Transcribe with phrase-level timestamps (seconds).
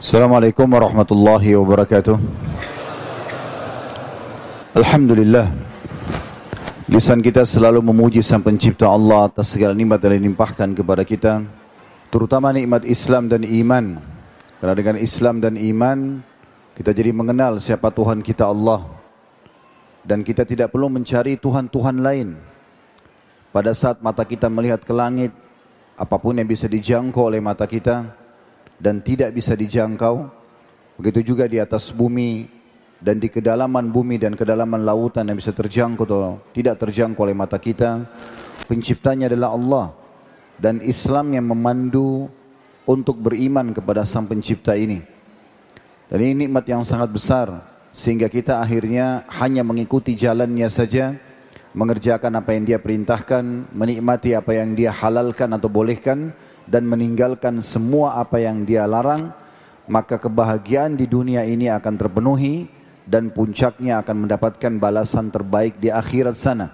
[0.00, 2.16] Assalamualaikum warahmatullahi wabarakatuh.
[4.72, 5.52] Alhamdulillah.
[6.88, 11.44] Lisan kita selalu memuji sang pencipta Allah atas segala nikmat yang dilimpahkan kepada kita
[12.08, 14.00] Terutama nikmat Islam dan iman.
[14.56, 16.24] Karena dengan Islam dan iman
[16.72, 18.88] Kita jadi mengenal siapa Tuhan kita Allah.
[20.00, 22.40] Dan kita tidak perlu mencari Tuhan-Tuhan lain.
[23.52, 25.36] Pada saat mata kita melihat ke langit
[25.92, 28.16] Apa pun yang bisa dijangkau oleh mata kita
[28.80, 30.26] dan tidak bisa dijangkau.
[30.96, 32.48] Begitu juga di atas bumi
[33.00, 37.60] dan di kedalaman bumi dan kedalaman lautan yang bisa terjangkau atau tidak terjangkau oleh mata
[37.60, 38.08] kita.
[38.64, 39.86] Penciptanya adalah Allah
[40.56, 42.28] dan Islam yang memandu
[42.84, 45.00] untuk beriman kepada sang pencipta ini.
[46.10, 47.48] Dan ini nikmat yang sangat besar
[47.94, 51.14] sehingga kita akhirnya hanya mengikuti jalannya saja,
[51.72, 56.34] mengerjakan apa yang dia perintahkan, menikmati apa yang dia halalkan atau bolehkan,
[56.70, 59.34] dan meninggalkan semua apa yang dia larang,
[59.90, 62.70] maka kebahagiaan di dunia ini akan terpenuhi
[63.02, 66.70] dan puncaknya akan mendapatkan balasan terbaik di akhirat sana.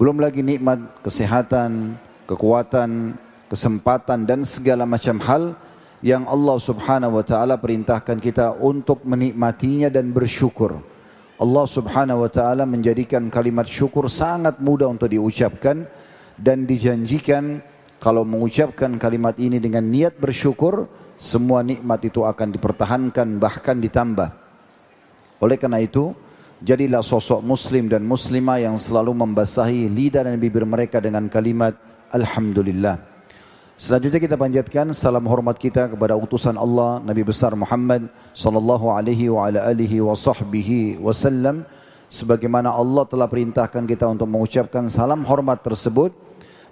[0.00, 3.20] Belum lagi nikmat kesehatan, kekuatan,
[3.52, 5.52] kesempatan dan segala macam hal
[6.00, 10.80] yang Allah Subhanahu wa taala perintahkan kita untuk menikmatinya dan bersyukur.
[11.36, 15.84] Allah Subhanahu wa taala menjadikan kalimat syukur sangat mudah untuk diucapkan
[16.40, 17.60] dan dijanjikan
[18.06, 20.86] kalau mengucapkan kalimat ini dengan niat bersyukur,
[21.18, 24.30] semua nikmat itu akan dipertahankan bahkan ditambah.
[25.42, 26.14] Oleh karena itu,
[26.62, 31.74] jadilah sosok muslim dan muslimah yang selalu membasahi lidah dan bibir mereka dengan kalimat
[32.14, 33.02] Alhamdulillah.
[33.74, 38.06] Selanjutnya kita panjatkan salam hormat kita kepada utusan Allah Nabi besar Muhammad
[38.38, 41.66] sallallahu alaihi wa ala alihi wa sahbihi wasallam
[42.06, 46.25] sebagaimana Allah telah perintahkan kita untuk mengucapkan salam hormat tersebut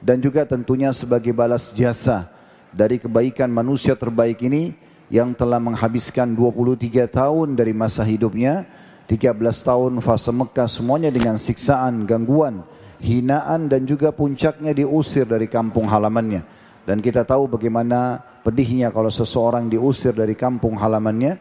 [0.05, 2.29] dan juga tentunya sebagai balas jasa
[2.69, 4.77] dari kebaikan manusia terbaik ini
[5.09, 8.69] yang telah menghabiskan 23 tahun dari masa hidupnya
[9.09, 12.65] 13 tahun fase Mekah semuanya dengan siksaan, gangguan,
[13.01, 16.45] hinaan dan juga puncaknya diusir dari kampung halamannya.
[16.85, 21.41] Dan kita tahu bagaimana pedihnya kalau seseorang diusir dari kampung halamannya.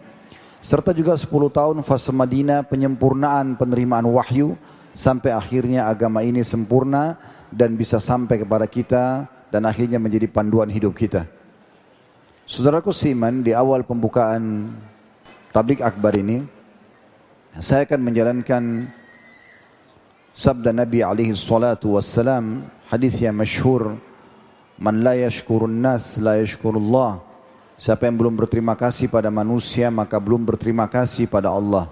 [0.64, 4.56] Serta juga 10 tahun fase Madinah penyempurnaan penerimaan wahyu
[4.96, 7.20] sampai akhirnya agama ini sempurna
[7.54, 11.30] dan bisa sampai kepada kita dan akhirnya menjadi panduan hidup kita.
[12.50, 14.74] Saudaraku Siman, di awal pembukaan
[15.54, 16.44] tablik akbar ini,
[17.62, 18.64] saya akan menjalankan
[20.34, 23.96] sabda Nabi alaihi salatu wassalam, hadis yang masyhur,
[24.82, 27.22] "Man la yashkurun nas la yashkurullah."
[27.78, 31.90] Siapa yang belum berterima kasih pada manusia, maka belum berterima kasih pada Allah.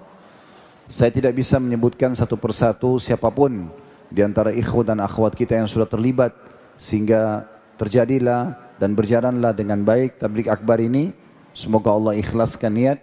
[0.92, 3.72] Saya tidak bisa menyebutkan satu persatu siapa pun
[4.12, 6.36] di antara ikhwan dan akhwat kita yang sudah terlibat
[6.76, 7.48] sehingga
[7.80, 11.16] terjadilah dan berjalanlah dengan baik tablik akbar ini.
[11.56, 13.00] Semoga Allah ikhlaskan niat.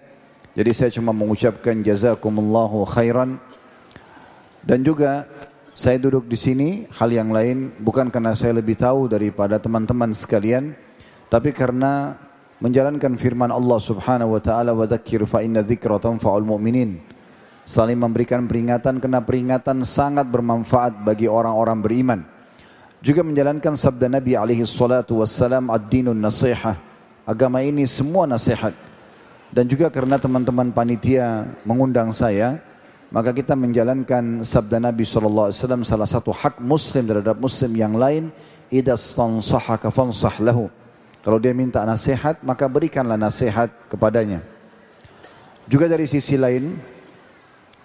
[0.52, 3.40] Jadi saya cuma mengucapkan jazakumullahu khairan
[4.64, 5.24] dan juga
[5.78, 10.74] saya duduk di sini hal yang lain bukan karena saya lebih tahu daripada teman-teman sekalian
[11.30, 12.18] tapi karena
[12.58, 16.98] menjalankan firman Allah Subhanahu wa taala wa dzakir fa inna dzikra tanfa'ul mu'minin
[17.68, 22.20] saling memberikan peringatan karena peringatan sangat bermanfaat bagi orang-orang beriman.
[23.04, 26.80] Juga menjalankan sabda Nabi alaihi salatu wassalam ad-dinun nasihat.
[27.28, 28.72] Agama ini semua nasihat.
[29.52, 32.56] Dan juga karena teman-teman panitia mengundang saya,
[33.12, 38.00] maka kita menjalankan sabda Nabi sallallahu alaihi wasallam salah satu hak muslim terhadap muslim yang
[38.00, 38.32] lain,
[38.72, 40.72] idza stansahaka fansah lahu.
[41.20, 44.40] Kalau dia minta nasihat, maka berikanlah nasihat kepadanya.
[45.68, 46.80] Juga dari sisi lain,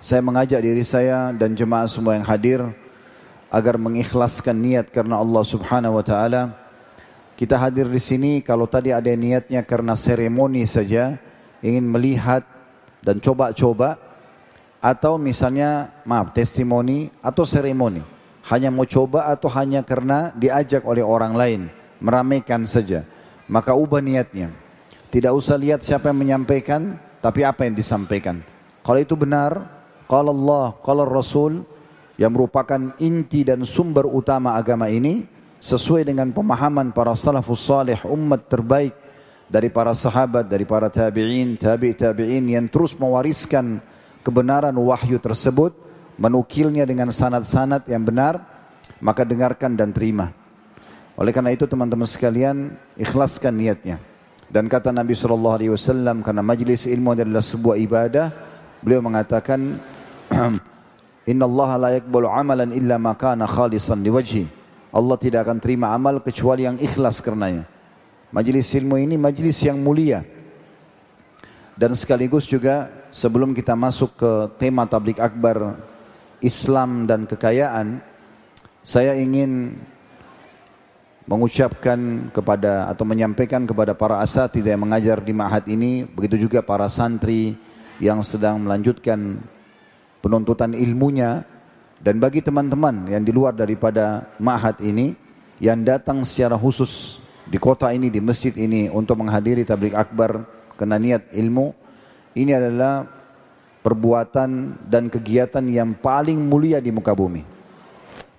[0.03, 2.59] saya mengajak diri saya dan jemaah semua yang hadir
[3.47, 6.59] agar mengikhlaskan niat karena Allah Subhanahu wa taala.
[7.39, 11.15] Kita hadir di sini kalau tadi ada niatnya karena seremoni saja,
[11.63, 12.43] ingin melihat
[12.99, 13.95] dan coba-coba
[14.83, 18.03] atau misalnya maaf testimoni atau seremoni.
[18.51, 21.61] Hanya mau coba atau hanya karena diajak oleh orang lain,
[22.03, 23.07] meramaikan saja.
[23.47, 24.51] Maka ubah niatnya.
[25.07, 28.43] Tidak usah lihat siapa yang menyampaikan, tapi apa yang disampaikan.
[28.83, 29.82] Kalau itu benar,
[30.13, 31.65] Qala Allah, qala Rasul
[32.21, 35.25] yang merupakan inti dan sumber utama agama ini
[35.57, 38.93] sesuai dengan pemahaman para salafus salih umat terbaik
[39.49, 43.81] dari para sahabat, dari para tabi'in, tabi' tabi'in yang terus mewariskan
[44.21, 45.73] kebenaran wahyu tersebut,
[46.21, 48.37] menukilnya dengan sanad-sanad yang benar,
[49.01, 50.29] maka dengarkan dan terima.
[51.17, 53.97] Oleh karena itu teman-teman sekalian, ikhlaskan niatnya.
[54.45, 58.29] Dan kata Nabi SAW, karena majlis ilmu adalah sebuah ibadah,
[58.85, 59.92] beliau mengatakan,
[61.31, 64.49] Inna Allah la yakbalu amalan illa ma kana khalisan liwajhi.
[64.93, 67.65] Allah tidak akan terima amal kecuali yang ikhlas karenanya.
[68.33, 70.25] Majlis ilmu ini majlis yang mulia.
[71.73, 74.31] dan sekaligus juga sebelum kita masuk ke
[74.61, 75.77] tema tablik akbar
[76.37, 77.97] Islam dan kekayaan,
[78.85, 79.73] saya ingin
[81.23, 86.85] mengucapkan kepada atau menyampaikan kepada para asatidz yang mengajar di ma'had ini, begitu juga para
[86.91, 87.55] santri
[87.97, 89.39] yang sedang melanjutkan
[90.23, 91.43] penuntutan ilmunya
[91.99, 95.19] dan bagi teman-teman yang di luar daripada ma'had ini
[95.59, 100.47] yang datang secara khusus di kota ini, di masjid ini untuk menghadiri tablik akbar
[100.79, 101.75] kena niat ilmu,
[102.39, 103.03] ini adalah
[103.83, 107.43] perbuatan dan kegiatan yang paling mulia di muka bumi.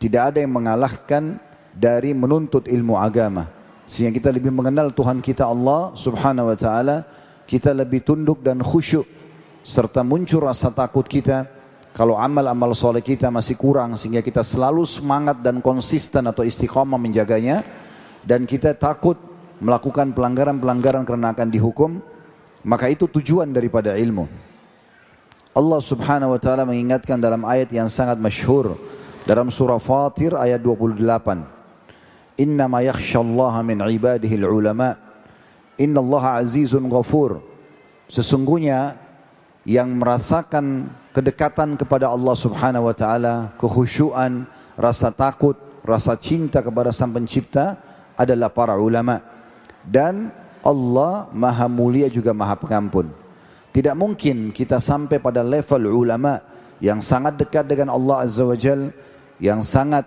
[0.01, 1.37] Tidak ada yang mengalahkan
[1.73, 3.49] dari menuntut ilmu agama.
[3.85, 6.97] Sehingga kita lebih mengenal Tuhan kita Allah subhanahu wa ta'ala.
[7.45, 9.05] Kita lebih tunduk dan khusyuk.
[9.61, 11.45] Serta muncul rasa takut kita.
[11.95, 13.95] Kalau amal-amal soleh kita masih kurang.
[13.95, 17.63] Sehingga kita selalu semangat dan konsisten atau istiqamah menjaganya.
[18.27, 19.15] Dan kita takut
[19.63, 22.03] melakukan pelanggaran-pelanggaran karena akan dihukum.
[22.67, 24.27] Maka itu tujuan daripada ilmu.
[25.55, 28.75] Allah subhanahu wa ta'ala mengingatkan dalam ayat yang sangat masyhur
[29.23, 30.99] dalam surah Fatir ayat 28
[32.35, 34.99] Innama yakhshallaha min ibadihi ulama.
[35.79, 37.39] Innallaha azizun ghafur.
[38.11, 38.99] Sesungguhnya
[39.63, 45.55] yang merasakan kedekatan kepada Allah Subhanahu wa taala, kekhusyuan, rasa takut,
[45.87, 47.79] rasa cinta kepada Sang Pencipta
[48.19, 49.23] adalah para ulama.
[49.87, 50.35] Dan
[50.67, 53.15] Allah Maha Mulia juga Maha Pengampun.
[53.71, 56.43] Tidak mungkin kita sampai pada level ulama
[56.83, 58.91] yang sangat dekat dengan Allah Azza wa Jal,
[59.39, 60.07] yang sangat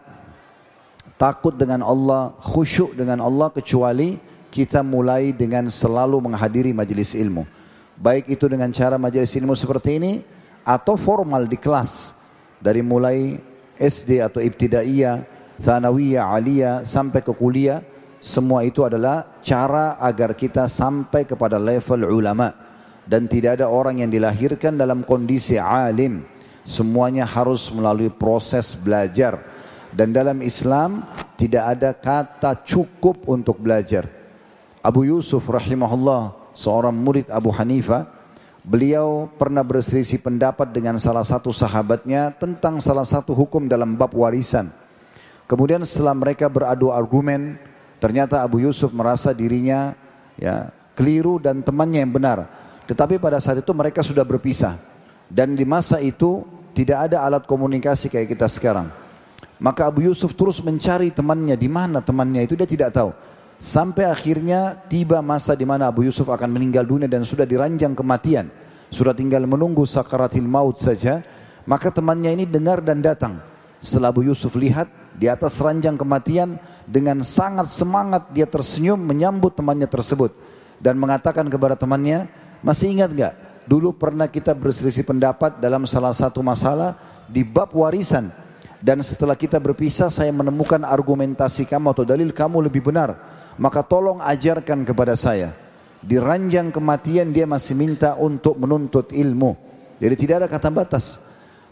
[1.15, 4.19] takut dengan Allah, khusyuk dengan Allah kecuali
[4.51, 7.47] kita mulai dengan selalu menghadiri majelis ilmu.
[7.97, 10.13] Baik itu dengan cara majelis ilmu seperti ini
[10.67, 12.11] atau formal di kelas.
[12.59, 13.39] Dari mulai
[13.79, 15.23] SD atau ibtidaiyah,
[15.63, 17.79] thanawiyah, aliyah sampai ke kuliah
[18.17, 22.53] semua itu adalah cara agar kita sampai kepada level ulama.
[23.07, 26.27] Dan tidak ada orang yang dilahirkan dalam kondisi alim.
[26.67, 29.39] Semuanya harus melalui proses belajar.
[29.95, 31.07] Dan dalam Islam
[31.39, 34.11] tidak ada kata cukup untuk belajar.
[34.83, 38.11] Abu Yusuf rahimahullah, seorang murid Abu Hanifah,
[38.67, 44.67] beliau pernah berselisih pendapat dengan salah satu sahabatnya tentang salah satu hukum dalam bab warisan.
[45.47, 47.55] Kemudian setelah mereka beradu argumen,
[48.03, 49.95] ternyata Abu Yusuf merasa dirinya
[50.35, 50.67] ya
[50.99, 52.43] keliru dan temannya yang benar.
[52.83, 54.75] Tetapi pada saat itu mereka sudah berpisah.
[55.31, 56.43] Dan di masa itu
[56.75, 58.91] tidak ada alat komunikasi kayak kita sekarang.
[59.57, 63.15] Maka Abu Yusuf terus mencari temannya, di mana temannya itu dia tidak tahu.
[63.57, 68.53] Sampai akhirnya tiba masa di mana Abu Yusuf akan meninggal dunia dan sudah diranjang kematian.
[68.93, 71.25] Sudah tinggal menunggu sakaratil maut saja.
[71.65, 73.41] Maka temannya ini dengar dan datang.
[73.81, 74.87] Setelah Abu Yusuf lihat
[75.17, 80.31] di atas ranjang kematian dengan sangat semangat dia tersenyum menyambut temannya tersebut.
[80.77, 82.29] Dan mengatakan kepada temannya,
[82.61, 83.33] masih ingat gak?
[83.67, 86.95] Dulu pernah kita berselisih pendapat dalam salah satu masalah
[87.27, 88.31] di bab warisan
[88.77, 93.17] dan setelah kita berpisah saya menemukan argumentasi kamu atau dalil kamu lebih benar
[93.57, 95.53] maka tolong ajarkan kepada saya
[96.01, 99.57] di ranjang kematian dia masih minta untuk menuntut ilmu.
[99.97, 101.17] Jadi tidak ada kata batas.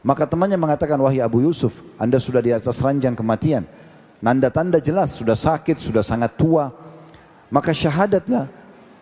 [0.05, 3.65] Maka temannya mengatakan wahai Abu Yusuf anda sudah di atas ranjang kematian.
[4.21, 6.73] Nanda-tanda jelas sudah sakit sudah sangat tua.
[7.53, 8.49] Maka syahadatlah.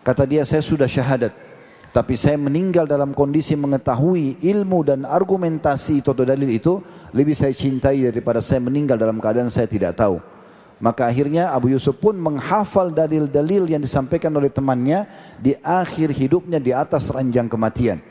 [0.04, 1.32] Kata dia saya sudah syahadat.
[1.94, 6.82] Tapi saya meninggal dalam kondisi mengetahui ilmu dan argumentasi atau dalil itu
[7.14, 10.33] lebih saya cintai daripada saya meninggal dalam keadaan saya tidak tahu.
[10.84, 15.08] Maka akhirnya Abu Yusuf pun menghafal dalil-dalil yang disampaikan oleh temannya
[15.40, 18.04] di akhir hidupnya di atas ranjang kematian.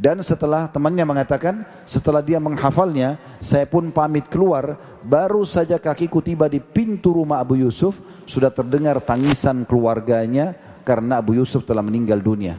[0.00, 6.48] Dan setelah temannya mengatakan, setelah dia menghafalnya, saya pun pamit keluar, baru saja kakiku tiba
[6.48, 10.56] di pintu rumah Abu Yusuf, sudah terdengar tangisan keluarganya
[10.88, 12.56] karena Abu Yusuf telah meninggal dunia.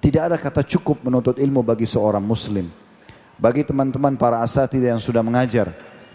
[0.00, 2.72] Tidak ada kata cukup menuntut ilmu bagi seorang muslim.
[3.36, 5.72] Bagi teman-teman para asatidz yang sudah mengajar,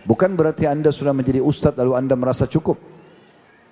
[0.09, 2.81] bukan berarti Anda sudah menjadi ustadz lalu Anda merasa cukup.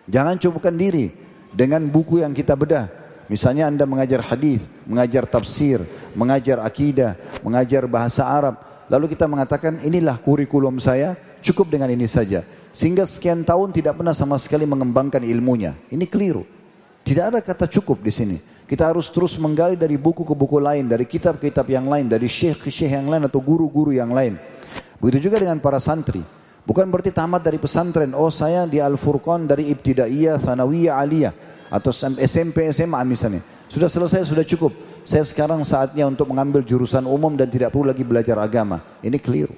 [0.06, 1.10] Jangan cukupkan diri
[1.50, 2.86] dengan buku yang kita bedah.
[3.28, 5.84] Misalnya Anda mengajar hadis, mengajar tafsir,
[6.16, 8.56] mengajar akidah, mengajar bahasa Arab,
[8.88, 12.48] lalu kita mengatakan inilah kurikulum saya, cukup dengan ini saja.
[12.72, 15.76] Sehingga sekian tahun tidak pernah sama sekali mengembangkan ilmunya.
[15.92, 16.48] Ini keliru.
[17.04, 18.38] Tidak ada kata cukup di sini.
[18.68, 22.68] Kita harus terus menggali dari buku ke buku lain, dari kitab-kitab yang lain, dari syekh
[22.68, 24.36] ke syekh yang lain atau guru-guru yang lain.
[24.98, 26.22] Begitu juga dengan para santri.
[26.68, 28.12] Bukan berarti tamat dari pesantren.
[28.12, 31.34] Oh saya di Al-Furqan dari Ibtidaiyah, Thanawiyah, Aliyah.
[31.68, 33.44] Atau SMP, SMA misalnya.
[33.68, 34.72] Sudah selesai, sudah cukup.
[35.08, 38.84] Saya sekarang saatnya untuk mengambil jurusan umum dan tidak perlu lagi belajar agama.
[39.00, 39.56] Ini keliru.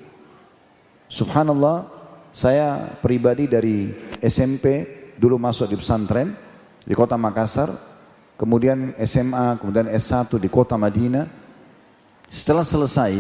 [1.10, 1.90] Subhanallah,
[2.30, 3.90] saya pribadi dari
[4.22, 4.86] SMP
[5.18, 6.38] dulu masuk di pesantren
[6.86, 7.90] di kota Makassar
[8.40, 11.28] kemudian SMA, kemudian S1 di kota Madinah.
[12.32, 13.20] Setelah selesai,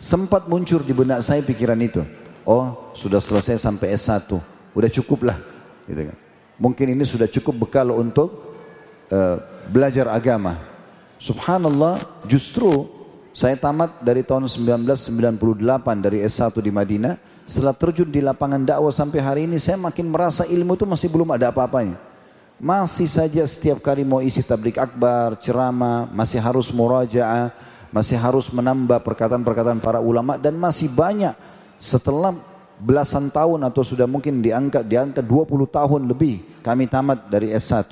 [0.00, 2.02] sempat muncul di benak saya pikiran itu.
[2.48, 4.26] Oh, sudah selesai sampai S1,
[4.72, 5.38] udah cukup lah.
[5.84, 6.16] Gitu kan.
[6.56, 8.56] Mungkin ini sudah cukup bekal untuk
[9.12, 9.36] uh,
[9.68, 10.56] belajar agama.
[11.20, 12.88] Subhanallah, justru
[13.36, 15.60] saya tamat dari tahun 1998
[16.00, 17.14] dari S1 di Madinah.
[17.44, 21.28] Setelah terjun di lapangan dakwah sampai hari ini, saya makin merasa ilmu itu masih belum
[21.36, 21.98] ada apa-apanya.
[22.60, 27.52] Masih saja setiap kali mau isi tablik akbar, ceramah, masih harus murajaah,
[27.90, 31.34] masih harus menambah perkataan-perkataan para ulama dan masih banyak
[31.82, 32.34] setelah
[32.80, 37.90] belasan tahun atau sudah mungkin diangkat diangkat 20 tahun lebih kami tamat dari S1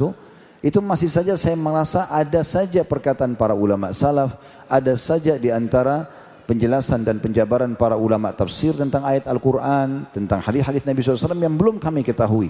[0.63, 4.39] itu masih saja saya merasa ada saja perkataan para ulama salaf
[4.71, 6.09] ada saja di antara
[6.49, 11.77] penjelasan dan penjabaran para ulama tafsir tentang ayat Al-Quran, tentang hadis-hadis Nabi SAW yang belum
[11.77, 12.49] kami ketahui.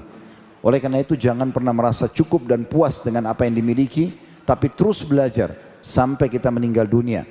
[0.62, 4.14] Oleh karena itu jangan pernah merasa cukup dan puas dengan apa yang dimiliki,
[4.46, 7.24] tapi terus belajar sampai kita meninggal dunia.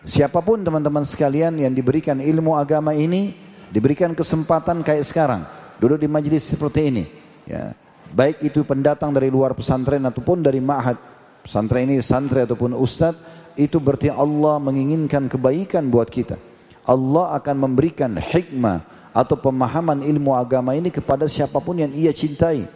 [0.00, 3.36] Siapa pun teman-teman sekalian yang diberikan ilmu agama ini,
[3.68, 5.44] diberikan kesempatan kayak sekarang,
[5.76, 7.04] duduk di majelis seperti ini.
[7.44, 7.76] Ya.
[8.10, 10.98] Baik itu pendatang dari luar pesantren ataupun dari ma'had,
[11.44, 13.20] pesantren ini santri ataupun ustadz,
[13.60, 16.40] itu berarti Allah menginginkan kebaikan buat kita.
[16.88, 22.66] Allah akan memberikan hikmah atau pemahaman ilmu agama ini kepada siapa pun yang ia cintai.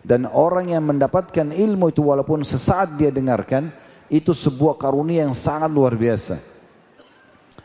[0.00, 3.72] Dan orang yang mendapatkan ilmu itu walaupun sesaat dia dengarkan,
[4.10, 6.42] itu sebuah karunia yang sangat luar biasa.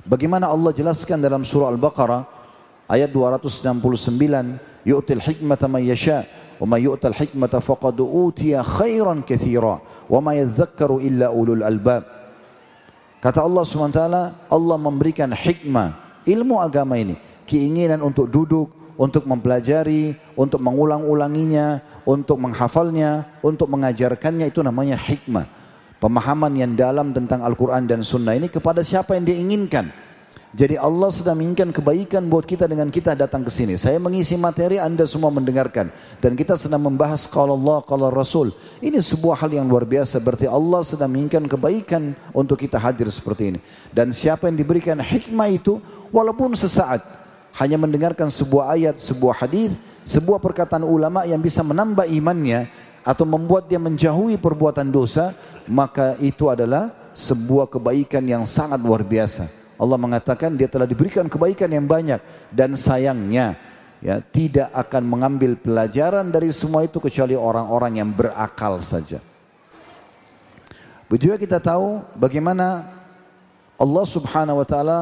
[0.05, 2.21] Bagaimana Allah jelaskan dalam surah Al-Baqarah
[2.85, 11.03] ayat 269, yu'til hikmata man yasha' yu'tal hikmata faqad utiya khairan katsira wa ma yadhakkaru
[11.03, 12.05] illa ulul albab.
[13.19, 14.01] Kata Allah SWT,
[14.53, 17.17] Allah memberikan hikmah, ilmu agama ini.
[17.49, 18.69] Keinginan untuk duduk,
[19.01, 25.49] untuk mempelajari, untuk mengulang-ulanginya, untuk menghafalnya, untuk mengajarkannya, itu namanya hikmah.
[26.05, 29.89] Pemahaman yang dalam tentang Al-Quran dan Sunnah ini kepada siapa yang diinginkan.
[30.53, 33.74] Jadi Allah sedang menginginkan kebaikan buat kita dengan kita datang ke sini.
[33.74, 35.89] Saya mengisi materi, Anda semua mendengarkan.
[36.21, 38.53] Dan kita sedang membahas kalau Allah, kalau Rasul.
[38.85, 40.21] Ini sebuah hal yang luar biasa.
[40.21, 43.59] Berarti Allah sedang menginginkan kebaikan untuk kita hadir seperti ini.
[43.89, 45.81] Dan siapa yang diberikan hikmah itu,
[46.13, 47.01] walaupun sesaat.
[47.57, 49.74] Hanya mendengarkan sebuah ayat, sebuah hadis,
[50.05, 52.84] sebuah perkataan ulama yang bisa menambah imannya.
[53.05, 55.38] Atau membuat dia menjauhi perbuatan dosa.
[55.69, 59.47] Maka itu adalah sebuah kebaikan yang sangat luar biasa.
[59.75, 62.19] Allah mengatakan dia telah diberikan kebaikan yang banyak
[62.51, 63.59] dan sayangnya
[64.00, 69.19] ya tidak akan mengambil pelajaran dari semua itu kecuali orang-orang yang berakal saja.
[71.12, 72.88] Begitu kita tahu bagaimana
[73.75, 75.00] Allah Subhanahu wa taala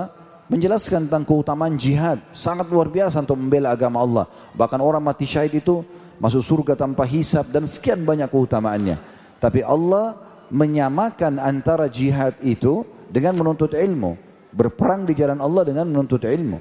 [0.50, 4.26] menjelaskan tentang keutamaan jihad sangat luar biasa untuk membela agama Allah.
[4.58, 5.86] Bahkan orang mati syahid itu
[6.19, 8.97] masuk surga tanpa hisab dan sekian banyak keutamaannya.
[9.39, 10.19] Tapi Allah
[10.51, 14.19] menyamakan antara jihad itu dengan menuntut ilmu
[14.53, 16.59] berperang di jalan Allah dengan menuntut ilmu.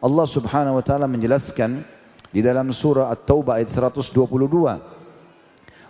[0.00, 1.82] Allah Subhanahu wa taala menjelaskan
[2.30, 4.12] di dalam surah At-Taubah ayat 122.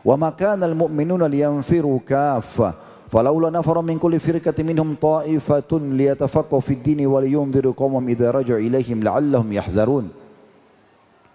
[0.06, 6.72] Wa ma kana al-mu'minuna liyanfiru kaffa فلولا نفر من كل فرقة منهم طائفة ليتفقهوا في
[6.74, 10.06] الدين ولينذروا قومهم إذا رجعوا إليهم لعلهم يحذرون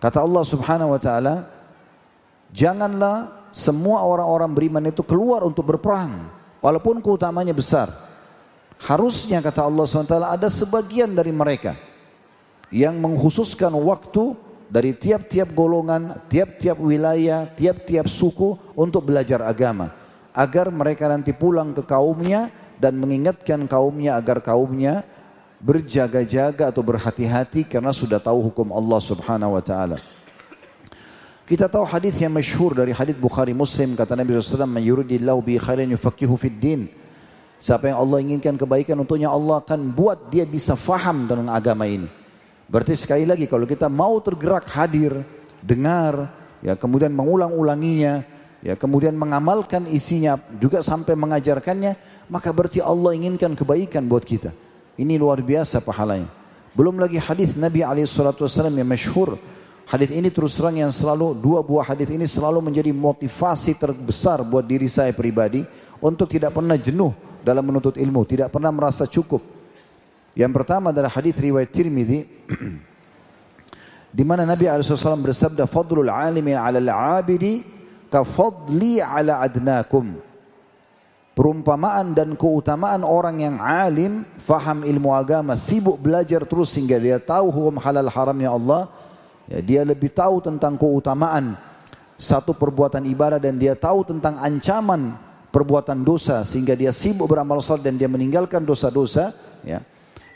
[0.04, 1.46] Kata Allah Subhanahu wa taala,
[2.57, 6.33] janganlah semua orang-orang beriman itu keluar untuk berperang
[6.65, 7.93] walaupun keutamanya besar.
[8.77, 11.77] Harusnya kata Allah SWT ada sebagian dari mereka
[12.69, 14.37] yang mengkhususkan waktu
[14.69, 19.95] dari tiap-tiap golongan, tiap-tiap wilayah, tiap-tiap suku untuk belajar agama.
[20.37, 25.01] Agar mereka nanti pulang ke kaumnya dan mengingatkan kaumnya agar kaumnya
[25.57, 29.97] berjaga-jaga atau berhati-hati karena sudah tahu hukum Allah Subhanahu wa taala.
[31.47, 35.55] Kita tahu hadis yang masyhur dari hadis Bukhari Muslim kata Nabi SAW, "Man yuridillahu bi
[35.63, 36.91] khairin yufaqihu fid din."
[37.63, 42.11] Siapa yang Allah inginkan kebaikan untuknya Allah akan buat dia bisa faham dengan agama ini.
[42.67, 45.23] Berarti sekali lagi kalau kita mau tergerak hadir,
[45.63, 46.35] dengar,
[46.67, 48.27] ya kemudian mengulang-ulanginya,
[48.67, 54.51] ya kemudian mengamalkan isinya juga sampai mengajarkannya, maka berarti Allah inginkan kebaikan buat kita.
[54.99, 56.27] Ini luar biasa pahalanya.
[56.75, 59.39] Belum lagi hadis Nabi SAW yang masyhur.
[59.87, 64.67] Hadis ini terus terang yang selalu dua buah hadis ini selalu menjadi motivasi terbesar buat
[64.67, 65.63] diri saya pribadi
[66.03, 67.15] untuk tidak pernah jenuh
[67.47, 69.39] dalam menuntut ilmu, tidak pernah merasa cukup.
[70.35, 72.27] Yang pertama adalah hadis riwayat Tirmidzi
[74.19, 77.63] di mana Nabi SAW bersabda fadlul alimi 'ala al-'abidi
[78.11, 80.19] ka fadli 'ala adnakum.
[81.39, 87.53] Perumpamaan dan keutamaan orang yang alim, faham ilmu agama, sibuk belajar terus sehingga dia tahu
[87.53, 88.89] hukum halal haramnya Allah,
[89.51, 91.59] ya, dia lebih tahu tentang keutamaan
[92.17, 95.17] satu perbuatan ibadah dan dia tahu tentang ancaman
[95.53, 99.33] perbuatan dosa sehingga dia sibuk beramal saleh dan dia meninggalkan dosa-dosa,
[99.65, 99.81] ya.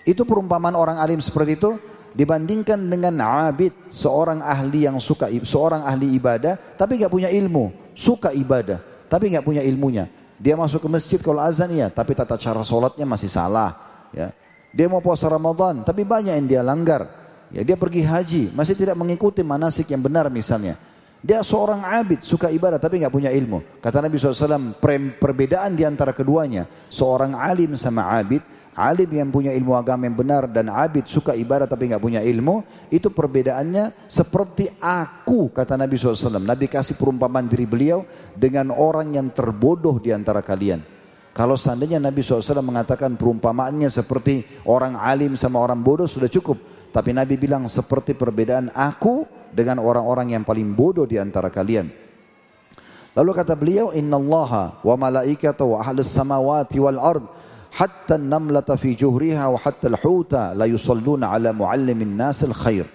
[0.09, 1.77] Itu perumpamaan orang alim seperti itu
[2.17, 8.33] dibandingkan dengan abid seorang ahli yang suka seorang ahli ibadah tapi nggak punya ilmu suka
[8.33, 8.81] ibadah
[9.13, 10.09] tapi nggak punya ilmunya.
[10.41, 13.77] Dia masuk ke masjid kalau azan ya tapi tata cara sholatnya masih salah
[14.17, 14.33] ya.
[14.73, 17.20] Dia mau puasa Ramadan tapi banyak yang dia langgar
[17.51, 20.79] ya dia pergi haji masih tidak mengikuti manasik yang benar misalnya
[21.21, 23.61] dia seorang abid, suka ibadah tapi nggak punya ilmu.
[23.85, 24.81] Kata Nabi SAW,
[25.21, 28.41] perbedaan di antara keduanya, seorang alim sama abid,
[28.73, 32.65] alim yang punya ilmu agama yang benar dan abid suka ibadah tapi nggak punya ilmu,
[32.89, 36.41] itu perbedaannya seperti aku, kata Nabi SAW.
[36.41, 40.81] Nabi kasih perumpamaan diri beliau dengan orang yang terbodoh di antara kalian.
[41.37, 46.80] Kalau seandainya Nabi SAW mengatakan perumpamaannya seperti orang alim sama orang bodoh sudah cukup.
[46.91, 49.23] Tapi Nabi bilang seperti perbedaan aku
[49.55, 51.87] dengan orang-orang yang paling bodoh di antara kalian.
[53.15, 57.25] Lalu kata beliau, Inna Allah wa malaikatahu wa ahlus samawati wal ard
[57.75, 62.87] hatta namlata fi juhriha wa hatta al-huta la yusalluna ala muallimin nasil khair.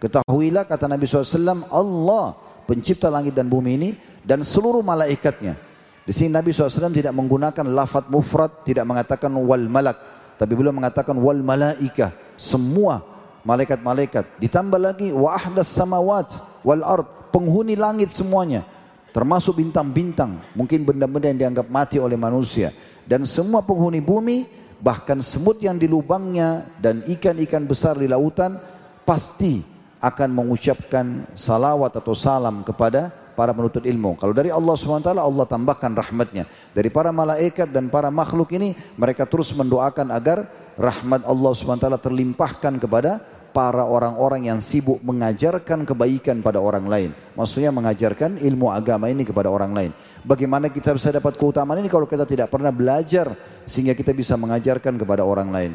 [0.00, 3.90] Ketahuilah kata Nabi SAW, Allah pencipta langit dan bumi ini
[4.22, 5.58] dan seluruh malaikatnya.
[6.06, 9.98] Di sini Nabi SAW tidak menggunakan lafad mufrad, tidak mengatakan wal malak.
[10.40, 12.16] Tapi beliau mengatakan wal malaika.
[12.40, 13.04] Semua
[13.42, 14.40] malaikat-malaikat.
[14.40, 17.06] Ditambah lagi wa samawat wal ard.
[17.30, 18.66] Penghuni langit semuanya.
[19.14, 20.42] Termasuk bintang-bintang.
[20.58, 22.74] Mungkin benda-benda yang dianggap mati oleh manusia
[23.10, 24.46] dan semua penghuni bumi
[24.78, 28.62] bahkan semut yang di lubangnya dan ikan-ikan besar di lautan
[29.02, 29.66] pasti
[30.00, 34.16] akan mengucapkan salawat atau salam kepada para penuntut ilmu.
[34.16, 36.44] Kalau dari Allah SWT Allah tambahkan rahmatnya.
[36.72, 40.46] Dari para malaikat dan para makhluk ini mereka terus mendoakan agar
[40.78, 47.10] rahmat Allah SWT terlimpahkan kepada para orang-orang yang sibuk mengajarkan kebaikan pada orang lain.
[47.34, 49.90] Maksudnya mengajarkan ilmu agama ini kepada orang lain.
[50.22, 53.34] Bagaimana kita bisa dapat keutamaan ini kalau kita tidak pernah belajar
[53.66, 55.72] sehingga kita bisa mengajarkan kepada orang lain.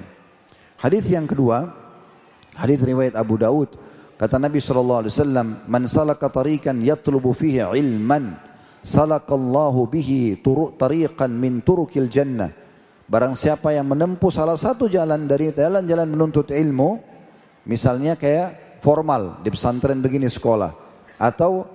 [0.80, 1.72] Hadis yang kedua,
[2.56, 3.76] hadis riwayat Abu Daud,
[4.16, 8.36] kata Nabi sallallahu alaihi wasallam, "Man salaka tariqan yatlubu fihi ilman,
[8.84, 10.40] salakallahu bihi
[10.80, 12.65] tariqan min turukil jannah."
[13.06, 17.16] Barang siapa yang menempuh salah satu jalan dari jalan-jalan menuntut ilmu,
[17.66, 20.78] Misalnya kayak formal di pesantren begini sekolah
[21.18, 21.66] atau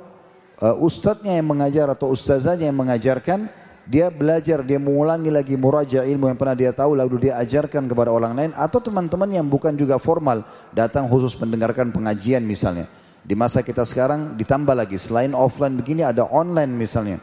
[0.62, 3.50] uh, ustadznya yang mengajar atau ustazahnya yang mengajarkan
[3.90, 8.14] dia belajar, dia mengulangi lagi muraja ilmu yang pernah dia tahu lalu dia ajarkan kepada
[8.14, 12.86] orang lain atau teman-teman yang bukan juga formal datang khusus mendengarkan pengajian misalnya.
[13.26, 17.18] Di masa kita sekarang ditambah lagi selain offline begini ada online misalnya.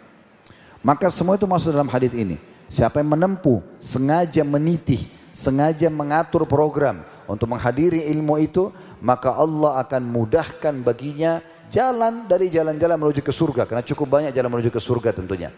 [0.84, 2.36] Maka semua itu masuk dalam hadis ini.
[2.68, 8.72] Siapa yang menempuh, sengaja menitih, sengaja mengatur program, untuk menghadiri ilmu itu,
[9.04, 13.68] maka Allah akan mudahkan baginya jalan dari jalan-jalan menuju ke surga.
[13.68, 15.52] Karena cukup banyak jalan menuju ke surga tentunya.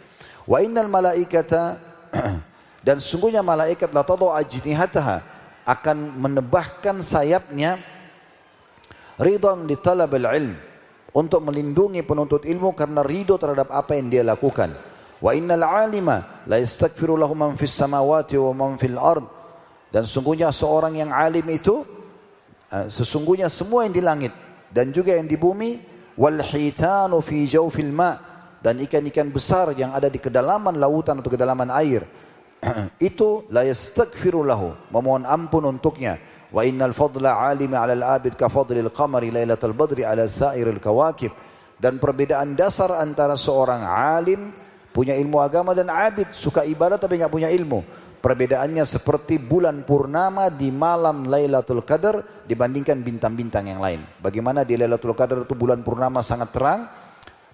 [0.49, 1.77] Wa innal malaikata
[2.85, 5.21] dan sungguhnya malaikat la tadu ajnihataha
[5.69, 7.77] akan menebahkan sayapnya
[9.21, 10.57] ridhan di talabil ilm
[11.13, 14.73] untuk melindungi penuntut ilmu karena ridho terhadap apa yang dia lakukan.
[15.19, 19.27] Wa innal alima la yastaghfiru lahu man fis samawati wa man fil ard.
[19.91, 21.83] Dan sungguhnya seorang yang alim itu
[22.71, 24.33] eh, sesungguhnya semua yang di langit
[24.69, 25.81] dan juga yang di bumi
[26.13, 28.13] wal hitanu fi jawfil ma
[28.61, 32.05] dan ikan-ikan besar yang ada di kedalaman lautan atau kedalaman air
[33.09, 36.19] itu la yastaghfiru lahu memohon ampun untuknya.
[36.49, 41.31] Wa innal fadla alimi 'ala al-abid ka fadlil qamari lailatul badri 'ala sa'iril kawakib.
[41.79, 44.51] Dan perbedaan dasar antara seorang alim
[44.89, 47.81] punya ilmu agama dan abid suka ibadah tapi enggak punya ilmu
[48.19, 54.03] Perbedaannya seperti bulan purnama di malam Lailatul Qadar dibandingkan bintang-bintang yang lain.
[54.19, 56.83] Bagaimana di Lailatul Qadar itu bulan purnama sangat terang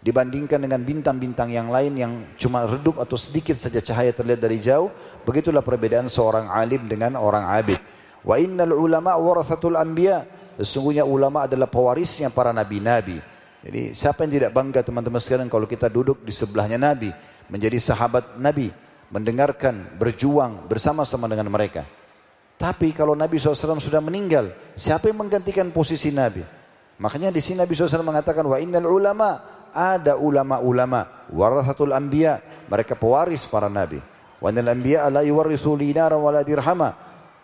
[0.02, 4.90] dibandingkan dengan bintang-bintang yang lain yang cuma redup atau sedikit saja cahaya terlihat dari jauh.
[5.22, 7.78] Begitulah perbedaan seorang alim dengan orang abid.
[8.26, 10.26] Wa innal ulama warathatul anbiya.
[10.58, 13.22] Sesungguhnya ulama adalah pewarisnya para nabi-nabi.
[13.66, 17.10] Jadi siapa yang tidak bangga teman-teman sekalian kalau kita duduk di sebelahnya nabi,
[17.50, 18.70] menjadi sahabat nabi,
[19.10, 21.82] mendengarkan, berjuang bersama-sama dengan mereka.
[22.56, 26.40] Tapi kalau Nabi SAW sudah meninggal, siapa yang menggantikan posisi Nabi?
[27.04, 29.44] Makanya di sini Nabi SAW mengatakan, wa innal ulama,
[29.76, 32.40] ada ulama-ulama, warathatul anbiya,
[32.72, 34.00] mereka pewaris para Nabi.
[34.40, 36.90] Wa innal anbiya la yuwarithu dinara wa la dirhama.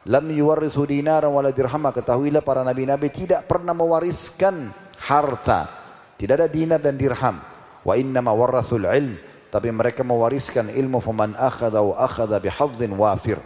[0.08, 1.92] Lam yuwarithu dinara wa la dirhama.
[1.92, 5.81] Ketahuilah para Nabi-Nabi tidak pernah mewariskan harta.
[6.22, 7.42] Tidak ada dinar dan dirham.
[7.82, 9.18] Wa innama warathul ilm
[9.52, 13.38] tapi mereka mewariskan ilmu faman akhadha wa akhadha bihadzin wafir.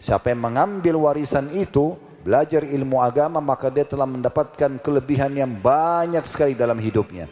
[0.00, 6.24] Siapa yang mengambil warisan itu, belajar ilmu agama, maka dia telah mendapatkan kelebihan yang banyak
[6.24, 7.28] sekali dalam hidupnya.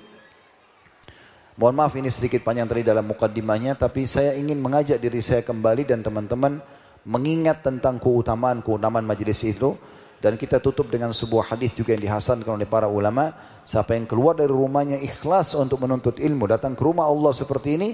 [1.57, 5.89] Mohon maaf ini sedikit panjang tadi dalam mukaddimahnya, tapi saya ingin mengajak diri saya kembali
[5.89, 6.61] dan teman-teman
[7.09, 9.73] mengingat tentang keutamaan-keutamaan majelis itu
[10.19, 13.31] dan kita tutup dengan sebuah hadis juga yang dihasankan oleh para ulama.
[13.63, 17.91] Siapa yang keluar dari rumahnya ikhlas untuk menuntut ilmu datang ke rumah Allah seperti ini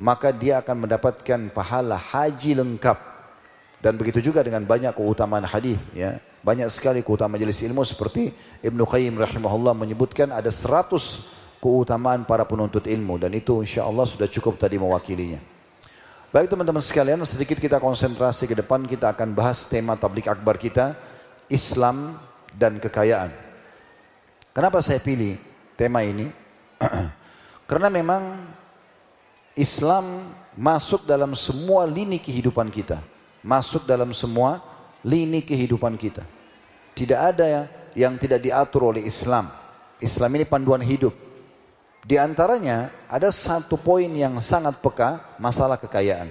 [0.00, 2.98] maka dia akan mendapatkan pahala haji lengkap.
[3.80, 6.16] Dan begitu juga dengan banyak keutamaan hadis ya.
[6.40, 8.32] Banyak sekali keutamaan majelis ilmu seperti
[8.64, 10.96] Ibnu Qayyim rahimahullah menyebutkan ada 100
[11.60, 13.20] keutamaan para penuntut ilmu.
[13.20, 15.42] Dan itu insya Allah sudah cukup tadi mewakilinya.
[16.32, 18.84] Baik teman-teman sekalian, sedikit kita konsentrasi ke depan.
[18.88, 20.96] Kita akan bahas tema tablik akbar kita
[21.46, 22.18] Islam
[22.54, 23.30] dan kekayaan.
[24.50, 25.36] Kenapa saya pilih
[25.76, 26.32] tema ini?
[27.68, 28.46] Karena memang
[29.56, 33.00] Islam masuk dalam semua lini kehidupan kita,
[33.44, 34.60] masuk dalam semua
[35.04, 36.24] lini kehidupan kita.
[36.96, 39.48] Tidak ada yang tidak diatur oleh Islam.
[40.00, 41.12] Islam ini panduan hidup.
[42.06, 46.30] Di antaranya ada satu poin yang sangat peka, masalah kekayaan.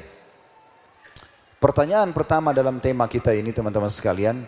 [1.60, 4.46] Pertanyaan pertama dalam tema kita ini teman-teman sekalian,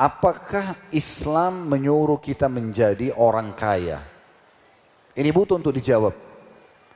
[0.00, 4.00] apakah Islam menyuruh kita menjadi orang kaya?
[5.12, 6.16] Ini butuh untuk dijawab.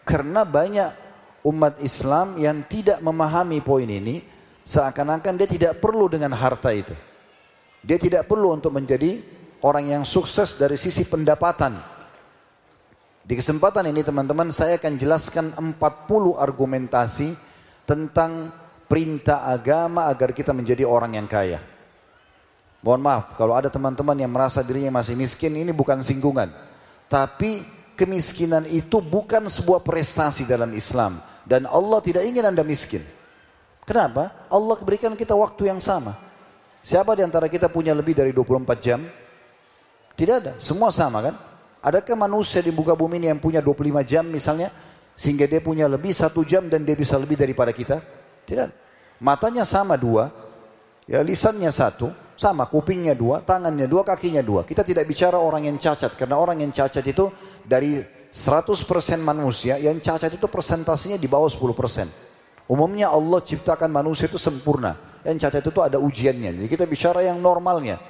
[0.09, 0.89] Karena banyak
[1.45, 4.25] umat Islam yang tidak memahami poin ini,
[4.65, 6.97] seakan-akan dia tidak perlu dengan harta itu.
[7.85, 9.21] Dia tidak perlu untuk menjadi
[9.61, 11.77] orang yang sukses dari sisi pendapatan.
[13.25, 17.37] Di kesempatan ini teman-teman saya akan jelaskan 40 argumentasi
[17.85, 18.53] tentang
[18.89, 21.74] perintah agama agar kita menjadi orang yang kaya.
[22.85, 26.53] Mohon maaf kalau ada teman-teman yang merasa dirinya masih miskin ini bukan singgungan.
[27.09, 27.65] Tapi
[27.97, 31.17] kemiskinan itu bukan sebuah prestasi dalam Islam.
[31.49, 33.01] Dan Allah tidak ingin anda miskin.
[33.89, 34.49] Kenapa?
[34.53, 36.13] Allah berikan kita waktu yang sama.
[36.85, 39.01] Siapa di antara kita punya lebih dari 24 jam?
[40.13, 41.35] Tidak ada, semua sama kan?
[41.81, 44.69] Adakah manusia di muka bumi ini yang punya 25 jam misalnya?
[45.17, 48.05] Sehingga dia punya lebih satu jam dan dia bisa lebih daripada kita?
[48.45, 48.69] Tidak.
[49.21, 50.29] Matanya sama dua,
[51.09, 54.67] ya lisannya satu, sama kupingnya dua, tangannya dua, kakinya dua.
[54.67, 57.31] Kita tidak bicara orang yang cacat, karena orang yang cacat itu
[57.63, 58.03] dari
[58.35, 62.67] 100% manusia, yang cacat itu presentasinya di bawah 10%.
[62.67, 65.21] Umumnya Allah ciptakan manusia itu sempurna.
[65.23, 66.51] Yang cacat itu ada ujiannya.
[66.59, 68.01] Jadi kita bicara yang normalnya.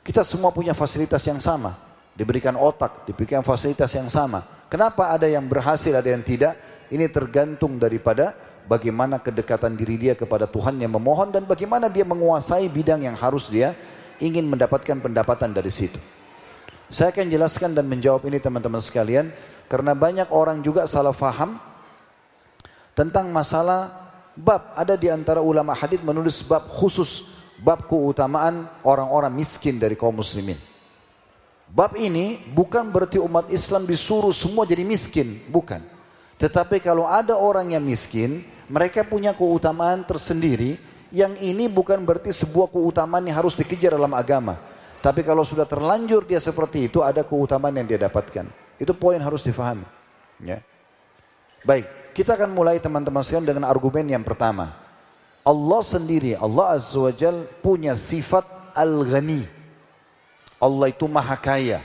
[0.00, 4.68] Kita semua punya fasilitas yang sama diberikan otak, diberikan fasilitas yang sama.
[4.68, 6.84] Kenapa ada yang berhasil, ada yang tidak?
[6.92, 8.34] Ini tergantung daripada
[8.70, 13.50] bagaimana kedekatan diri dia kepada Tuhan yang memohon dan bagaimana dia menguasai bidang yang harus
[13.50, 13.74] dia
[14.22, 15.98] ingin mendapatkan pendapatan dari situ.
[16.86, 19.34] Saya akan jelaskan dan menjawab ini teman-teman sekalian
[19.66, 21.58] karena banyak orang juga salah faham
[22.94, 27.26] tentang masalah bab ada di antara ulama hadis menulis bab khusus
[27.58, 30.58] bab keutamaan orang-orang miskin dari kaum muslimin.
[31.70, 35.78] Bab ini bukan berarti umat Islam disuruh semua jadi miskin, bukan.
[36.40, 40.78] Tetapi kalau ada orang yang miskin, mereka punya keutamaan tersendiri
[41.10, 44.54] yang ini bukan berarti sebuah keutamaan yang harus dikejar dalam agama.
[45.02, 48.46] Tapi kalau sudah terlanjur dia seperti itu, ada keutamaan yang dia dapatkan.
[48.78, 49.82] Itu poin harus difahami.
[50.38, 50.62] Ya.
[51.66, 54.70] Baik, kita akan mulai teman-teman sekalian dengan argumen yang pertama.
[55.42, 58.46] Allah sendiri, Allah Azza wa Jal punya sifat
[58.78, 59.50] al-ghani.
[60.62, 61.82] Allah itu maha kaya.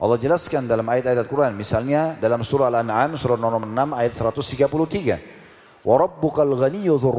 [0.00, 1.52] Allah jelaskan dalam ayat-ayat Al-Quran.
[1.52, 5.39] Misalnya dalam surah Al-An'am, surah nomor 6 ayat 133.
[5.84, 7.16] Warabbukal ghaniyudhur.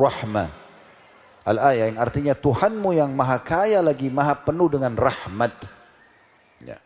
[1.42, 5.66] Al-ayah yang artinya Tuhanmu yang maha kaya lagi maha penuh dengan rahmat.
[6.62, 6.78] Ya.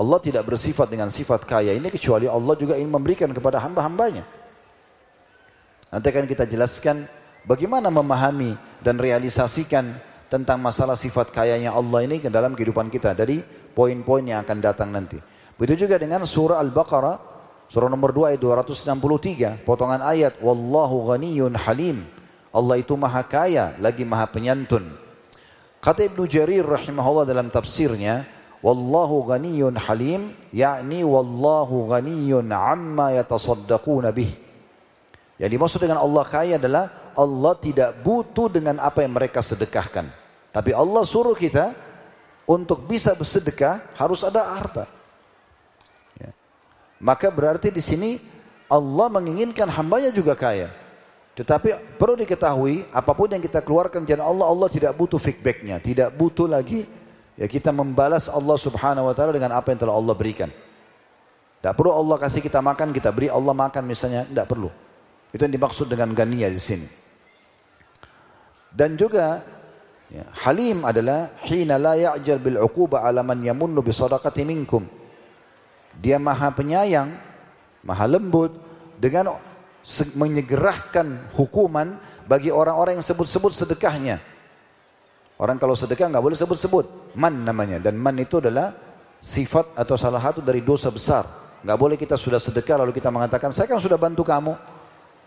[0.00, 4.24] Allah tidak bersifat dengan sifat kaya ini kecuali Allah juga ingin memberikan kepada hamba-hambanya.
[5.92, 7.04] Nanti akan kita jelaskan
[7.44, 10.00] bagaimana memahami dan realisasikan
[10.32, 13.44] tentang masalah sifat kayanya Allah ini ke dalam kehidupan kita dari
[13.76, 15.20] poin-poin yang akan datang nanti.
[15.60, 17.31] Begitu juga dengan surah Al-Baqarah
[17.72, 22.04] surah nomor 2 ayat 263 potongan ayat wallahu ghaniyun halim.
[22.52, 24.92] Allah itu maha kaya lagi maha penyantun.
[25.80, 28.28] Kata Ibnu Jarir rahimahullah dalam tafsirnya
[28.60, 34.36] wallahu ghaniyun halim yakni wallahu ghaniyun amma yatasaddaquna bih.
[35.40, 40.12] Yang dimaksud dengan Allah kaya adalah Allah tidak butuh dengan apa yang mereka sedekahkan.
[40.52, 41.72] Tapi Allah suruh kita
[42.44, 44.84] untuk bisa bersedekah harus ada harta.
[47.02, 48.22] Maka berarti di sini
[48.70, 50.70] Allah menginginkan hambanya juga kaya.
[51.34, 56.14] Tetapi perlu diketahui apa pun yang kita keluarkan jalan Allah, Allah tidak butuh feedbacknya, tidak
[56.14, 56.86] butuh lagi
[57.34, 60.52] ya kita membalas Allah Subhanahu Wa Taala dengan apa yang telah Allah berikan.
[61.58, 64.70] Tidak perlu Allah kasih kita makan, kita beri Allah makan misalnya, tidak perlu.
[65.34, 66.86] Itu yang dimaksud dengan gania di sini.
[68.72, 69.40] Dan juga
[70.12, 70.28] Ya.
[70.44, 73.92] Halim adalah hina la ya'jal bil uquba ala man yamunnu bi
[74.44, 74.84] minkum.
[76.00, 77.12] Dia maha penyayang
[77.82, 78.54] maha lembut
[78.96, 79.34] dengan
[80.14, 84.22] menyegerahkan hukuman bagi orang-orang yang sebut-sebut sedekahnya.
[85.42, 87.82] Orang kalau sedekah nggak boleh sebut-sebut, man namanya.
[87.82, 88.70] Dan man itu adalah
[89.18, 91.26] sifat atau salah satu dari dosa besar.
[91.66, 94.54] Nggak boleh kita sudah sedekah lalu kita mengatakan, saya kan sudah bantu kamu.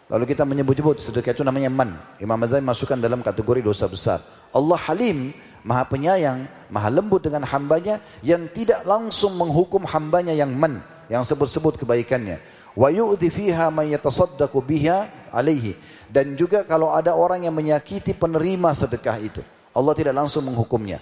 [0.05, 1.99] Lalu kita menyebut-nyebut sedekah itu namanya man.
[2.21, 4.23] Imam Madzhab masukkan dalam kategori dosa besar.
[4.53, 5.33] Allah Halim,
[5.65, 11.81] maha penyayang, maha lembut dengan hambanya yang tidak langsung menghukum hambanya yang man, yang sebut-sebut
[11.81, 12.37] kebaikannya.
[12.77, 15.73] Wa yu'ti fiha man yatasaddaqu biha alaihi.
[16.05, 19.41] Dan juga kalau ada orang yang menyakiti penerima sedekah itu.
[19.73, 21.01] Allah tidak langsung menghukumnya.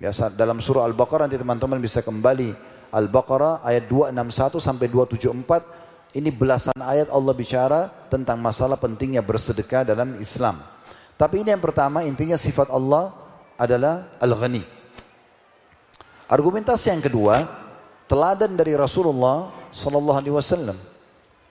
[0.00, 2.56] Biasa dalam surah Al-Baqarah nanti teman-teman bisa kembali
[2.88, 10.16] Al-Baqarah ayat 261 sampai 274 ini belasan ayat Allah bicara tentang masalah pentingnya bersedekah dalam
[10.16, 10.62] Islam.
[11.20, 13.12] Tapi ini yang pertama intinya sifat Allah
[13.60, 14.64] adalah Al-Ghani.
[16.32, 17.44] Argumentasi yang kedua,
[18.08, 20.78] teladan dari Rasulullah sallallahu alaihi wasallam.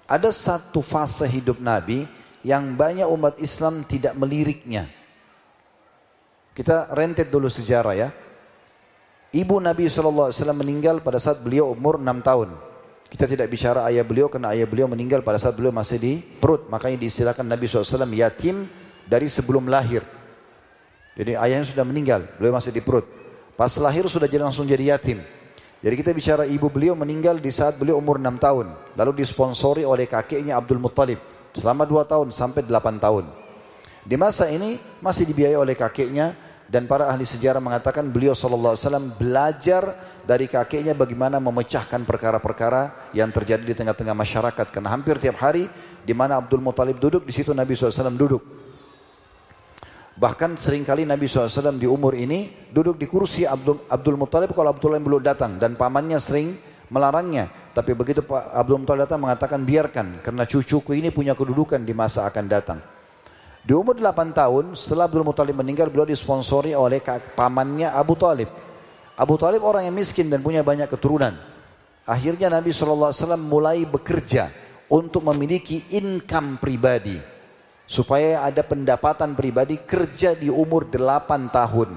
[0.09, 2.09] Ada satu fase hidup Nabi
[2.41, 4.89] yang banyak umat Islam tidak meliriknya.
[6.57, 8.09] Kita rentet dulu sejarah ya.
[9.29, 12.49] Ibu Nabi SAW meninggal pada saat beliau umur 6 tahun.
[13.05, 16.65] Kita tidak bicara ayah beliau karena ayah beliau meninggal pada saat beliau masih di perut.
[16.65, 18.65] Makanya diistilahkan Nabi SAW yatim
[19.05, 20.01] dari sebelum lahir.
[21.19, 23.03] Jadi ayahnya sudah meninggal, beliau masih di perut.
[23.59, 25.19] Pas lahir sudah jadi langsung jadi yatim.
[25.83, 28.71] Jadi kita bicara ibu beliau meninggal di saat beliau umur 6 tahun.
[28.95, 31.19] Lalu disponsori oleh kakeknya Abdul Muttalib.
[31.51, 33.27] Selama 2 tahun sampai 8 tahun.
[34.07, 36.39] Di masa ini masih dibiayai oleh kakeknya
[36.71, 39.91] dan para ahli sejarah mengatakan beliau wasallam belajar
[40.23, 45.67] dari kakeknya bagaimana memecahkan perkara-perkara yang terjadi di tengah-tengah masyarakat karena hampir tiap hari
[46.05, 48.68] di mana Abdul Muthalib duduk di situ Nabi SAW duduk
[50.19, 54.75] bahkan sering kali Nabi SAW di umur ini duduk di kursi Abdul, Abdul Muthalib kalau
[54.75, 56.59] Abdul Muthalib belum datang dan pamannya sering
[56.91, 62.27] melarangnya tapi begitu Abdul Muthalib datang mengatakan biarkan karena cucuku ini punya kedudukan di masa
[62.27, 62.83] akan datang
[63.59, 67.03] di umur 8 tahun setelah Abdul Muthalib meninggal beliau disponsori oleh
[67.35, 68.47] pamannya Abu Talib.
[69.19, 71.35] Abu Talib orang yang miskin dan punya banyak keturunan.
[72.07, 74.49] Akhirnya Nabi SAW mulai bekerja
[74.89, 77.19] untuk memiliki income pribadi.
[77.89, 81.89] Supaya ada pendapatan pribadi kerja di umur 8 tahun.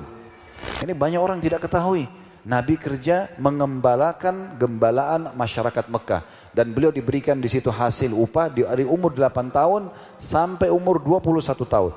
[0.80, 2.08] Ini banyak orang tidak ketahui.
[2.48, 9.14] Nabi kerja mengembalakan gembalaan masyarakat Mekah dan beliau diberikan di situ hasil upah dari umur
[9.14, 11.92] 8 tahun sampai umur 21 tahun.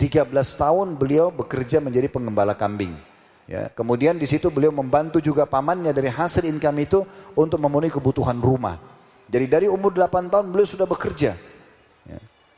[0.00, 2.96] 13 tahun beliau bekerja menjadi pengembala kambing.
[3.44, 7.04] Ya, kemudian di situ beliau membantu juga pamannya dari hasil income itu
[7.36, 8.80] untuk memenuhi kebutuhan rumah.
[9.28, 11.49] Jadi dari umur 8 tahun beliau sudah bekerja.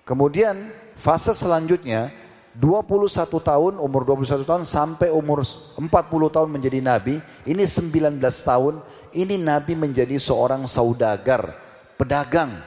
[0.03, 2.11] Kemudian fase selanjutnya
[2.59, 5.89] 21 tahun, umur 21 tahun sampai umur 40
[6.29, 8.83] tahun menjadi nabi, ini 19 tahun,
[9.17, 11.57] ini nabi menjadi seorang saudagar,
[11.97, 12.61] pedagang.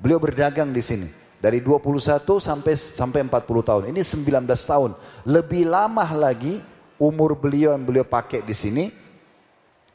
[0.00, 1.08] Beliau berdagang di sini.
[1.40, 3.82] Dari 21 sampai sampai 40 tahun.
[3.92, 4.90] Ini 19 tahun.
[5.24, 6.60] Lebih lama lagi
[7.00, 8.92] umur beliau yang beliau pakai di sini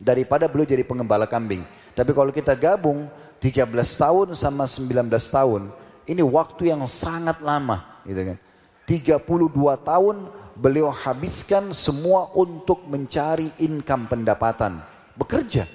[0.02, 1.62] daripada beliau jadi pengembala kambing.
[1.94, 3.06] Tapi kalau kita gabung
[3.38, 3.62] 13
[3.94, 5.70] tahun sama 19 tahun,
[6.06, 8.38] ini waktu yang sangat lama, gitu kan.
[8.86, 10.16] 32 tahun
[10.54, 14.80] beliau habiskan semua untuk mencari income pendapatan.
[15.18, 15.66] Bekerja.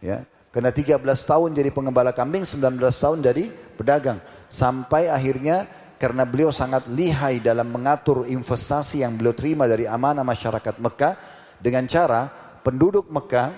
[0.00, 0.24] Ya.
[0.48, 4.24] Karena 13 tahun jadi pengembala kambing, 19 tahun jadi pedagang.
[4.48, 5.68] Sampai akhirnya
[6.00, 11.14] karena beliau sangat lihai dalam mengatur investasi yang beliau terima dari amanah masyarakat Mekah
[11.60, 12.28] dengan cara
[12.64, 13.52] penduduk Mekah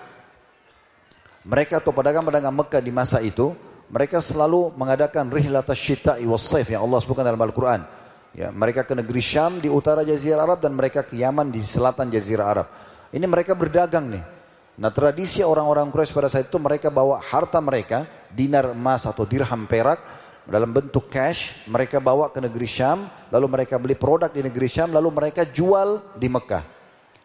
[1.47, 3.55] mereka atau pedagang-pedagang Mekah di masa itu
[3.89, 7.99] mereka selalu mengadakan rihlat syita'i was yang Allah sebutkan dalam Al-Quran
[8.37, 12.13] Ya, mereka ke negeri Syam di utara Jazirah Arab dan mereka ke Yaman di selatan
[12.13, 12.67] Jazirah Arab.
[13.09, 14.25] Ini mereka berdagang nih.
[14.79, 19.67] Nah tradisi orang-orang Quraisy pada saat itu mereka bawa harta mereka, dinar emas atau dirham
[19.67, 19.99] perak
[20.47, 24.95] dalam bentuk cash, mereka bawa ke negeri Syam, lalu mereka beli produk di negeri Syam,
[24.95, 26.63] lalu mereka jual di Mekah.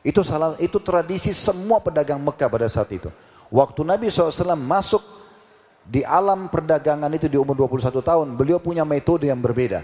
[0.02, 3.14] Itu salah itu tradisi semua pedagang Mekah pada saat itu.
[3.54, 5.13] Waktu Nabi SAW masuk
[5.84, 9.84] di alam perdagangan itu di umur 21 tahun, beliau punya metode yang berbeda.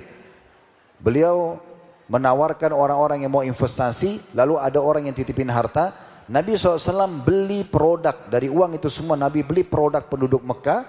[0.99, 1.59] Beliau
[2.07, 5.91] menawarkan orang-orang yang mau investasi, lalu ada orang yang titipin harta.
[6.29, 9.19] Nabi SAW beli produk dari uang itu semua.
[9.19, 10.87] Nabi beli produk penduduk Mekah,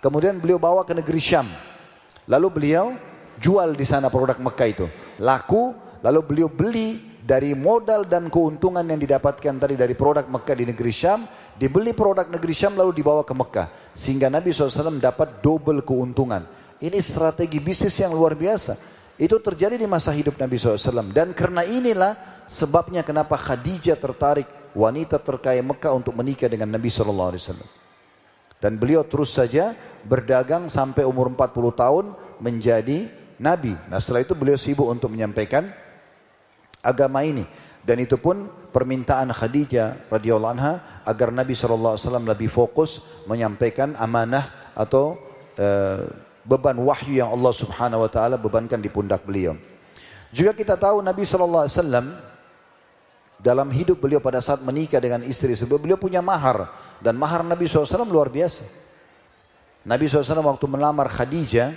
[0.00, 1.46] kemudian beliau bawa ke negeri Syam.
[2.26, 2.96] Lalu beliau
[3.38, 4.86] jual di sana produk Mekah itu.
[5.20, 10.64] Laku, lalu beliau beli dari modal dan keuntungan yang didapatkan tadi dari produk Mekah di
[10.70, 11.26] negeri Syam,
[11.58, 13.90] dibeli produk negeri Syam lalu dibawa ke Mekah.
[13.90, 16.46] Sehingga Nabi SAW dapat double keuntungan.
[16.78, 18.78] Ini strategi bisnis yang luar biasa.
[19.18, 21.10] Itu terjadi di masa hidup Nabi SAW.
[21.10, 27.34] Dan karena inilah sebabnya kenapa Khadijah tertarik wanita terkaya Mekah untuk menikah dengan Nabi SAW.
[28.62, 29.74] Dan beliau terus saja
[30.06, 32.04] berdagang sampai umur 40 tahun
[32.38, 33.76] menjadi nabi.
[33.88, 35.68] Nah setelah itu beliau sibuk untuk menyampaikan
[36.86, 37.42] agama ini.
[37.82, 42.98] Dan itu pun permintaan Khadijah radhiyallahu anha agar Nabi SAW lebih fokus
[43.30, 45.18] menyampaikan amanah atau
[45.54, 46.02] uh,
[46.42, 49.54] beban wahyu yang Allah Subhanahu wa taala bebankan di pundak beliau.
[50.34, 51.70] Juga kita tahu Nabi SAW
[53.38, 56.66] dalam hidup beliau pada saat menikah dengan istri sebelum beliau punya mahar
[56.98, 58.66] dan mahar Nabi SAW luar biasa.
[59.86, 61.70] Nabi SAW waktu melamar Khadijah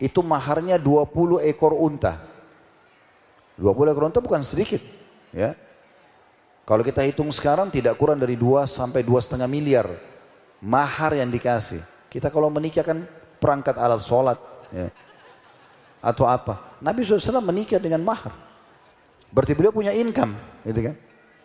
[0.00, 2.33] itu maharnya 20 ekor unta.
[3.58, 4.82] 20 ekor unta bukan sedikit.
[5.30, 5.54] Ya.
[6.64, 9.90] Kalau kita hitung sekarang tidak kurang dari 2 sampai 2,5 miliar
[10.64, 11.84] mahar yang dikasih.
[12.08, 13.04] Kita kalau menikah kan
[13.36, 14.38] perangkat alat sholat.
[14.72, 14.88] Ya.
[16.00, 16.78] Atau apa.
[16.80, 18.32] Nabi SAW menikah dengan mahar.
[19.28, 20.32] Berarti beliau punya income.
[20.64, 20.94] Gitu kan.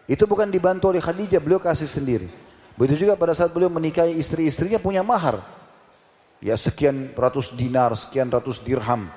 [0.09, 2.31] Itu bukan dibantu oleh Khadijah, beliau kasih sendiri.
[2.79, 5.43] Begitu juga pada saat beliau menikahi istri-istrinya punya mahar.
[6.39, 9.11] Ya sekian ratus dinar, sekian ratus dirham.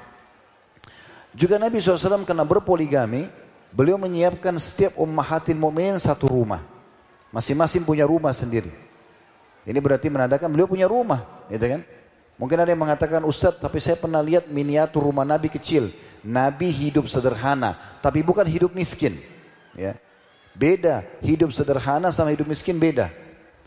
[1.33, 3.29] Juga Nabi SAW karena berpoligami,
[3.73, 6.61] beliau menyiapkan setiap ummahatil mu'minin satu rumah.
[7.33, 8.69] Masing-masing punya rumah sendiri.
[9.65, 11.81] Ini berarti menandakan beliau punya rumah, gitu kan?
[12.37, 15.95] Mungkin ada yang mengatakan, Ustaz, tapi saya pernah lihat miniatur rumah Nabi kecil.
[16.21, 19.17] Nabi hidup sederhana, tapi bukan hidup miskin.
[19.73, 19.97] Ya.
[20.53, 23.09] Beda, hidup sederhana sama hidup miskin beda.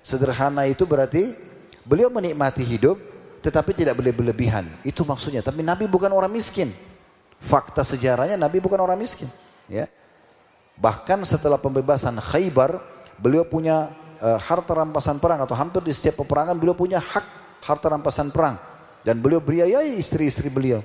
[0.05, 1.33] Sederhana itu berarti
[1.81, 3.01] beliau menikmati hidup,
[3.41, 4.69] tetapi tidak boleh berlebihan.
[4.85, 5.41] Itu maksudnya.
[5.41, 6.69] Tapi Nabi bukan orang miskin.
[7.41, 9.29] Fakta sejarahnya Nabi bukan orang miskin.
[9.69, 9.91] Ya.
[10.75, 12.81] Bahkan setelah pembebasan Khaybar,
[13.15, 17.25] beliau punya uh, harta rampasan perang atau hampir di setiap peperangan beliau punya hak
[17.63, 18.59] harta rampasan perang.
[19.05, 20.81] Dan beliau biayai istri-istri beliau.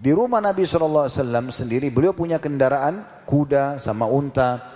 [0.00, 1.06] Di rumah Nabi SAW
[1.52, 4.72] sendiri beliau punya kendaraan kuda sama unta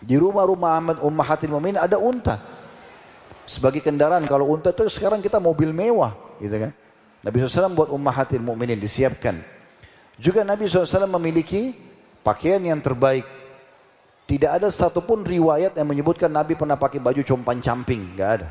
[0.00, 2.40] di rumah-rumah Ahmad Ummahatil Mu'min ada unta.
[3.44, 6.16] Sebagai kendaraan, kalau unta itu sekarang kita mobil mewah.
[6.40, 6.72] Gitu kan.
[7.20, 9.44] Nabi SAW buat Ummahatil Mu'minin disiapkan.
[10.20, 11.72] Juga Nabi SAW memiliki
[12.20, 13.24] pakaian yang terbaik.
[14.28, 18.20] Tidak ada satupun riwayat yang menyebutkan Nabi pernah pakai baju compan camping.
[18.20, 18.48] Gak ada.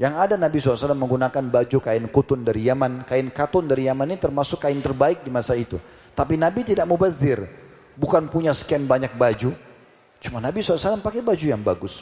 [0.00, 3.04] Yang ada Nabi SAW menggunakan baju kain kutun dari Yaman.
[3.04, 5.76] Kain katun dari Yaman ini termasuk kain terbaik di masa itu.
[6.16, 7.44] Tapi Nabi tidak mubazir.
[7.94, 9.52] Bukan punya sekian banyak baju.
[10.24, 12.00] Cuma Nabi SAW pakai baju yang bagus.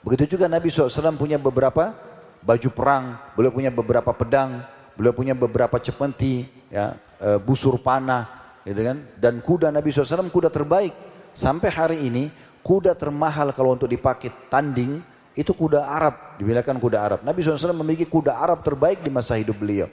[0.00, 1.92] Begitu juga Nabi SAW punya beberapa
[2.40, 4.64] baju perang, beliau punya beberapa pedang,
[4.96, 8.96] beliau punya beberapa cepenti, ya, e, busur panah, gitu kan.
[9.18, 10.94] Dan kuda Nabi SAW kuda terbaik.
[11.34, 12.30] Sampai hari ini
[12.62, 15.02] kuda termahal kalau untuk dipakai tanding
[15.34, 17.18] itu kuda Arab, dibilangkan kuda Arab.
[17.22, 19.86] Nabi SAW memiliki kuda Arab terbaik di masa hidup beliau.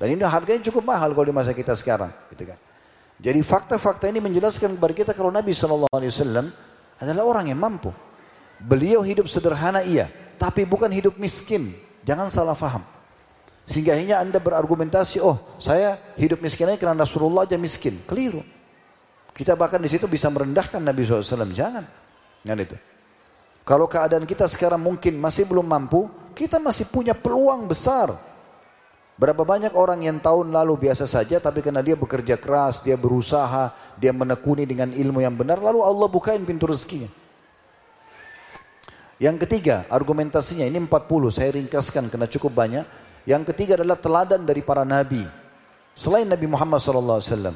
[0.00, 2.58] Dan ini harganya cukup mahal kalau di masa kita sekarang, gitu kan.
[3.20, 5.92] Jadi fakta-fakta ini menjelaskan kepada kita kalau Nabi SAW
[6.96, 7.92] adalah orang yang mampu.
[8.60, 10.08] Beliau hidup sederhana iya,
[10.40, 11.76] tapi bukan hidup miskin.
[12.04, 12.80] Jangan salah faham.
[13.70, 18.02] Sehingga akhirnya anda berargumentasi, oh saya hidup miskin ini karena Rasulullah aja miskin.
[18.02, 18.42] Keliru.
[19.30, 21.54] Kita bahkan di situ bisa merendahkan Nabi SAW.
[21.54, 21.86] Jangan.
[22.42, 22.76] Jangan itu.
[23.62, 28.10] Kalau keadaan kita sekarang mungkin masih belum mampu, kita masih punya peluang besar
[29.20, 33.68] Berapa banyak orang yang tahun lalu biasa saja tapi karena dia bekerja keras, dia berusaha,
[34.00, 37.12] dia menekuni dengan ilmu yang benar lalu Allah bukain pintu rezekinya.
[39.20, 42.88] Yang ketiga, argumentasinya ini 40, saya ringkaskan karena cukup banyak.
[43.28, 45.24] Yang ketiga adalah teladan dari para nabi.
[45.92, 47.52] Selain Nabi Muhammad SAW.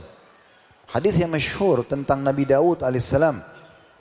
[0.85, 3.41] Hadis yang masyhur tentang Nabi Daud alaihissalam.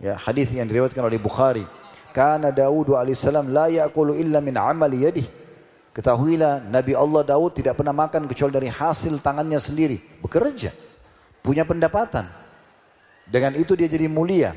[0.04, 1.64] Ya, hadis yang diriwayatkan oleh Bukhari.
[2.12, 5.30] Kana Daud alaihissalam la ya'kulu illa min amali yadihi.
[5.94, 10.02] Ketahuilah Nabi Allah Daud tidak pernah makan kecuali dari hasil tangannya sendiri.
[10.26, 10.74] Bekerja.
[11.40, 12.26] Punya pendapatan.
[13.30, 14.52] Dengan itu dia jadi mulia.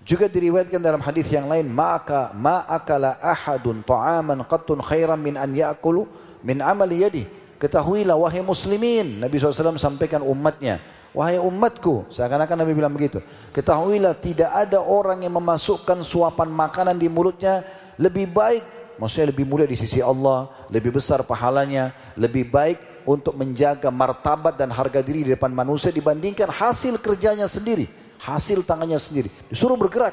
[0.00, 6.08] Juga diriwayatkan dalam hadis yang lain, maka ma'akala ahadun ta'aman qattun khairan min an ya'kulu
[6.40, 7.24] min amali yadi.
[7.60, 10.80] Ketahuilah wahai muslimin, Nabi SAW sampaikan umatnya,
[11.12, 13.20] wahai umatku, seakan-akan Nabi bilang begitu.
[13.52, 17.60] Ketahuilah tidak ada orang yang memasukkan suapan makanan di mulutnya
[18.00, 18.64] lebih baik
[19.00, 24.68] Maksudnya lebih mulia di sisi Allah, lebih besar pahalanya, lebih baik untuk menjaga martabat dan
[24.68, 27.88] harga diri di depan manusia dibandingkan hasil kerjanya sendiri,
[28.20, 29.32] hasil tangannya sendiri.
[29.48, 30.12] Disuruh bergerak.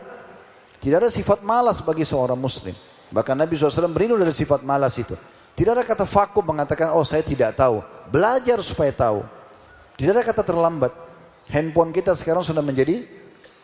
[0.80, 2.74] Tidak ada sifat malas bagi seorang muslim.
[3.12, 5.16] Bahkan Nabi SAW berlindung dari sifat malas itu.
[5.58, 7.82] Tidak ada kata vakum mengatakan, oh saya tidak tahu.
[8.14, 9.26] Belajar supaya tahu.
[9.97, 10.93] Tidak ada kata terlambat.
[11.49, 13.10] Handphone kita sekarang sudah menjadi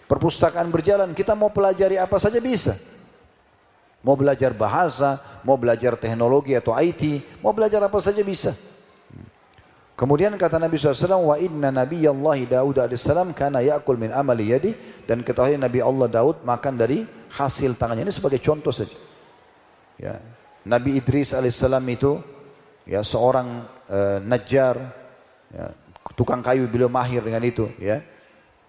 [0.09, 1.13] perpustakaan berjalan.
[1.13, 2.73] Kita mau pelajari apa saja bisa.
[4.03, 8.51] Mau belajar bahasa, mau belajar teknologi atau IT, mau belajar apa saja bisa.
[9.93, 13.05] Kemudian kata Nabi SAW, wa inna Nabi Allah Daud AS
[13.37, 14.73] karena yakul min amali yadi
[15.05, 18.09] dan ketahui Nabi Allah Daud makan dari hasil tangannya.
[18.09, 18.97] Ini sebagai contoh saja.
[20.01, 20.17] Ya.
[20.65, 22.17] Nabi Idris alaihissalam itu
[22.89, 24.17] ya seorang uh,
[25.53, 25.65] ya,
[26.17, 27.69] tukang kayu beliau mahir dengan itu.
[27.77, 28.01] Ya.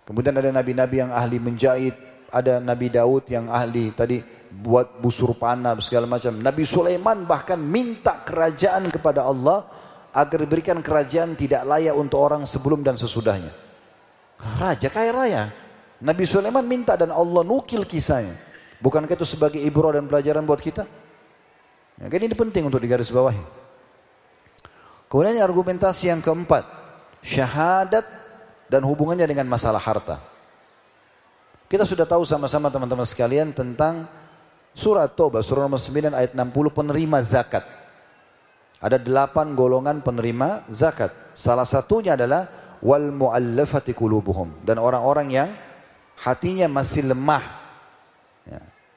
[0.04, 1.96] Kemudian ada nabi-nabi yang ahli menjahit,
[2.28, 4.20] ada Nabi Daud yang ahli tadi
[4.52, 6.36] buat busur panah segala macam.
[6.36, 9.64] Nabi Sulaiman bahkan minta kerajaan kepada Allah
[10.14, 13.50] agar diberikan kerajaan tidak layak untuk orang sebelum dan sesudahnya.
[14.38, 15.42] Raja kaya raya.
[15.98, 18.38] Nabi Sulaiman minta dan Allah nukil kisahnya.
[18.78, 20.86] Bukankah itu sebagai ibrah dan pelajaran buat kita?
[21.98, 23.42] Ya, kan ini penting untuk digaris bawahi.
[25.10, 26.66] Kemudian argumentasi yang keempat,
[27.22, 28.02] syahadat
[28.66, 30.18] dan hubungannya dengan masalah harta.
[31.70, 34.10] Kita sudah tahu sama-sama teman-teman sekalian tentang
[34.74, 37.83] surat Taubah, surah nomor 9 ayat 60 penerima zakat.
[38.84, 41.32] Ada delapan golongan penerima zakat.
[41.32, 45.48] Salah satunya adalah wal muallafati qulubuhum dan orang-orang yang
[46.20, 47.64] hatinya masih lemah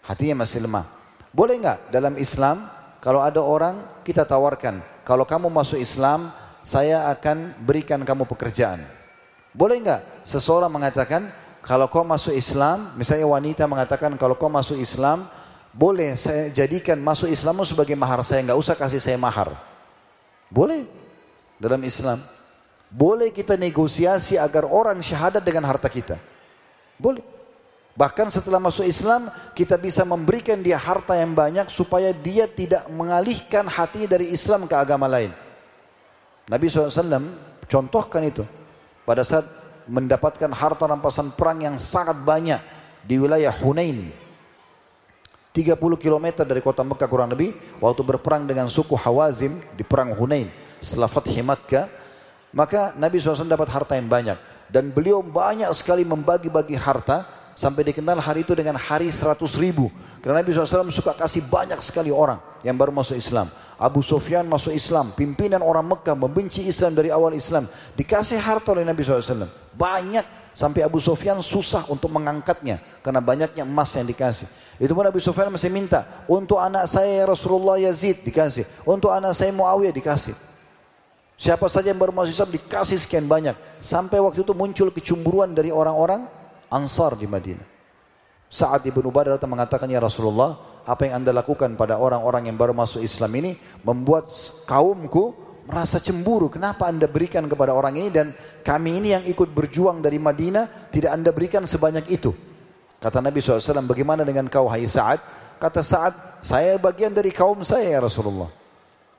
[0.07, 0.88] Hatinya masih lemah.
[1.35, 2.71] Boleh nggak dalam Islam
[3.03, 6.31] kalau ada orang kita tawarkan, kalau kamu masuk Islam,
[6.63, 8.88] saya akan berikan kamu pekerjaan.
[9.51, 11.27] Boleh nggak seseorang mengatakan,
[11.59, 15.27] kalau kau masuk Islam, misalnya wanita mengatakan kalau kau masuk Islam,
[15.75, 19.59] boleh saya jadikan masuk Islammu sebagai mahar saya, nggak usah kasih saya mahar.
[20.47, 20.87] Boleh
[21.59, 22.23] dalam Islam.
[22.87, 26.15] Boleh kita negosiasi agar orang syahadat dengan harta kita.
[26.95, 27.19] Boleh.
[27.97, 29.27] Bahkan setelah masuk Islam,
[29.57, 34.75] kita bisa memberikan dia harta yang banyak supaya dia tidak mengalihkan hati dari Islam ke
[34.77, 35.33] agama lain.
[36.45, 37.33] Nabi SAW
[37.65, 38.45] contohkan itu.
[39.01, 39.49] Pada saat
[39.89, 42.61] mendapatkan harta rampasan perang yang sangat banyak
[43.01, 44.26] di wilayah Hunain.
[45.57, 50.53] 30 km dari kota Mekah kurang lebih, waktu berperang dengan suku Hawazim di perang Hunain.
[50.77, 51.89] Setelah Fathi Makkah,
[52.53, 54.37] maka Nabi SAW dapat harta yang banyak.
[54.69, 57.25] Dan beliau banyak sekali membagi-bagi harta
[57.57, 59.89] sampai dikenal hari itu dengan hari seratus ribu.
[60.21, 63.49] Karena Nabi SAW suka kasih banyak sekali orang yang baru masuk Islam.
[63.81, 67.65] Abu Sufyan masuk Islam, pimpinan orang Mekah membenci Islam dari awal Islam.
[67.97, 69.49] Dikasih harta oleh Nabi SAW.
[69.73, 74.49] Banyak sampai Abu Sufyan susah untuk mengangkatnya karena banyaknya emas yang dikasih.
[74.81, 79.53] Itu pun Abu Sufyan masih minta untuk anak saya Rasulullah Yazid dikasih, untuk anak saya
[79.53, 80.33] Muawiyah dikasih.
[81.37, 83.53] Siapa saja yang baru masuk Islam dikasih sekian banyak.
[83.77, 86.25] Sampai waktu itu muncul kecemburuan dari orang-orang
[86.73, 87.77] Ansar di Madinah.
[88.49, 92.73] Saat Ibnu Ubadah datang mengatakan, Ya Rasulullah, apa yang anda lakukan pada orang-orang yang baru
[92.73, 93.53] masuk Islam ini
[93.85, 94.33] membuat
[94.65, 95.37] kaumku
[95.68, 96.47] merasa cemburu.
[96.47, 98.32] Kenapa anda berikan kepada orang ini dan
[98.63, 102.32] kami ini yang ikut berjuang dari Madinah tidak anda berikan sebanyak itu.
[102.97, 105.22] Kata Nabi SAW, bagaimana dengan kau hai Sa'ad?
[105.61, 108.49] Kata Sa'ad, saya bagian dari kaum saya ya Rasulullah.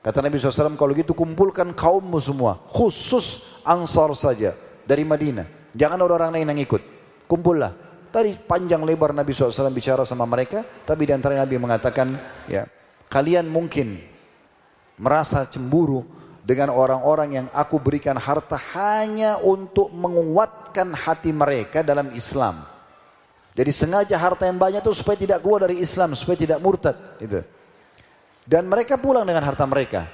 [0.02, 2.58] Kata Nabi SAW, kalau gitu kumpulkan kaummu semua.
[2.72, 5.76] Khusus Ansar saja dari Madinah.
[5.76, 6.82] Jangan orang-orang lain yang ikut
[7.30, 7.70] kumpullah.
[8.08, 12.08] Tadi panjang lebar Nabi SAW bicara sama mereka, tapi di antara Nabi mengatakan,
[12.48, 12.64] ya
[13.12, 14.00] kalian mungkin
[14.96, 16.17] merasa cemburu
[16.48, 22.64] dengan orang-orang yang aku berikan harta hanya untuk menguatkan hati mereka dalam Islam.
[23.52, 26.96] Jadi sengaja harta yang banyak itu supaya tidak keluar dari Islam, supaya tidak murtad.
[27.20, 27.44] Gitu.
[28.48, 30.08] Dan mereka pulang dengan harta mereka.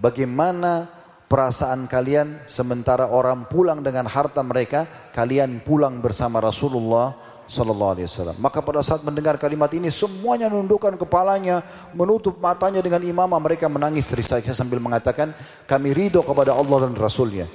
[0.00, 0.88] Bagaimana
[1.28, 7.12] perasaan kalian sementara orang pulang dengan harta mereka, kalian pulang bersama Rasulullah
[7.46, 8.36] sallallahu alaihi wasallam.
[8.40, 14.08] Maka pada saat mendengar kalimat ini semuanya menundukkan kepalanya, menutup matanya dengan imamah, mereka menangis
[14.08, 15.32] terisak sambil mengatakan,
[15.68, 17.46] "Kami ridho kepada Allah dan Rasulnya."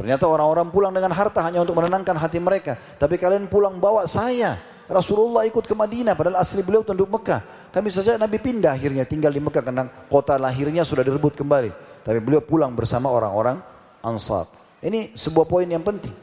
[0.00, 2.80] Ternyata orang-orang pulang dengan harta hanya untuk menenangkan hati mereka.
[2.96, 4.56] Tapi kalian pulang bawa saya.
[4.88, 7.70] Rasulullah ikut ke Madinah padahal asli beliau tunduk Mekah.
[7.70, 11.70] Kami saja Nabi pindah akhirnya tinggal di Mekah karena kota lahirnya sudah direbut kembali.
[12.02, 13.60] Tapi beliau pulang bersama orang-orang
[14.00, 14.48] Ansar.
[14.80, 16.16] Ini sebuah poin yang penting.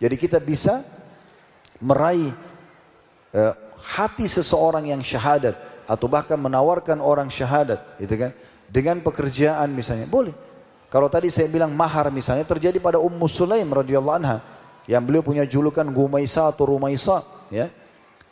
[0.00, 0.80] Jadi kita bisa
[1.82, 2.30] meraih
[3.34, 5.58] uh, hati seseorang yang syahadat
[5.90, 8.30] atau bahkan menawarkan orang syahadat, gitu kan?
[8.70, 10.32] Dengan pekerjaan misalnya, boleh.
[10.86, 14.38] Kalau tadi saya bilang mahar misalnya terjadi pada Ummu Sulaim radhiyallahu anha
[14.86, 17.68] yang beliau punya julukan Gumaisa atau Rumaisa, ya.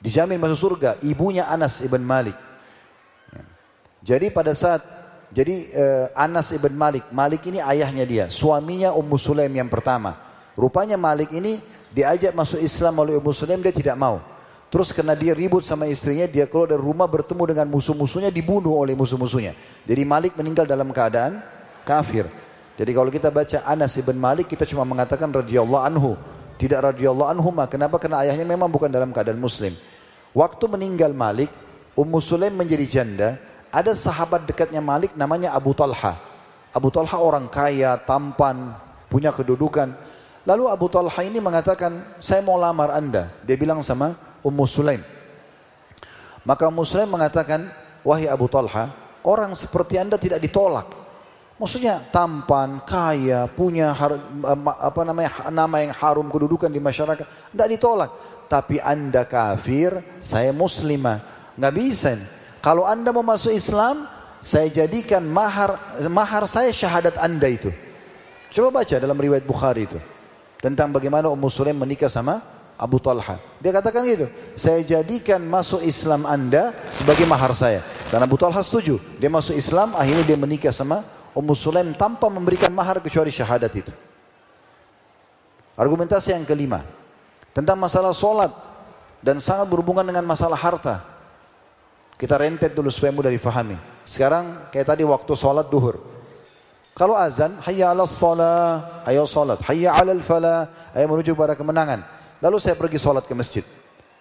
[0.00, 2.32] Dijamin masuk surga, ibunya Anas ibn Malik.
[3.34, 3.42] Ya.
[4.00, 4.80] Jadi pada saat
[5.28, 10.16] jadi uh, Anas ibn Malik, Malik ini ayahnya dia, suaminya Ummu Sulaim yang pertama.
[10.56, 11.60] Rupanya Malik ini
[11.90, 14.22] diajak masuk Islam oleh Ummu Sulaim, dia tidak mau.
[14.70, 18.94] Terus karena dia ribut sama istrinya, dia keluar dari rumah bertemu dengan musuh-musuhnya, dibunuh oleh
[18.94, 19.58] musuh-musuhnya.
[19.82, 21.42] Jadi Malik meninggal dalam keadaan
[21.82, 22.30] kafir.
[22.78, 26.14] Jadi kalau kita baca Anas ibn Malik, kita cuma mengatakan radhiyallahu anhu.
[26.54, 27.98] Tidak radhiyallahu anhu, kenapa?
[27.98, 29.74] Karena ayahnya memang bukan dalam keadaan muslim.
[30.30, 31.50] Waktu meninggal Malik,
[31.98, 33.42] Ummu Sulaim menjadi janda,
[33.74, 36.14] ada sahabat dekatnya Malik namanya Abu Talha.
[36.70, 38.78] Abu Talha orang kaya, tampan,
[39.10, 39.90] punya kedudukan.
[40.48, 43.28] Lalu Abu Talha ini mengatakan, saya mau lamar anda.
[43.44, 45.04] Dia bilang sama Ummu Sulaim.
[46.48, 47.68] Maka Ummu Sulaim mengatakan,
[48.00, 48.88] wahai Abu Talha,
[49.20, 50.88] orang seperti anda tidak ditolak.
[51.60, 54.16] Maksudnya tampan, kaya, punya har,
[54.80, 58.10] apa namanya nama yang harum kedudukan di masyarakat, tidak ditolak.
[58.48, 61.20] Tapi anda kafir, saya muslimah,
[61.60, 62.16] nggak bisa.
[62.64, 64.08] Kalau anda mau masuk Islam,
[64.40, 65.76] saya jadikan mahar
[66.08, 67.68] mahar saya syahadat anda itu.
[68.48, 70.00] Coba baca dalam riwayat Bukhari itu
[70.60, 72.44] tentang bagaimana Ummu Sulaim menikah sama
[72.80, 73.36] Abu Talha.
[73.60, 77.84] Dia katakan gitu, saya jadikan masuk Islam anda sebagai mahar saya.
[78.08, 79.00] Dan Abu Talha setuju.
[79.20, 81.04] Dia masuk Islam, akhirnya dia menikah sama
[81.36, 83.92] Ummu Sulaim tanpa memberikan mahar kecuali syahadat itu.
[85.76, 86.84] Argumentasi yang kelima.
[87.56, 88.52] Tentang masalah solat.
[89.20, 91.04] Dan sangat berhubungan dengan masalah harta.
[92.16, 93.76] Kita rentet dulu supaya mudah difahami.
[94.04, 96.09] Sekarang kayak tadi waktu solat duhur.
[97.00, 99.56] Kalau azan, hayya ala salat, ayo solat.
[99.64, 102.04] Hayya ala falah, ayo menuju pada kemenangan.
[102.44, 103.64] Lalu saya pergi sholat ke masjid.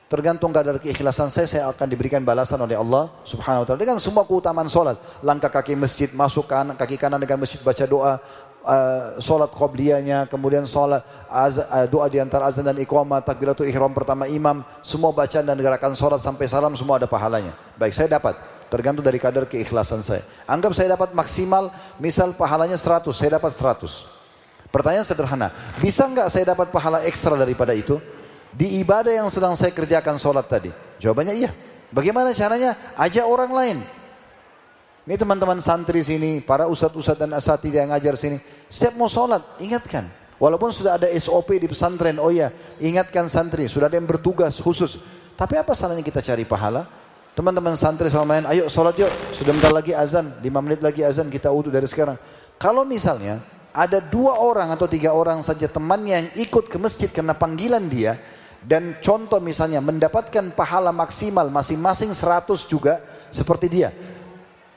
[0.08, 3.84] Tergantung kadar keikhlasan saya, saya akan diberikan balasan oleh Allah subhanahu wa ta'ala.
[3.84, 4.96] Dengan semua keutamaan sholat.
[5.20, 8.16] Langkah kaki masjid, masuk kanan, kaki kanan dengan masjid, baca doa.
[8.60, 13.92] Uh, sholat qobliyanya, kemudian sholat az, uh, doa di antara azan dan iqamah, takbiratul ihram
[13.92, 17.56] pertama imam, semua bacaan dan gerakan sholat sampai salam semua ada pahalanya.
[17.76, 18.59] Baik, saya dapat.
[18.70, 20.22] Tergantung dari kadar keikhlasan saya.
[20.46, 24.06] Anggap saya dapat maksimal, misal pahalanya 100, saya dapat 100.
[24.70, 25.50] Pertanyaan sederhana,
[25.82, 27.98] bisa nggak saya dapat pahala ekstra daripada itu?
[28.54, 30.70] Di ibadah yang sedang saya kerjakan sholat tadi.
[31.02, 31.52] Jawabannya iya.
[31.90, 32.94] Bagaimana caranya?
[32.94, 33.78] Ajak orang lain.
[35.10, 38.38] Ini teman-teman santri sini, para ustadz-ustadz dan asatid yang ngajar sini.
[38.70, 40.06] Setiap mau sholat, ingatkan.
[40.38, 43.66] Walaupun sudah ada SOP di pesantren, oh ya, ingatkan santri.
[43.66, 45.02] Sudah ada yang bertugas khusus.
[45.34, 46.86] Tapi apa salahnya kita cari pahala?
[47.40, 49.08] Teman-teman santri sama main, ayo sholat yuk.
[49.32, 52.20] Sudah lagi azan, lima menit lagi azan, kita utuh dari sekarang.
[52.60, 53.40] Kalau misalnya
[53.72, 58.20] ada dua orang atau tiga orang saja temannya yang ikut ke masjid karena panggilan dia
[58.60, 63.00] dan contoh misalnya mendapatkan pahala maksimal masing-masing 100 juga
[63.32, 63.96] seperti dia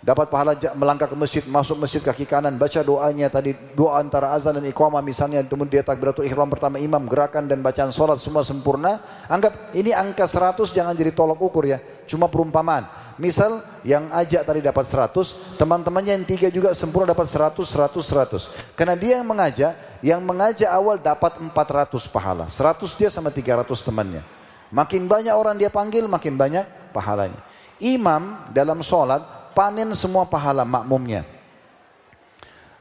[0.02, 4.58] dapat pahala melangkah ke masjid, masuk masjid kaki kanan, baca doanya tadi doa antara azan
[4.58, 8.98] dan iqamah misalnya, kemudian dia takbiratul ihram pertama imam, gerakan dan bacaan solat semua sempurna.
[9.30, 11.78] Anggap ini angka 100 jangan jadi tolok ukur ya,
[12.12, 12.84] cuma perumpamaan.
[13.16, 18.76] Misal yang ajak tadi dapat 100, teman-temannya yang tiga juga sempurna dapat 100, 100, 100.
[18.76, 19.72] Karena dia yang mengajak,
[20.04, 22.52] yang mengajak awal dapat 400 pahala.
[22.52, 24.20] 100 dia sama 300 temannya.
[24.68, 27.40] Makin banyak orang dia panggil, makin banyak pahalanya.
[27.80, 29.24] Imam dalam solat
[29.56, 31.24] panen semua pahala makmumnya.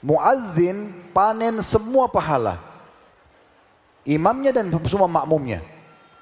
[0.04, 2.58] Muadzin panen semua pahala.
[4.02, 5.62] Imamnya dan semua makmumnya.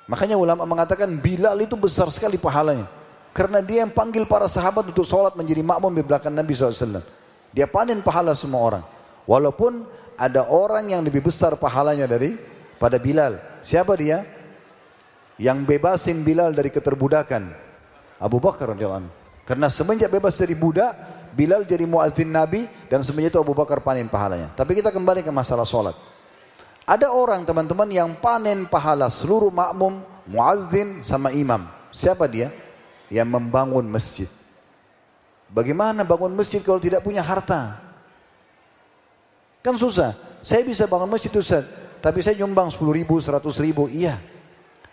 [0.10, 2.99] Makanya ulama mengatakan Bilal itu besar sekali pahalanya.
[3.32, 7.05] Karena dia yang panggil para sahabat untuk sholat menjadi makmum di belakang Nabi SAW.
[7.53, 8.84] Dia panen pahala semua orang.
[9.30, 9.86] Walaupun
[10.17, 12.36] ada orang yang lebih besar pahalanya dari
[12.82, 13.38] pada Bilal.
[13.61, 14.25] Siapa dia?
[15.39, 17.53] Yang bebasin Bilal dari keterbudakan.
[18.19, 19.07] Abu Bakar radhiyallahu.
[19.47, 20.91] Karena semenjak bebas dari budak,
[21.34, 24.51] Bilal jadi muadzin Nabi dan semenjak itu Abu Bakar panen pahalanya.
[24.53, 25.95] Tapi kita kembali ke masalah solat.
[26.89, 31.69] Ada orang teman-teman yang panen pahala seluruh makmum, muadzin sama imam.
[31.93, 32.49] Siapa dia?
[33.10, 34.30] Yang membangun masjid.
[35.49, 37.82] Bagaimana bangun masjid kalau tidak punya harta?
[39.66, 40.14] Kan susah.
[40.45, 41.66] Saya bisa bangun masjid Ustaz,
[41.99, 43.89] tapi saya nyumbang 10 ribu, 100 ribu.
[43.91, 44.22] Iya.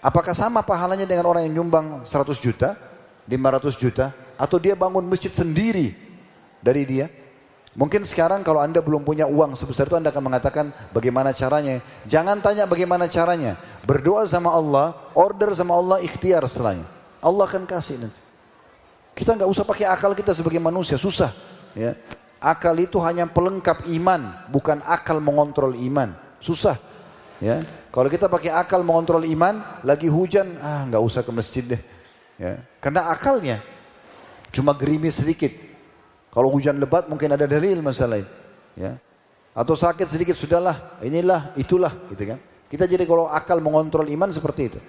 [0.00, 2.74] Apakah sama pahalanya dengan orang yang nyumbang 100 juta,
[3.28, 4.06] 500 juta?
[4.36, 5.96] atau dia bangun masjid sendiri
[6.60, 7.06] dari dia?
[7.76, 11.84] Mungkin sekarang kalau anda belum punya uang sebesar itu anda akan mengatakan bagaimana caranya.
[12.08, 13.60] Jangan tanya bagaimana caranya.
[13.84, 16.88] Berdoa sama Allah, order sama Allah, ikhtiar setelahnya.
[17.22, 18.20] Allah akan kasih nanti.
[19.16, 21.32] Kita nggak usah pakai akal kita sebagai manusia, susah.
[21.72, 21.96] Ya.
[22.36, 26.12] Akal itu hanya pelengkap iman, bukan akal mengontrol iman.
[26.40, 26.76] Susah.
[27.40, 27.64] Ya.
[27.88, 31.80] Kalau kita pakai akal mengontrol iman, lagi hujan, ah nggak usah ke masjid deh.
[32.36, 32.60] Ya.
[32.84, 33.64] Karena akalnya,
[34.56, 35.52] Cuma gerimis sedikit.
[36.32, 38.32] Kalau hujan lebat mungkin ada dalil masalah itu.
[38.72, 38.96] Ya.
[39.52, 42.40] Atau sakit sedikit sudahlah, inilah, itulah gitu kan.
[42.68, 44.80] Kita jadi kalau akal mengontrol iman seperti itu.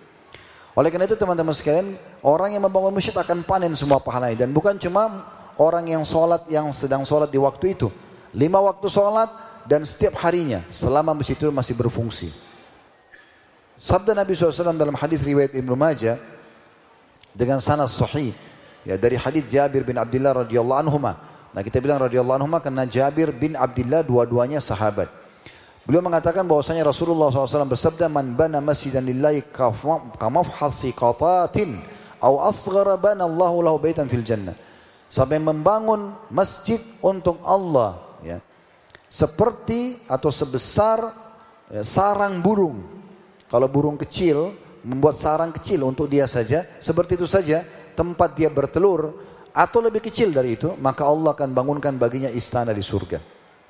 [0.77, 4.77] Oleh karena itu teman-teman sekalian, orang yang membangun masjid akan panen semua pahalanya dan bukan
[4.77, 5.25] cuma
[5.57, 7.89] orang yang sholat yang sedang sholat di waktu itu.
[8.37, 9.25] Lima waktu sholat
[9.65, 12.29] dan setiap harinya selama masjid itu masih berfungsi.
[13.81, 16.21] Sabda Nabi SAW dalam hadis riwayat Ibnu Majah
[17.33, 18.37] dengan sanad sahih
[18.87, 20.95] Ya dari hadis Jabir bin Abdullah radhiyallahu anhu.
[21.03, 25.11] Nah kita bilang radhiyallahu anhu karena Jabir bin Abdullah dua-duanya sahabat.
[25.87, 29.39] Beliau mengatakan bahwasanya Rasulullah SAW bersabda man bana masjidan lillahi
[30.19, 31.79] kamafhasi qatatin
[32.19, 34.51] au asghara bana Allahu lahu baitan fil jannah.
[35.07, 38.43] Sampai membangun masjid untuk Allah ya.
[39.07, 41.15] Seperti atau sebesar
[41.71, 42.83] ya, sarang burung.
[43.47, 44.51] Kalau burung kecil
[44.83, 47.63] membuat sarang kecil untuk dia saja, seperti itu saja
[47.95, 49.15] tempat dia bertelur,
[49.55, 53.23] atau lebih kecil dari itu, maka Allah akan bangunkan baginya istana di surga.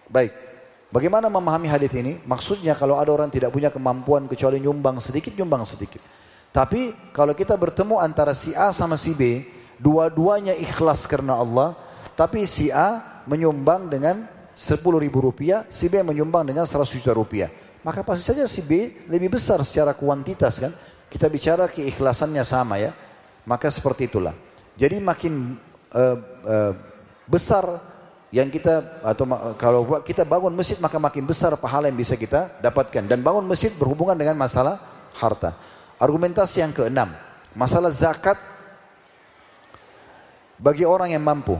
[0.09, 0.46] Baik,
[0.91, 2.19] bagaimana memahami hadis ini?
[2.23, 5.99] Maksudnya kalau ada orang tidak punya kemampuan kecuali nyumbang sedikit, nyumbang sedikit.
[6.51, 9.45] Tapi kalau kita bertemu antara si A sama si B,
[9.77, 11.77] dua-duanya ikhlas karena Allah,
[12.17, 14.25] tapi si A menyumbang dengan
[14.57, 17.51] 10 ribu rupiah, si B menyumbang dengan 100 juta rupiah.
[17.85, 20.73] Maka pasti saja si B lebih besar secara kuantitas kan.
[21.07, 22.91] Kita bicara keikhlasannya sama ya.
[23.47, 24.35] Maka seperti itulah.
[24.75, 25.55] Jadi makin
[25.93, 26.73] uh, uh,
[27.29, 27.63] besar
[28.27, 29.23] yang kita atau
[29.55, 33.71] kalau kita bangun masjid maka makin besar pahala yang bisa kita dapatkan dan bangun masjid
[33.71, 34.83] berhubungan dengan masalah
[35.15, 35.55] harta.
[35.97, 37.15] Argumentasi yang keenam,
[37.55, 38.37] masalah zakat
[40.59, 41.57] bagi orang yang mampu.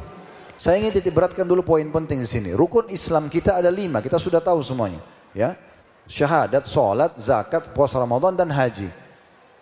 [0.57, 2.49] Saya ingin titik beratkan dulu poin penting di sini.
[2.51, 5.01] Rukun Islam kita ada lima, kita sudah tahu semuanya.
[5.31, 5.53] Ya,
[6.09, 8.89] syahadat, sholat, zakat, puasa Ramadan dan haji.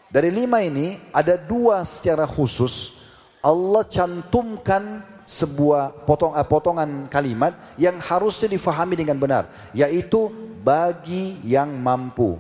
[0.09, 2.95] Dari lima ini ada dua secara khusus
[3.43, 10.29] Allah cantumkan sebuah potong, eh, potongan kalimat yang harusnya difahami dengan benar, yaitu
[10.61, 12.37] bagi yang mampu.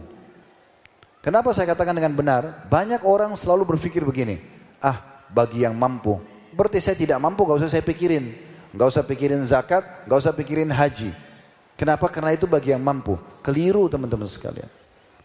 [1.25, 2.69] Kenapa saya katakan dengan benar?
[2.69, 4.37] Banyak orang selalu berpikir begini,
[4.77, 6.21] ah bagi yang mampu.
[6.53, 8.37] Berarti saya tidak mampu, gak usah saya pikirin.
[8.71, 11.11] Gak usah pikirin zakat, gak usah pikirin haji.
[11.75, 12.07] Kenapa?
[12.07, 13.19] Karena itu bagi yang mampu.
[13.43, 14.71] Keliru teman-teman sekalian.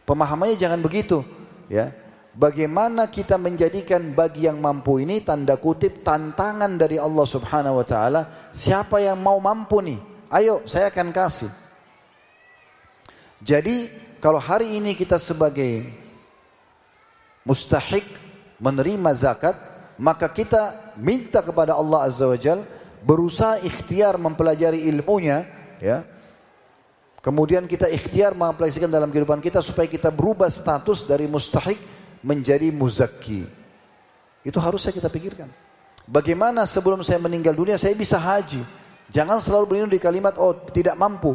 [0.03, 1.23] Pemahamannya jangan begitu.
[1.71, 1.95] Ya,
[2.31, 8.22] Bagaimana kita menjadikan bagi yang mampu ini tanda kutip tantangan dari Allah Subhanahu wa taala.
[8.55, 9.99] Siapa yang mau mampu nih?
[10.31, 11.51] Ayo, saya akan kasih.
[13.43, 13.91] Jadi,
[14.22, 15.91] kalau hari ini kita sebagai
[17.43, 18.07] mustahik
[18.62, 19.59] menerima zakat,
[19.99, 22.62] maka kita minta kepada Allah Azza wa Jal
[23.03, 25.51] berusaha ikhtiar mempelajari ilmunya,
[25.83, 26.07] ya,
[27.20, 31.76] Kemudian kita ikhtiar mengaplikasikan dalam kehidupan kita supaya kita berubah status dari mustahik
[32.21, 33.49] menjadi muzakki.
[34.45, 35.49] Itu harus saya kita pikirkan.
[36.09, 38.64] Bagaimana sebelum saya meninggal dunia saya bisa haji?
[39.11, 41.35] Jangan selalu berlindung di kalimat oh tidak mampu.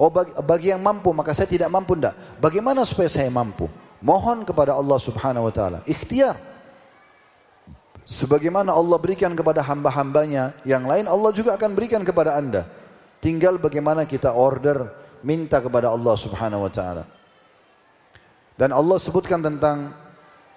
[0.00, 2.40] Oh bagi, bagi yang mampu maka saya tidak mampu ndak.
[2.40, 3.68] Bagaimana supaya saya mampu?
[4.00, 5.78] Mohon kepada Allah Subhanahu wa taala.
[5.84, 6.40] Ikhtiar.
[8.08, 12.66] Sebagaimana Allah berikan kepada hamba-hambanya, yang lain Allah juga akan berikan kepada Anda.
[13.22, 14.90] Tinggal bagaimana kita order
[15.22, 17.04] minta kepada Allah Subhanahu wa taala.
[18.56, 19.94] Dan Allah sebutkan tentang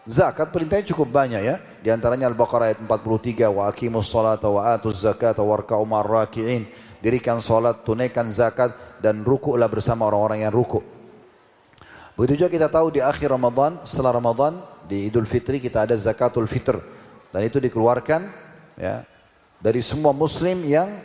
[0.07, 1.55] zakat perintahnya cukup banyak ya.
[1.79, 6.67] Di antaranya Al-Baqarah ayat 43 wa aqimus salata wa atuz zakata warka'u raki'in.
[7.03, 8.71] Dirikan salat, tunaikan zakat
[9.03, 10.83] dan rukuklah bersama orang-orang yang rukuk.
[12.15, 16.45] Begitu juga kita tahu di akhir Ramadan, setelah Ramadan di Idul Fitri kita ada zakatul
[16.45, 16.77] fitr
[17.33, 18.29] dan itu dikeluarkan
[18.77, 19.01] ya
[19.57, 21.01] dari semua muslim yang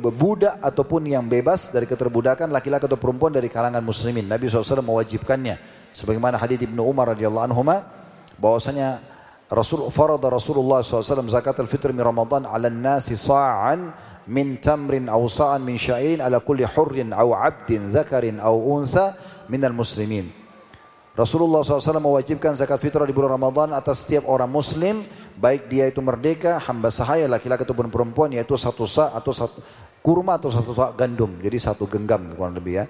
[0.00, 4.24] budak ataupun yang bebas dari keterbudakan laki-laki atau perempuan dari kalangan muslimin.
[4.26, 5.81] Nabi SAW mewajibkannya.
[5.92, 7.62] Sebagaimana hadis Ibnu Umar radhiyallahu anhu
[8.40, 9.04] bahwasanya
[9.52, 13.92] Rasul farada Rasulullah SAW zakat al-fitr min Ramadan 'ala nasi sa'an
[14.24, 19.12] min tamrin aw sa'an min sya'irin ala kulli hurrin aw 'abdin dzakarin aw untha
[19.52, 20.32] minal muslimin.
[21.12, 25.04] Rasulullah SAW mewajibkan zakat fitrah di bulan Ramadan atas setiap orang muslim,
[25.36, 29.60] baik dia itu merdeka, hamba sahaya, laki-laki ataupun perempuan, yaitu satu sa atau satu
[30.00, 31.36] kurma atau satu sa gandum.
[31.44, 32.84] Jadi satu genggam kurang lebih ya.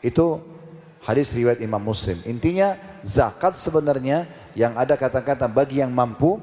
[0.00, 0.55] Itu
[1.06, 2.18] hadis riwayat Imam Muslim.
[2.26, 2.74] Intinya
[3.06, 4.26] zakat sebenarnya
[4.58, 6.42] yang ada kata-kata bagi yang mampu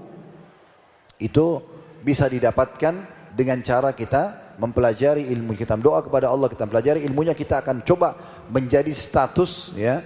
[1.19, 1.59] itu
[1.99, 3.03] bisa didapatkan
[3.35, 8.13] dengan cara kita mempelajari ilmu kita doa kepada Allah kita pelajari ilmunya kita akan coba
[8.53, 10.05] menjadi status ya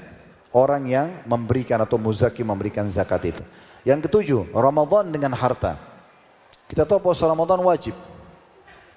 [0.55, 3.43] orang yang memberikan atau muzaki memberikan zakat itu.
[3.85, 5.79] Yang ketujuh, Ramadan dengan harta.
[6.67, 7.95] Kita tahu puasa Ramadan wajib.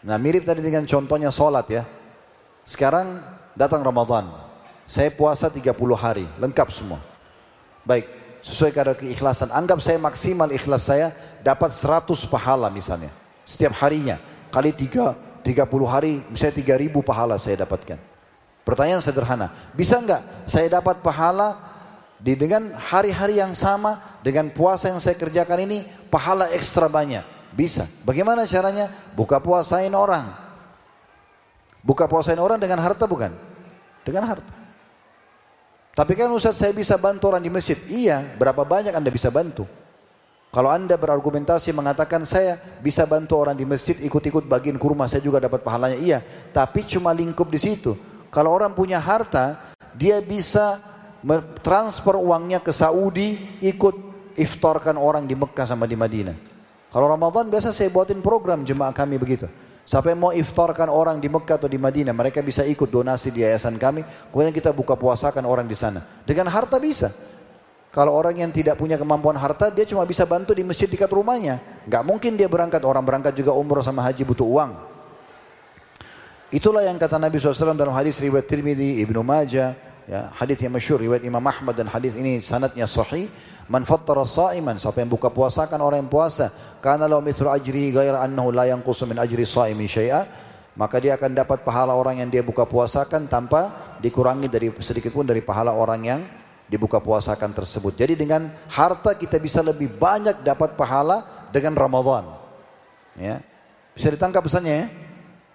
[0.03, 1.83] Nah mirip tadi dengan contohnya sholat ya.
[2.67, 3.23] Sekarang
[3.55, 4.50] datang Ramadan.
[4.91, 6.99] Saya puasa 30 hari, lengkap semua.
[7.87, 8.11] Baik,
[8.43, 9.47] sesuai kadar keikhlasan.
[9.55, 11.15] Anggap saya maksimal ikhlas saya
[11.47, 13.15] dapat 100 pahala misalnya.
[13.47, 14.19] Setiap harinya.
[14.51, 18.03] Kali 3, 30 hari, misalnya 3000 pahala saya dapatkan.
[18.67, 21.55] Pertanyaan sederhana, bisa enggak saya dapat pahala
[22.19, 27.23] di dengan hari-hari yang sama dengan puasa yang saya kerjakan ini pahala ekstra banyak?
[27.55, 27.87] Bisa.
[28.03, 28.91] Bagaimana caranya?
[29.15, 30.35] Buka puasain orang.
[31.79, 33.31] Buka puasain orang dengan harta bukan?
[34.03, 34.60] Dengan harta.
[36.01, 37.77] Tapi kan Ustaz saya bisa bantu orang di masjid.
[37.85, 39.69] Iya, berapa banyak Anda bisa bantu?
[40.49, 45.45] Kalau Anda berargumentasi mengatakan saya bisa bantu orang di masjid ikut-ikut bagian kurma saya juga
[45.45, 46.01] dapat pahalanya.
[46.01, 46.25] Iya,
[46.57, 48.01] tapi cuma lingkup di situ.
[48.33, 50.81] Kalau orang punya harta, dia bisa
[51.61, 53.93] transfer uangnya ke Saudi, ikut
[54.41, 56.33] iftarkan orang di Mekah sama di Madinah.
[56.89, 59.53] Kalau Ramadan biasa saya buatin program jemaah kami begitu.
[59.91, 63.75] Sampai mau iftarkan orang di Mekah atau di Madinah, mereka bisa ikut donasi di yayasan
[63.75, 64.07] kami.
[64.31, 66.07] Kemudian kita buka puasakan orang di sana.
[66.23, 67.11] Dengan harta bisa.
[67.91, 71.59] Kalau orang yang tidak punya kemampuan harta, dia cuma bisa bantu di masjid dekat rumahnya.
[71.91, 74.71] Gak mungkin dia berangkat, orang berangkat juga umroh sama haji butuh uang.
[76.55, 79.75] Itulah yang kata Nabi SAW dalam hadis riwayat Tirmidzi, Ibnu Majah,
[80.11, 83.31] ya, hadis yang masyhur riwayat Imam Ahmad dan hadis ini sanadnya sahih.
[83.71, 86.51] Man fattara sa'iman, siapa yang buka puasa kan orang yang puasa,
[86.83, 90.27] karena lahu mithlu ajri ghaira annahu la yanqusu min ajri sa'imin syai'a,
[90.75, 95.23] maka dia akan dapat pahala orang yang dia buka puasakan tanpa dikurangi dari sedikit pun
[95.23, 96.21] dari pahala orang yang
[96.67, 97.95] dibuka puasakan tersebut.
[97.95, 102.27] Jadi dengan harta kita bisa lebih banyak dapat pahala dengan Ramadan.
[103.19, 103.43] Ya.
[103.95, 104.87] Bisa ditangkap pesannya ya?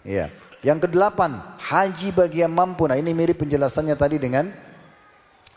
[0.04, 0.26] Iya.
[0.66, 2.90] Yang kedelapan, haji bagi yang mampu.
[2.90, 4.50] Nah ini mirip penjelasannya tadi dengan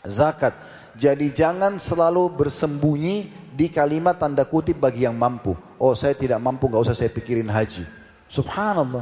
[0.05, 0.53] zakat.
[0.93, 5.57] Jadi jangan selalu bersembunyi di kalimat tanda kutip bagi yang mampu.
[5.81, 7.89] Oh saya tidak mampu, gak usah saya pikirin haji.
[8.29, 9.01] Subhanallah.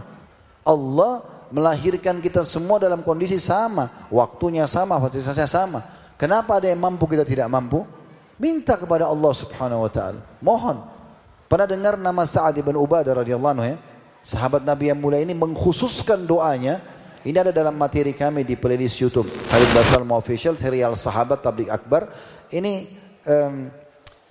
[0.64, 4.08] Allah melahirkan kita semua dalam kondisi sama.
[4.08, 5.84] Waktunya sama, fasilitasnya sama.
[6.16, 7.84] Kenapa ada yang mampu kita tidak mampu?
[8.40, 10.24] Minta kepada Allah subhanahu wa ta'ala.
[10.40, 10.88] Mohon.
[11.52, 13.78] Pernah dengar nama Sa'ad ibn Ubadah radhiyallahu anhu ya?
[14.28, 16.84] Sahabat Nabi yang mulia ini mengkhususkan doanya.
[17.24, 19.32] Ini ada dalam materi kami di playlist YouTube.
[19.48, 22.12] Khalid Basal Official, serial Sahabat Tablik Akbar.
[22.52, 22.92] Ini
[23.24, 23.72] um,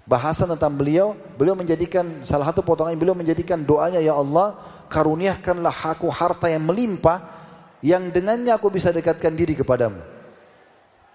[0.05, 1.17] bahasan tentang beliau.
[1.41, 4.61] Beliau menjadikan, salah satu potongan beliau menjadikan doanya, Ya Allah,
[4.93, 7.25] karuniakanlah aku harta yang melimpah,
[7.81, 9.97] yang dengannya aku bisa dekatkan diri kepadamu.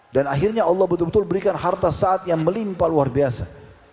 [0.09, 3.45] Dan akhirnya Allah betul-betul berikan harta saat yang melimpah luar biasa.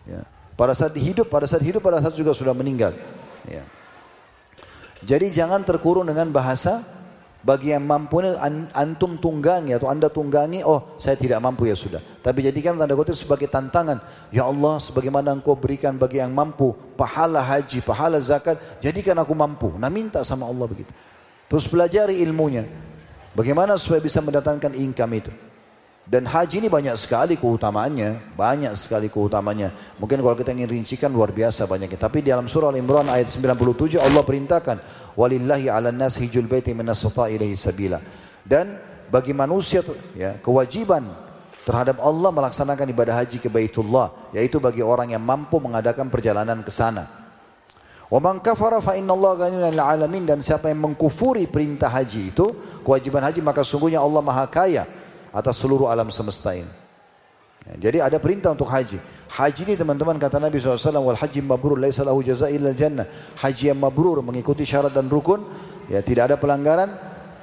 [0.09, 0.25] Ya.
[0.57, 2.97] Pada saat hidup, pada saat hidup, pada saat juga sudah meninggal.
[3.45, 3.63] Ya.
[5.03, 6.83] Jadi jangan terkurung dengan bahasa
[7.39, 8.19] bagi yang mampu
[8.75, 12.03] antum tunggangi atau anda tunggangi oh saya tidak mampu ya sudah.
[12.19, 14.03] Tapi jadikan tanda kutip sebagai tantangan.
[14.35, 19.71] Ya Allah sebagaimana engkau berikan bagi yang mampu pahala haji pahala zakat jadikan aku mampu.
[19.79, 20.91] Nah minta sama Allah begitu.
[21.49, 22.67] Terus pelajari ilmunya.
[23.39, 25.33] Bagaimana supaya bisa mendatangkan income itu
[26.09, 30.01] dan haji ini banyak sekali keutamaannya, banyak sekali keutamaannya.
[30.01, 32.01] Mungkin kalau kita ingin rincikan luar biasa banyaknya.
[32.01, 34.77] Tapi di dalam surah Al-Imran ayat 97 Allah perintahkan,
[35.13, 38.01] "Walillahi 'alan nas hijul baiti man ilaihi sabila."
[38.41, 38.81] Dan
[39.13, 39.85] bagi manusia
[40.17, 41.13] ya, kewajiban
[41.69, 46.73] terhadap Allah melaksanakan ibadah haji ke Baitullah, yaitu bagi orang yang mampu mengadakan perjalanan ke
[46.73, 47.05] sana.
[48.09, 53.21] Wa man kafara fa innallaha ghaniyun 'alamin dan siapa yang mengkufuri perintah haji itu, kewajiban
[53.29, 54.89] haji maka sungguhnya Allah Maha Kaya
[55.33, 56.71] atas seluruh alam semesta ini.
[57.69, 58.97] Ya, jadi ada perintah untuk haji.
[59.29, 63.05] Haji ini teman-teman kata Nabi SAW, wal haji mabrur laisa lahu illa jannah.
[63.37, 65.45] Haji yang mabrur mengikuti syarat dan rukun,
[65.91, 66.89] ya tidak ada pelanggaran,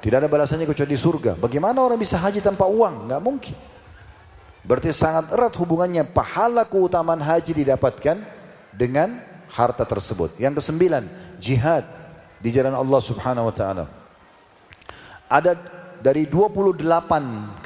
[0.02, 1.38] tidak ada balasannya kecuali di surga.
[1.38, 3.06] Bagaimana orang bisa haji tanpa uang?
[3.06, 3.56] Enggak mungkin.
[4.66, 8.18] Berarti sangat erat hubungannya pahala keutamaan haji didapatkan
[8.74, 10.34] dengan harta tersebut.
[10.42, 11.06] Yang kesembilan,
[11.38, 11.86] jihad
[12.42, 13.84] di jalan Allah Subhanahu wa taala.
[15.30, 15.54] Ada
[16.06, 16.86] dari 28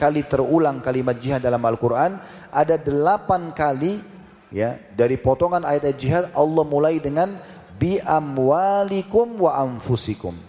[0.01, 2.17] kali terulang kalimat jihad dalam Al-Quran,
[2.49, 4.01] ada 8 kali
[4.49, 7.37] ya dari potongan ayat jihad Allah mulai dengan
[7.77, 10.41] bi amwalikum wa anfusikum.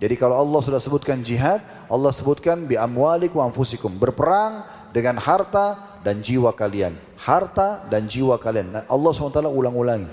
[0.00, 1.60] Jadi kalau Allah sudah sebutkan jihad,
[1.92, 6.96] Allah sebutkan bi amwalikum wa anfusikum, berperang dengan harta dan jiwa kalian.
[7.20, 8.66] Harta dan jiwa kalian.
[8.72, 10.08] Nah, Allah SWT ulang-ulangi.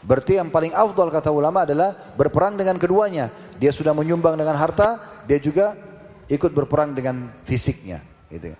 [0.00, 3.28] Berarti yang paling afdal kata ulama adalah berperang dengan keduanya.
[3.58, 5.75] Dia sudah menyumbang dengan harta, dia juga
[6.29, 8.53] ikut berperang dengan fisiknya gitu.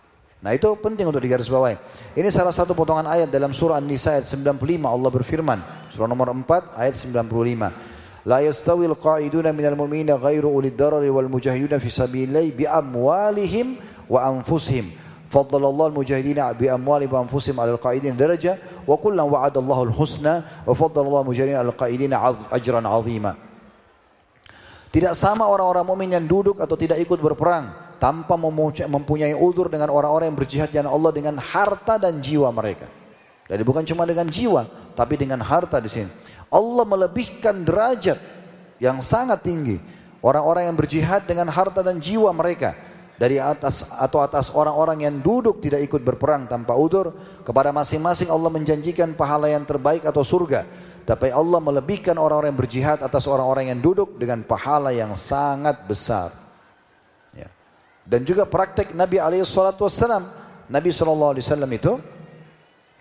[0.45, 1.75] Nah itu penting untuk digarisbawahi.
[2.13, 5.59] Ini salah satu potongan ayat dalam surah An-Nisa ayat 95 Allah berfirman.
[5.89, 8.29] Surah nomor 4 ayat 95.
[8.29, 14.21] La yastawil qa'iduna minal mu'minina ghairu ulid darari wal mujahiduna fi sabilillah bi amwalihim wa
[14.29, 15.05] anfusihim.
[15.25, 18.55] فضل الله المجاهدين بأموالهم وأنفسهم على القائدين درجة
[18.87, 20.35] وكلا وعد الله الحسنى
[20.67, 22.13] وفضل الله المجاهدين على القائدين
[22.55, 23.35] أجرا عظيما
[24.90, 27.70] tidak sama orang-orang mukmin yang duduk atau tidak ikut berperang
[28.02, 28.34] tanpa
[28.90, 32.90] mempunyai udur dengan orang-orang yang berjihad jalan Allah dengan harta dan jiwa mereka.
[33.46, 36.10] Jadi bukan cuma dengan jiwa, tapi dengan harta di sini.
[36.50, 38.18] Allah melebihkan derajat
[38.82, 39.78] yang sangat tinggi
[40.22, 42.74] orang-orang yang berjihad dengan harta dan jiwa mereka
[43.20, 47.12] dari atas atau atas orang-orang yang duduk tidak ikut berperang tanpa udur
[47.44, 50.64] kepada masing-masing Allah menjanjikan pahala yang terbaik atau surga
[51.04, 56.30] tapi Allah melebihkan orang-orang yang berjihad atas orang-orang yang duduk dengan pahala yang sangat besar.
[57.32, 57.48] Ya.
[58.04, 59.88] Dan juga praktek Nabi SAW.
[60.70, 61.34] Nabi SAW
[61.72, 61.92] itu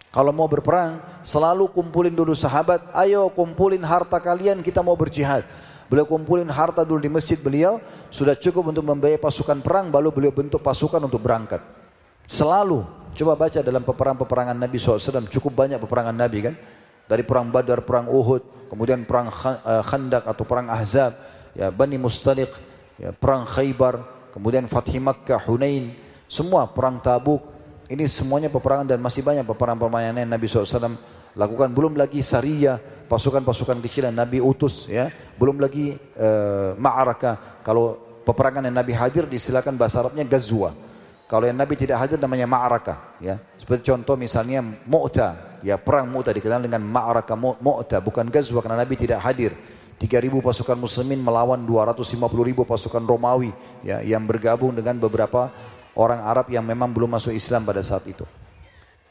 [0.09, 2.89] kalau mau berperang selalu kumpulin dulu sahabat.
[2.95, 5.45] Ayo kumpulin harta kalian kita mau berjihad.
[5.89, 7.77] Beliau kumpulin harta dulu di masjid beliau.
[8.09, 9.89] Sudah cukup untuk membayar pasukan perang.
[9.93, 11.61] Baru beliau bentuk pasukan untuk berangkat.
[12.29, 12.85] Selalu.
[13.13, 15.25] Coba baca dalam peperangan-peperangan Nabi SAW.
[15.29, 16.55] Cukup banyak peperangan Nabi kan
[17.09, 21.17] dari perang Badar, perang Uhud, kemudian perang eh, Khandak atau perang Ahzab,
[21.57, 22.53] ya Bani Mustaliq,
[23.01, 25.97] ya perang Khaybar, kemudian Fathi Makkah, Hunain,
[26.29, 27.57] semua perang Tabuk,
[27.89, 30.93] Ini semuanya peperangan dan masih banyak peperangan-peperangan yang Nabi SAW
[31.33, 31.73] lakukan.
[31.73, 32.77] Belum lagi Sariyah,
[33.09, 34.85] pasukan-pasukan kecil yang Nabi utus.
[34.85, 35.09] ya
[35.41, 37.65] Belum lagi uh, Ma'araka.
[37.65, 40.69] Kalau peperangan yang Nabi hadir disilakan bahasa Arabnya Gazwa.
[41.25, 43.17] Kalau yang Nabi tidak hadir namanya Ma'araka.
[43.17, 43.41] Ya.
[43.57, 45.48] Seperti contoh misalnya Mu'ta.
[45.59, 47.99] Ya, perang Mu'ta dikenal dengan Ma'araka Mu'ta.
[47.99, 49.51] Bukan Gazwa karena Nabi tidak hadir.
[49.99, 53.51] 3.000 pasukan muslimin melawan 250.000 pasukan Romawi
[53.83, 55.51] ya, yang bergabung dengan beberapa
[55.91, 58.23] orang Arab yang memang belum masuk Islam pada saat itu.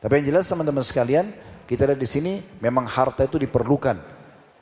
[0.00, 1.36] Tapi yang jelas teman-teman sekalian,
[1.68, 2.32] kita lihat di sini
[2.64, 4.00] memang harta itu diperlukan.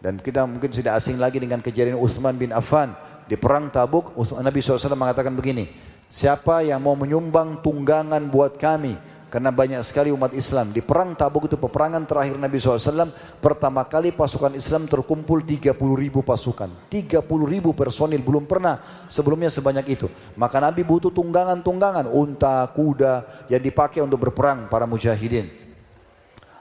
[0.02, 2.98] Dan kita mungkin tidak asing lagi dengan kejadian Uthman bin Affan.
[3.30, 5.70] Di perang Tabuk, Nabi SAW mengatakan begini,
[6.10, 10.70] siapa yang mau menyumbang tunggangan buat kami, karena banyak sekali umat Islam.
[10.70, 13.10] Di perang Tabuk itu peperangan terakhir Nabi SAW.
[13.42, 16.70] Pertama kali pasukan Islam terkumpul 30 ribu pasukan.
[16.86, 18.22] 30 ribu personil.
[18.22, 18.78] Belum pernah
[19.10, 20.06] sebelumnya sebanyak itu.
[20.38, 22.06] Maka Nabi butuh tunggangan-tunggangan.
[22.06, 25.50] Unta, kuda yang dipakai untuk berperang para mujahidin.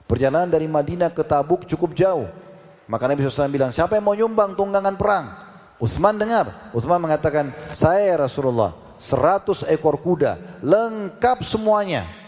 [0.09, 2.25] Perjalanan dari Madinah ke Tabuk cukup jauh.
[2.89, 5.25] Maka Nabi SAW bilang, siapa yang mau nyumbang tunggangan perang?
[5.77, 6.73] Utsman dengar.
[6.73, 12.24] Utsman mengatakan, saya ya Rasulullah, 100 ekor kuda, lengkap semuanya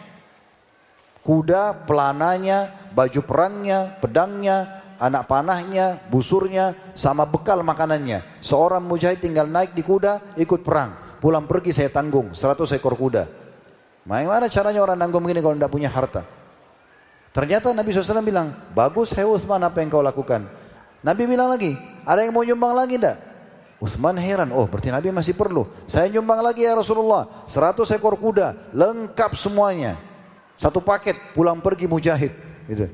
[1.27, 8.39] kuda, pelananya, baju perangnya, pedangnya, anak panahnya, busurnya, sama bekal makanannya.
[8.39, 11.19] Seorang mujahid tinggal naik di kuda, ikut perang.
[11.19, 13.27] Pulang pergi saya tanggung, 100 ekor kuda.
[14.07, 16.23] Bagaimana caranya orang nanggung begini kalau tidak punya harta?
[17.35, 20.47] Ternyata Nabi SAW bilang, bagus hai Uthman apa yang kau lakukan.
[21.03, 21.75] Nabi bilang lagi,
[22.07, 23.19] ada yang mau nyumbang lagi tidak?
[23.77, 25.69] Uthman heran, oh berarti Nabi masih perlu.
[25.85, 30.06] Saya nyumbang lagi ya Rasulullah, 100 ekor kuda, lengkap semuanya.
[30.57, 32.33] Satu paket pulang pergi mujahid.
[32.65, 32.89] Gitu.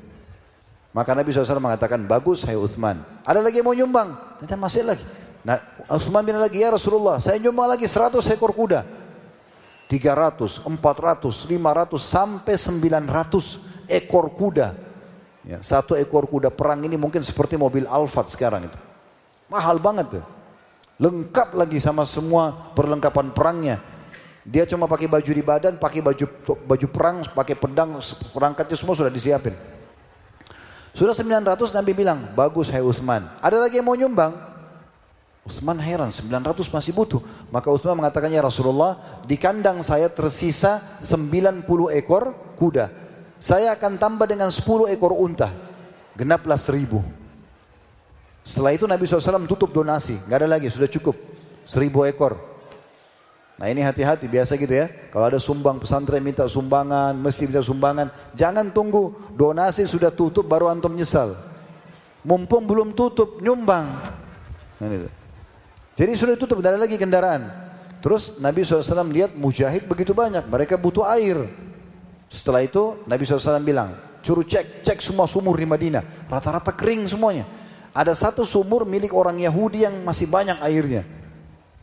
[0.94, 3.02] Maka Nabi SAW mengatakan, bagus hai Uthman.
[3.26, 4.14] Ada lagi yang mau nyumbang?
[4.38, 5.02] Ternyata masih lagi.
[5.42, 5.58] Nah,
[5.90, 8.86] Uthman bilang lagi, ya Rasulullah, saya nyumbang lagi 100 ekor kuda.
[9.90, 14.72] 300, 400, 500, sampai 900 ekor kuda.
[15.44, 18.78] Ya, satu ekor kuda perang ini mungkin seperti mobil Alphard sekarang itu.
[19.52, 20.24] Mahal banget tuh.
[20.96, 23.76] Lengkap lagi sama semua perlengkapan perangnya.
[24.44, 26.24] Dia cuma pakai baju di badan, pakai baju
[26.68, 27.96] baju perang, pakai pedang,
[28.28, 29.56] perangkatnya semua sudah disiapin.
[30.94, 33.26] Sudah 900 Nabi bilang, bagus hai Uthman.
[33.40, 34.36] Ada lagi yang mau nyumbang?
[35.44, 37.20] Uthman heran, 900 masih butuh.
[37.50, 41.66] Maka Uthman mengatakannya Rasulullah, di kandang saya tersisa 90
[41.98, 42.92] ekor kuda.
[43.42, 45.50] Saya akan tambah dengan 10 ekor unta.
[46.14, 47.02] Genaplah seribu.
[48.46, 50.20] Setelah itu Nabi SAW tutup donasi.
[50.30, 51.18] Gak ada lagi, sudah cukup.
[51.66, 52.53] Seribu ekor.
[53.54, 54.90] Nah ini hati-hati biasa gitu ya.
[55.14, 58.10] Kalau ada sumbang pesantren minta sumbangan, mesti minta sumbangan.
[58.34, 61.38] Jangan tunggu donasi sudah tutup baru antum nyesal.
[62.26, 63.94] Mumpung belum tutup nyumbang.
[64.82, 65.08] Nah, gitu.
[65.94, 67.46] Jadi sudah tutup, tidak ada lagi kendaraan.
[68.02, 71.46] Terus Nabi SAW lihat mujahid begitu banyak, mereka butuh air.
[72.26, 76.26] Setelah itu Nabi SAW bilang, curu cek, cek semua sumur di Madinah.
[76.26, 77.46] Rata-rata kering semuanya.
[77.94, 81.06] Ada satu sumur milik orang Yahudi yang masih banyak airnya.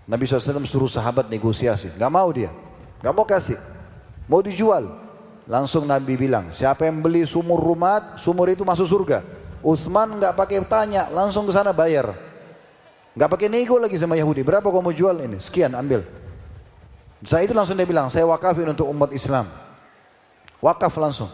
[0.10, 1.94] Nabi SAW suruh sahabat negosiasi.
[1.94, 2.50] Gak mau dia.
[3.02, 3.58] Gak mau kasih.
[4.26, 4.90] Mau dijual.
[5.50, 9.26] Langsung Nabi bilang, siapa yang beli sumur rumah, sumur itu masuk surga.
[9.62, 12.14] Uthman gak pakai tanya, langsung ke sana bayar.
[13.14, 14.42] Gak pakai nego lagi sama Yahudi.
[14.46, 15.38] Berapa kau mau jual ini?
[15.42, 16.06] Sekian, ambil.
[17.22, 19.46] Saya itu langsung dia bilang, saya wakafin untuk umat Islam.
[20.64, 21.30] Wakaf langsung.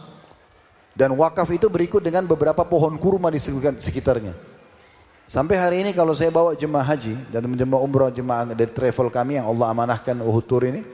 [0.98, 3.38] Dan wakaf itu berikut dengan beberapa pohon kurma di
[3.78, 4.57] sekitarnya.
[5.28, 9.36] Sampai hari ini kalau saya bawa jemaah haji dan jemaah umrah jemaah dari travel kami
[9.36, 10.88] yang Allah amanahkan Uhud Tour ini,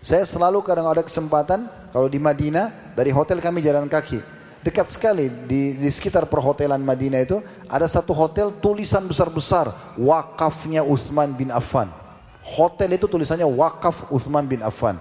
[0.00, 4.24] saya selalu kadang ada kesempatan kalau di Madinah dari hotel kami jalan kaki
[4.64, 9.68] dekat sekali di, di sekitar perhotelan Madinah itu ada satu hotel tulisan besar-besar
[10.00, 11.92] wakafnya Utsman bin Affan.
[12.40, 14.96] Hotel itu tulisannya wakaf Utsman bin Affan.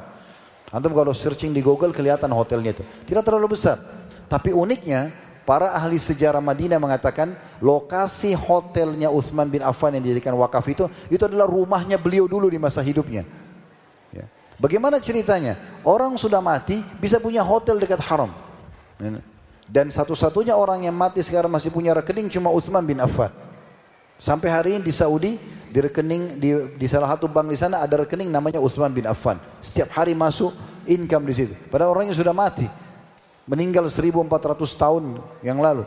[0.76, 2.84] Antum kalau searching di Google kelihatan hotelnya itu.
[3.08, 3.80] Tidak terlalu besar.
[4.28, 10.64] Tapi uniknya Para ahli sejarah Madinah mengatakan lokasi hotelnya Utsman bin Affan yang dijadikan wakaf
[10.72, 13.28] itu itu adalah rumahnya beliau dulu di masa hidupnya.
[14.16, 14.24] Ya.
[14.56, 15.60] Bagaimana ceritanya?
[15.84, 18.32] Orang sudah mati bisa punya hotel dekat haram.
[19.68, 23.28] Dan satu-satunya orang yang mati sekarang masih punya rekening cuma Utsman bin Affan.
[24.16, 25.36] Sampai hari ini di Saudi
[25.68, 29.36] di rekening di, di salah satu bank di sana ada rekening namanya Utsman bin Affan.
[29.60, 30.56] Setiap hari masuk
[30.88, 31.54] income di situ.
[31.68, 32.64] Padahal orangnya sudah mati
[33.44, 35.84] meninggal 1400 tahun yang lalu.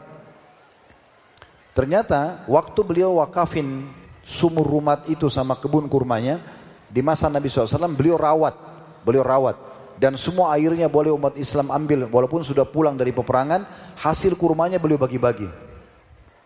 [1.76, 3.88] Ternyata waktu beliau wakafin
[4.24, 6.40] sumur rumat itu sama kebun kurmanya,
[6.88, 8.54] di masa Nabi SAW beliau rawat,
[9.04, 9.56] beliau rawat.
[9.96, 13.64] Dan semua airnya boleh umat Islam ambil, walaupun sudah pulang dari peperangan,
[13.96, 15.48] hasil kurmanya beliau bagi-bagi.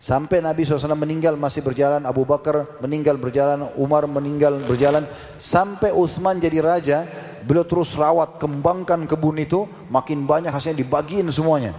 [0.01, 5.05] Sampai Nabi SAW meninggal masih berjalan, Abu Bakar meninggal berjalan, Umar meninggal berjalan.
[5.37, 7.05] Sampai Uthman jadi raja,
[7.45, 11.77] beliau terus rawat, kembangkan kebun itu, makin banyak hasilnya dibagiin semuanya.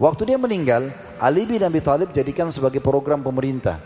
[0.00, 0.88] Waktu dia meninggal,
[1.20, 3.76] Ali bin Abi Thalib jadikan sebagai program pemerintah.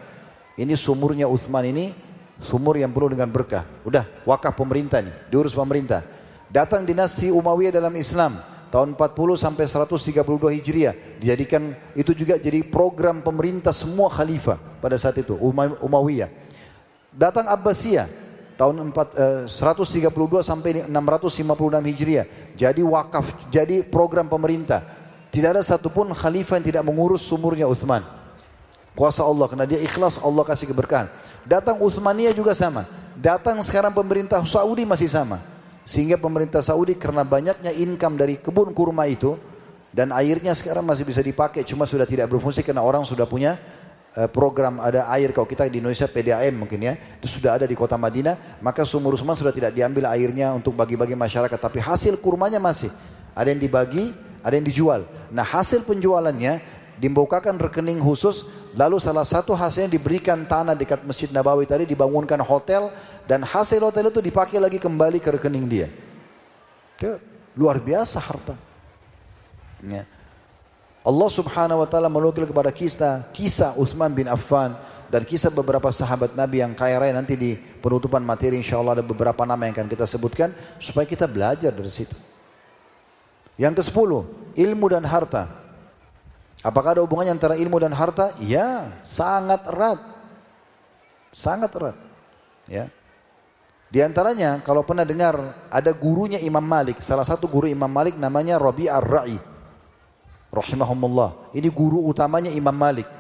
[0.55, 1.91] Ini sumurnya Uthman ini,
[2.39, 3.66] sumur yang penuh dengan berkah.
[3.83, 6.07] Udah, wakaf pemerintah nih, diurus pemerintah.
[6.47, 13.20] Datang dinasti Umayyah dalam Islam tahun 40 sampai 132 Hijriah dijadikan itu juga jadi program
[13.20, 15.37] pemerintah semua khalifah pada saat itu
[15.85, 16.33] Umayyah.
[17.12, 18.09] Datang Abbasiyah
[18.57, 22.25] tahun 4, eh, 132 sampai 656 Hijriah
[22.57, 24.81] jadi wakaf jadi program pemerintah.
[25.29, 28.01] Tidak ada satupun khalifah yang tidak mengurus sumurnya Uthman.
[28.97, 31.12] Kuasa Allah karena dia ikhlas Allah kasih keberkahan.
[31.45, 32.89] Datang Uthmaniyah juga sama.
[33.16, 35.41] Datang sekarang pemerintah Saudi masih sama.
[35.83, 39.35] Sehingga pemerintah Saudi karena banyaknya income dari kebun kurma itu
[39.93, 43.59] dan airnya sekarang masih bisa dipakai cuma sudah tidak berfungsi karena orang sudah punya
[44.14, 45.35] eh, program ada air.
[45.35, 49.18] Kalau kita di Indonesia PDAM mungkin ya itu sudah ada di kota Madinah maka sumur
[49.18, 51.59] Usman sudah tidak diambil airnya untuk bagi-bagi masyarakat.
[51.59, 52.89] Tapi hasil kurmanya masih.
[53.35, 54.12] Ada yang dibagi
[54.43, 55.07] ada yang dijual.
[55.30, 61.68] Nah hasil penjualannya dimbukakan rekening khusus Lalu salah satu hasilnya diberikan tanah dekat Masjid Nabawi
[61.68, 62.88] tadi dibangunkan hotel
[63.28, 65.88] dan hasil hotel itu dipakai lagi kembali ke rekening dia.
[66.96, 67.20] Dia
[67.53, 68.57] luar biasa harta.
[69.84, 70.09] Ya.
[71.05, 74.72] Allah Subhanahu wa taala menukil kepada kisah kisah Uthman bin Affan
[75.12, 79.44] dan kisah beberapa sahabat Nabi yang kaya raya nanti di penutupan materi insyaallah ada beberapa
[79.44, 82.16] nama yang akan kita sebutkan supaya kita belajar dari situ.
[83.61, 84.11] Yang ke-10,
[84.64, 85.62] ilmu dan harta.
[86.63, 88.31] Apakah ada hubungannya antara ilmu dan harta?
[88.39, 89.99] Ya, sangat erat.
[91.35, 91.99] Sangat erat.
[92.71, 92.87] Ya.
[93.91, 98.63] Di antaranya kalau pernah dengar ada gurunya Imam Malik, salah satu guru Imam Malik namanya
[98.63, 99.37] Rabi Ar-Ra'i.
[100.55, 101.51] Rahimahumullah.
[101.51, 103.11] Ini guru utamanya Imam Malik.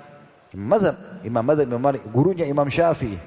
[0.54, 3.18] Imam Madhab, Imam Madhab Imam Malik, gurunya Imam Syafi'i.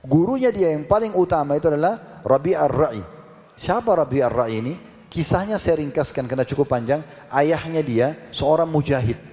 [0.00, 3.02] Gurunya dia yang paling utama itu adalah Rabi Ar-Ra'i.
[3.58, 4.74] Siapa Rabi Ar-Ra'i ini?
[5.10, 7.02] Kisahnya saya ringkaskan karena cukup panjang.
[7.28, 9.29] Ayahnya dia seorang mujahid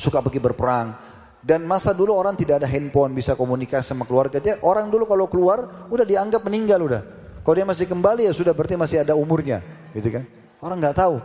[0.00, 0.96] suka pergi berperang.
[1.40, 4.40] Dan masa dulu orang tidak ada handphone bisa komunikasi sama keluarga.
[4.40, 7.02] Dia orang dulu kalau keluar udah dianggap meninggal udah.
[7.40, 9.64] Kalau dia masih kembali ya sudah berarti masih ada umurnya,
[9.96, 10.24] gitu kan?
[10.60, 11.16] Orang nggak tahu.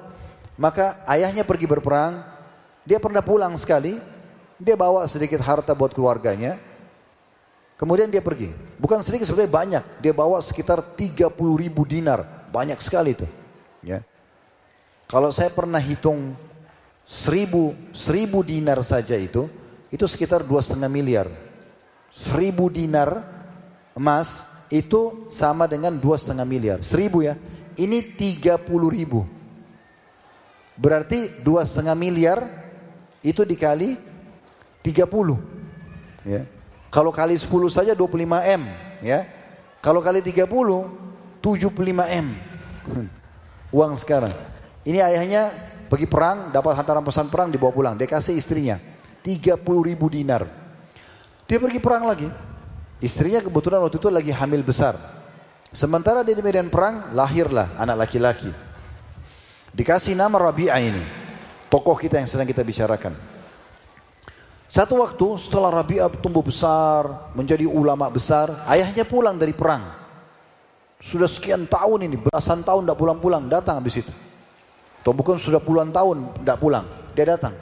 [0.55, 2.23] Maka ayahnya pergi berperang,
[2.87, 3.99] dia pernah pulang sekali,
[4.55, 6.55] dia bawa sedikit harta buat keluarganya.
[7.75, 8.55] Kemudian dia pergi.
[8.79, 9.83] Bukan sedikit sebenarnya banyak.
[9.99, 12.47] Dia bawa sekitar 30 ribu dinar.
[12.47, 13.27] Banyak sekali itu.
[13.83, 13.99] Ya.
[15.11, 16.39] Kalau saya pernah hitung
[17.05, 19.47] seribu, seribu dinar saja itu,
[19.93, 21.29] itu sekitar dua setengah miliar.
[22.11, 23.23] Seribu dinar
[23.95, 26.79] emas itu sama dengan dua setengah miliar.
[26.81, 27.37] Seribu ya,
[27.77, 29.23] ini tiga puluh ribu.
[30.75, 32.43] Berarti dua setengah miliar
[33.23, 33.95] itu dikali
[34.83, 35.39] tiga puluh.
[36.27, 36.43] Ya.
[36.91, 38.67] Kalau kali sepuluh saja dua puluh lima M.
[38.99, 39.27] Ya.
[39.79, 40.89] Kalau kali tiga puluh,
[41.39, 42.35] tujuh puluh lima M.
[43.75, 44.31] Uang sekarang.
[44.83, 45.51] Ini ayahnya
[45.95, 47.95] Pergi perang, dapat hantaran pesan perang, dibawa pulang.
[47.95, 48.75] Dia kasih istrinya.
[49.23, 50.43] 30 ribu dinar.
[51.47, 52.27] Dia pergi perang lagi.
[52.99, 54.99] Istrinya kebetulan waktu itu lagi hamil besar.
[55.71, 58.51] Sementara dia di medan perang, lahirlah anak laki-laki.
[59.71, 60.99] Dikasih nama Rabi'ah ini.
[61.71, 63.15] Tokoh kita yang sedang kita bicarakan.
[64.67, 69.95] Satu waktu setelah Rabi'ah tumbuh besar, menjadi ulama besar, ayahnya pulang dari perang.
[70.99, 74.24] Sudah sekian tahun ini, belasan tahun tidak pulang-pulang, datang habis itu.
[75.05, 76.89] Atau bukan sudah puluhan tahun tidak pulang.
[77.13, 77.53] Dia datang.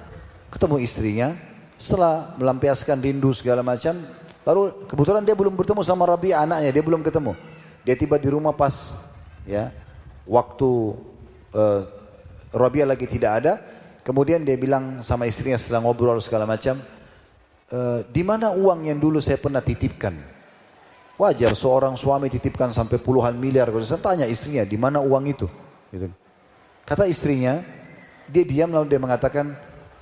[0.48, 1.36] Ketemu istrinya.
[1.76, 4.00] Setelah melampiaskan rindu segala macam.
[4.48, 6.72] Lalu kebetulan dia belum bertemu sama Rabi anaknya.
[6.72, 7.36] Dia belum ketemu.
[7.84, 8.96] Dia tiba di rumah pas
[9.44, 9.76] ya
[10.24, 10.96] waktu
[11.52, 11.84] uh,
[12.56, 13.60] Rabi lagi tidak ada.
[14.08, 16.80] Kemudian dia bilang sama istrinya setelah ngobrol segala macam.
[17.72, 17.80] E,
[18.12, 20.12] di mana uang yang dulu saya pernah titipkan?
[21.16, 23.72] Wajar seorang suami titipkan sampai puluhan miliar.
[23.88, 25.48] Saya tanya istrinya, di mana uang itu?
[25.88, 26.12] Gitu.
[26.84, 27.64] Kata istrinya,
[28.28, 29.56] dia diam lalu dia mengatakan,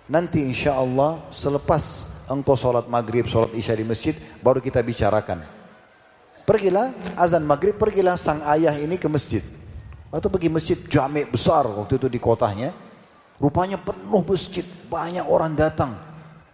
[0.09, 5.45] nanti insya Allah selepas engkau sholat maghrib, sholat isya di masjid, baru kita bicarakan.
[6.41, 6.89] Pergilah
[7.21, 9.45] azan maghrib, pergilah sang ayah ini ke masjid.
[10.09, 12.73] Waktu pergi masjid jamek besar waktu itu di kotanya.
[13.37, 15.97] Rupanya penuh masjid, banyak orang datang.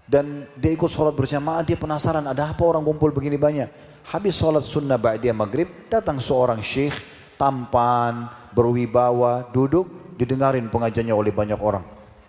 [0.08, 3.68] Dan dia ikut sholat berjamaah, dia penasaran ada apa orang kumpul begini banyak.
[4.08, 6.96] Habis sholat sunnah ba'diyah maghrib, datang seorang syekh,
[7.36, 11.86] tampan, berwibawa, duduk, didengarin pengajiannya oleh banyak orang.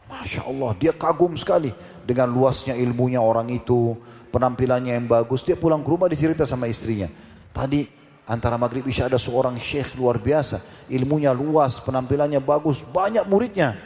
[0.08, 1.72] Masya Allah, dia kagum sekali
[2.04, 3.96] dengan luasnya ilmunya orang itu,
[4.32, 5.44] penampilannya yang bagus.
[5.44, 7.08] Dia pulang ke rumah dicerita sama istrinya.
[7.52, 7.84] Tadi
[8.28, 13.76] antara maghrib isya ada seorang syekh luar biasa, ilmunya luas, penampilannya bagus, banyak muridnya.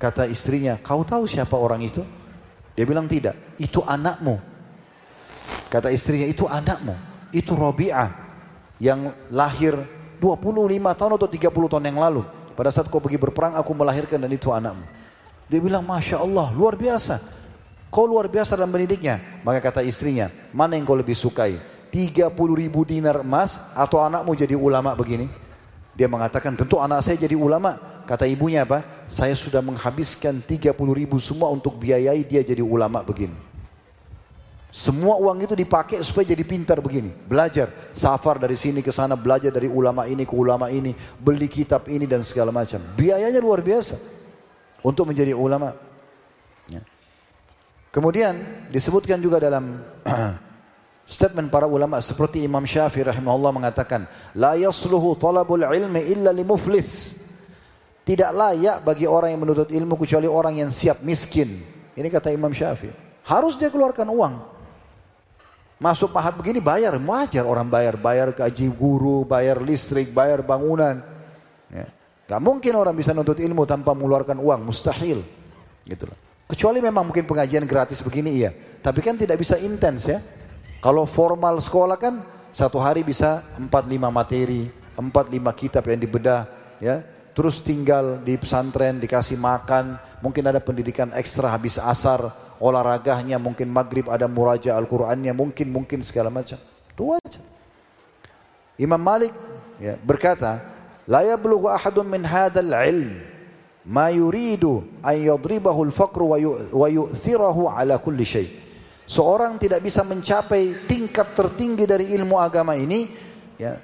[0.00, 2.02] Kata istrinya, kau tahu siapa orang itu?
[2.74, 4.40] Dia bilang tidak, itu anakmu.
[5.68, 6.96] Kata istrinya, itu anakmu.
[7.30, 8.10] Itu Robi'ah
[8.82, 9.76] yang lahir
[10.18, 12.39] 25 tahun atau 30 tahun yang lalu.
[12.60, 14.84] Pada saat kau pergi berperang, aku melahirkan dan itu anakmu.
[15.48, 17.16] Dia bilang, Masya Allah, luar biasa.
[17.88, 19.40] Kau luar biasa dalam mendidiknya.
[19.40, 21.56] Maka kata istrinya, mana yang kau lebih sukai?
[21.88, 25.32] 30 ribu dinar emas atau anakmu jadi ulama begini?
[25.96, 27.80] Dia mengatakan, tentu anak saya jadi ulama.
[28.04, 28.84] Kata ibunya apa?
[29.08, 33.49] Saya sudah menghabiskan 30 ribu semua untuk biayai dia jadi ulama begini.
[34.70, 37.10] Semua uang itu dipakai supaya jadi pintar begini.
[37.10, 37.90] Belajar.
[37.90, 39.18] Safar dari sini ke sana.
[39.18, 40.94] Belajar dari ulama ini ke ulama ini.
[41.18, 42.78] Beli kitab ini dan segala macam.
[42.94, 43.98] Biayanya luar biasa.
[44.86, 45.74] Untuk menjadi ulama.
[46.70, 46.86] Ya.
[47.90, 49.82] Kemudian disebutkan juga dalam
[51.18, 54.06] statement para ulama seperti Imam Syafi'i rahimahullah mengatakan.
[54.38, 57.18] La yasluhu talabul ilmi illa li muflis.
[58.06, 61.58] Tidak layak bagi orang yang menuntut ilmu kecuali orang yang siap miskin.
[61.98, 62.94] Ini kata Imam Syafi'i.
[63.26, 64.59] Harus dia keluarkan uang.
[65.80, 67.96] Masuk pahat begini bayar, wajar orang bayar.
[67.96, 71.00] Bayar gaji guru, bayar listrik, bayar bangunan.
[71.72, 71.88] Ya.
[72.28, 75.24] Gak mungkin orang bisa nuntut ilmu tanpa mengeluarkan uang, mustahil.
[75.88, 76.18] Gitu loh.
[76.44, 78.52] Kecuali memang mungkin pengajian gratis begini iya.
[78.84, 80.20] Tapi kan tidak bisa intens ya.
[80.84, 82.20] Kalau formal sekolah kan
[82.52, 84.68] satu hari bisa 4-5 materi,
[85.00, 85.08] 4-5
[85.56, 86.40] kitab yang dibedah.
[86.76, 87.00] ya
[87.40, 92.28] terus tinggal di pesantren, dikasih makan, mungkin ada pendidikan ekstra habis asar,
[92.60, 96.60] olahraganya, mungkin maghrib ada muraja Al-Qur'annya, mungkin mungkin segala macam.
[96.92, 97.40] Itu aja.
[98.76, 99.32] Imam Malik
[99.80, 100.60] ya, berkata,
[101.08, 103.16] "La yablughu ahadun min hadzal ilm
[103.88, 106.36] ma yuridu an yadribahu al-faqru
[106.70, 108.48] wa yu'thirahu ala kulli syai."
[109.08, 113.10] Seorang tidak bisa mencapai tingkat tertinggi dari ilmu agama ini
[113.58, 113.80] ya,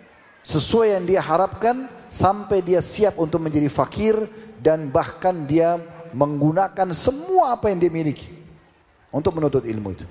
[0.47, 4.15] sesuai yang dia harapkan sampai dia siap untuk menjadi fakir
[4.63, 5.83] dan bahkan dia
[6.15, 8.36] menggunakan semua apa yang dia miliki
[9.11, 10.07] untuk menuntut ilmu itu.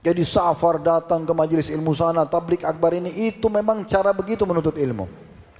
[0.00, 4.80] Jadi safar datang ke majelis ilmu sana, tablik akbar ini itu memang cara begitu menuntut
[4.80, 5.04] ilmu.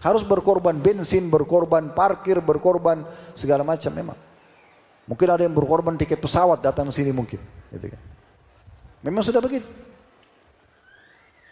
[0.01, 3.05] Harus berkorban bensin, berkorban parkir, berkorban
[3.37, 4.19] segala macam memang.
[5.05, 7.37] Mungkin ada yang berkorban tiket pesawat datang ke sini mungkin.
[7.69, 8.01] Gitu kan.
[9.05, 9.69] Memang sudah begitu.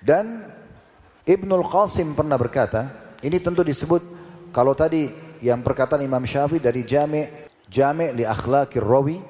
[0.00, 0.48] Dan
[1.28, 2.88] Ibnul Qasim pernah berkata,
[3.20, 4.00] ini tentu disebut
[4.48, 5.12] kalau tadi
[5.44, 9.20] yang perkataan Imam Syafi'i dari Jami' Jami' li akhlaqir rawi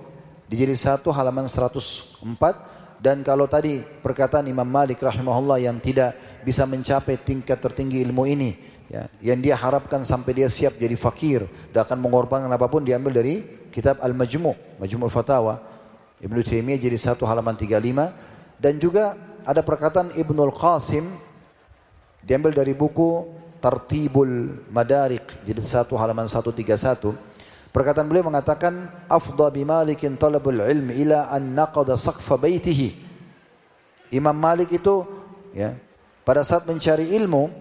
[0.48, 2.18] dijadi satu halaman 104
[2.98, 8.58] dan kalau tadi perkataan Imam Malik rahimahullah yang tidak bisa mencapai tingkat tertinggi ilmu ini
[8.90, 13.22] ya, yang dia harapkan sampai dia siap jadi fakir dan akan mengorbankan apa pun diambil
[13.22, 15.62] dari kitab Al-Majmu' Majmu' Fatawa
[16.18, 19.14] Ibnu Taimiyah jadi satu halaman 35 dan juga
[19.46, 21.28] ada perkataan Ibnul Qasim
[22.28, 23.24] Diambil dari buku
[23.56, 26.60] Tartibul Madarik jadi satu halaman 131.
[27.68, 32.96] Perkataan beliau mengatakan afdha bimalikin talabul ilmi ila an naqada saqfa baitihi.
[34.08, 35.04] Imam Malik itu
[35.52, 35.76] ya
[36.24, 37.52] pada saat mencari ilmu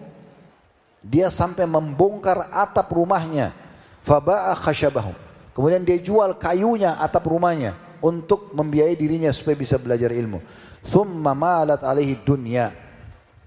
[1.04, 3.52] dia sampai membongkar atap rumahnya
[4.00, 5.12] faba'a khashabahu.
[5.52, 10.40] Kemudian dia jual kayunya atap rumahnya untuk membiayai dirinya supaya bisa belajar ilmu.
[10.88, 12.72] Thumma malat alaihi dunya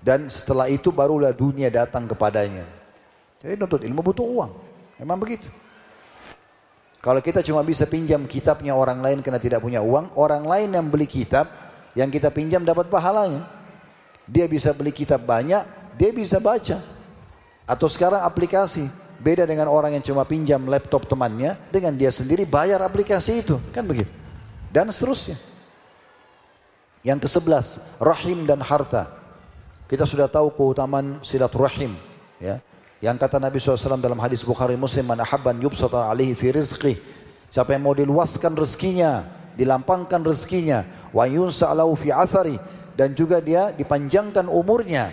[0.02, 2.66] dan setelah itu barulah dunia datang kepadanya.
[3.42, 4.52] Jadi nuntut ilmu butuh uang.
[5.02, 5.50] Memang begitu.
[7.02, 10.86] Kalau kita cuma bisa pinjam kitabnya orang lain karena tidak punya uang, orang lain yang
[10.86, 11.50] beli kitab,
[11.98, 13.42] yang kita pinjam dapat pahalanya.
[14.30, 15.66] Dia bisa beli kitab banyak,
[15.98, 16.78] dia bisa baca.
[17.66, 18.86] Atau sekarang aplikasi,
[19.18, 23.58] beda dengan orang yang cuma pinjam laptop temannya, dengan dia sendiri bayar aplikasi itu.
[23.74, 24.14] Kan begitu.
[24.70, 25.42] Dan seterusnya.
[27.02, 29.10] Yang ke sebelas, rahim dan harta.
[29.90, 31.98] Kita sudah tahu keutamaan silaturahim.
[32.38, 32.62] Ya.
[33.02, 36.94] Yang kata Nabi SAW dalam hadis Bukhari Muslim, Man ahabban yubsata alihi fi rizqi.
[37.50, 39.26] Siapa yang mau diluaskan rezekinya,
[39.58, 42.56] dilampangkan rezekinya, wa yunsa'lahu fi athari
[42.94, 45.10] dan juga dia dipanjangkan umurnya.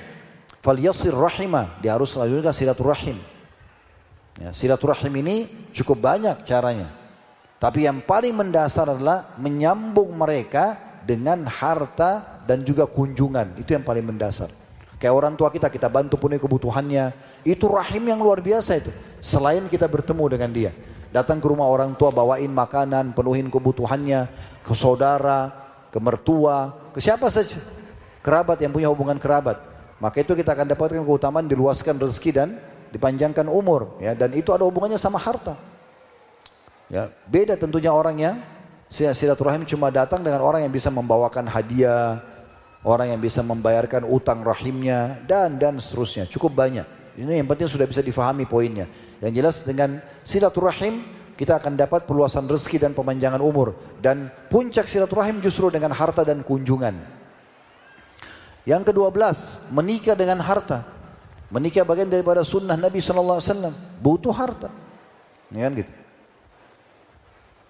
[0.61, 3.19] Fal yasir rahimah, dia harus melanjutkan silaturahim.
[4.39, 5.37] Ya, silaturahim ini
[5.73, 6.93] cukup banyak caranya.
[7.59, 13.59] Tapi yang paling mendasar adalah menyambung mereka dengan harta dan juga kunjungan.
[13.59, 14.53] Itu yang paling mendasar.
[14.99, 17.15] Kayak orang tua kita, kita bantu punya kebutuhannya.
[17.47, 18.91] Itu rahim yang luar biasa itu.
[19.23, 20.71] Selain kita bertemu dengan dia.
[21.15, 24.27] Datang ke rumah orang tua, bawain makanan, penuhin kebutuhannya.
[24.67, 25.55] Ke saudara,
[25.95, 27.63] ke mertua, ke siapa saja.
[28.27, 29.63] Kerabat yang punya hubungan kerabat.
[30.03, 32.49] Maka itu kita akan dapatkan keutamaan diluaskan rezeki dan
[32.91, 34.03] dipanjangkan umur.
[34.03, 35.55] Ya, dan itu ada hubungannya sama harta.
[36.91, 38.37] Ya, beda tentunya orang yang
[38.91, 42.19] silaturahim cuma datang dengan orang yang bisa membawakan hadiah,
[42.87, 46.87] orang yang bisa membayarkan utang rahimnya dan dan seterusnya cukup banyak
[47.19, 48.87] ini yang penting sudah bisa difahami poinnya
[49.19, 53.79] yang jelas dengan silaturahim kita akan dapat perluasan rezeki dan pemanjangan umur.
[54.03, 56.99] Dan puncak silaturahim justru dengan harta dan kunjungan.
[58.67, 60.83] Yang kedua belas, menikah dengan harta.
[61.55, 63.71] Menikah bagian daripada sunnah Nabi SAW.
[64.03, 64.69] Butuh harta.
[65.55, 65.93] Ini kan gitu.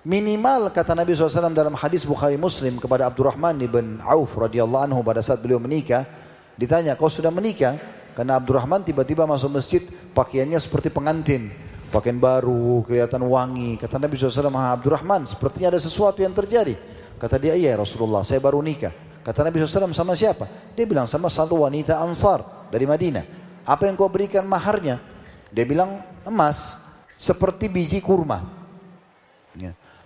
[0.06, 5.18] Minimal kata Nabi SAW dalam hadis Bukhari Muslim kepada Abdurrahman bin Auf radhiyallahu anhu pada
[5.18, 6.06] saat beliau menikah.
[6.54, 7.74] Ditanya, kau sudah menikah?
[8.14, 9.82] Karena Abdurrahman tiba-tiba masuk masjid
[10.14, 11.50] pakaiannya seperti pengantin.
[11.90, 13.74] Pakaian baru, kelihatan wangi.
[13.74, 16.78] Kata Nabi SAW, Abdurrahman sepertinya ada sesuatu yang terjadi.
[17.18, 18.94] Kata dia, iya Rasulullah, saya baru nikah.
[19.26, 20.46] Kata Nabi SAW, sama siapa?
[20.78, 23.26] Dia bilang, sama satu wanita ansar dari Madinah.
[23.66, 25.02] Apa yang kau berikan maharnya?
[25.50, 26.78] Dia bilang, emas,
[27.18, 28.57] seperti biji kurma.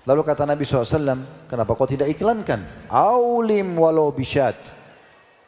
[0.02, 2.90] Lalu kata Nabi SAW, kenapa kau tidak iklankan?
[2.90, 4.74] Aulim walau bisyat.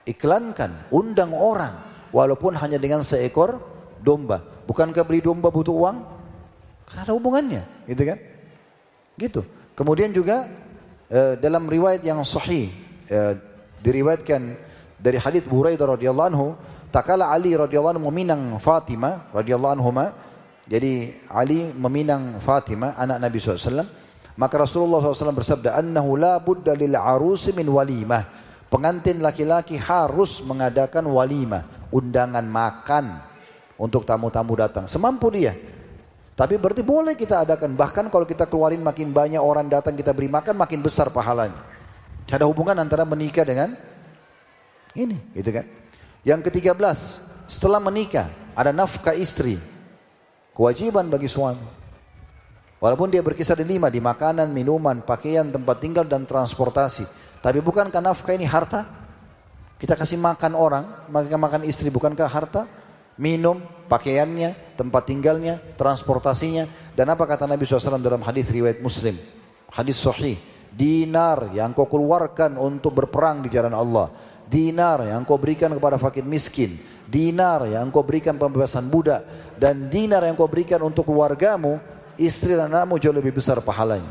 [0.07, 1.75] Iklankan, undang orang
[2.15, 3.59] walaupun hanya dengan seekor
[3.99, 4.39] domba.
[4.69, 5.97] Bukankah beli domba butuh uang?
[6.87, 8.19] Karena ada hubungannya, gitu kan?
[9.19, 9.41] Gitu.
[9.75, 10.47] Kemudian juga
[11.11, 12.71] eh, dalam riwayat yang sahih
[13.11, 13.33] eh,
[13.83, 14.43] diriwayatkan
[15.03, 16.55] dari hadis Buraidah radhiyallahu anhu,
[16.95, 20.07] takala Ali radhiyallahu anhu meminang Fatimah radhiyallahu anhuma.
[20.65, 24.04] Jadi Ali meminang Fatimah anak Nabi SAW.
[24.35, 31.07] Maka Rasulullah SAW bersabda, "Annahu la budda lil arusi min walimah." Pengantin laki-laki harus mengadakan
[31.07, 31.63] walimah,
[31.95, 33.23] undangan makan
[33.79, 34.91] untuk tamu-tamu datang.
[34.91, 35.55] Semampu dia.
[36.35, 37.79] Tapi berarti boleh kita adakan.
[37.79, 41.63] Bahkan kalau kita keluarin makin banyak orang datang kita beri makan, makin besar pahalanya.
[42.27, 43.79] Ada hubungan antara menikah dengan
[44.99, 45.71] ini, gitu kan?
[46.27, 48.27] Yang ketiga belas, setelah menikah
[48.59, 49.63] ada nafkah istri.
[50.51, 51.84] Kewajiban bagi suami.
[52.85, 57.09] Walaupun dia berkisar di lima, di makanan, minuman, pakaian, tempat tinggal, dan transportasi.
[57.41, 58.85] Tapi bukankah nafkah ini harta?
[59.81, 62.69] Kita kasih makan orang, makan makan istri, bukankah harta?
[63.17, 66.69] Minum, pakaiannya, tempat tinggalnya, transportasinya.
[66.93, 69.17] Dan apa kata Nabi SAW dalam hadis riwayat Muslim?
[69.73, 70.37] Hadis sahih.
[70.69, 74.13] Dinar yang kau keluarkan untuk berperang di jalan Allah.
[74.45, 76.77] Dinar yang kau berikan kepada fakir miskin.
[77.09, 79.25] Dinar yang kau berikan pembebasan budak.
[79.57, 84.11] Dan dinar yang kau berikan untuk keluargamu, istri dan anakmu jauh lebih besar pahalanya.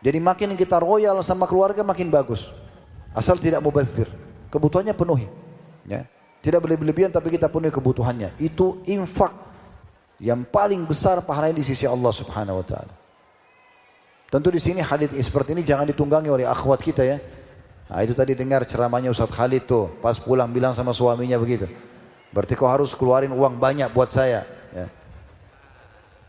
[0.00, 2.48] Jadi makin kita royal sama keluarga makin bagus.
[3.12, 4.08] Asal tidak mubazir.
[4.48, 5.28] Kebutuhannya penuhi.
[5.84, 6.08] Ya.
[6.40, 8.32] Tidak berlebihan tapi kita penuhi kebutuhannya.
[8.40, 9.36] Itu infak
[10.16, 12.94] yang paling besar pahalanya di sisi Allah Subhanahu wa taala.
[14.30, 17.18] Tentu di sini hadis seperti ini jangan ditunggangi oleh akhwat kita ya.
[17.90, 21.66] Nah, itu tadi dengar ceramahnya Ustaz Khalid tuh, pas pulang bilang sama suaminya begitu.
[22.30, 24.46] Berarti kau harus keluarin uang banyak buat saya.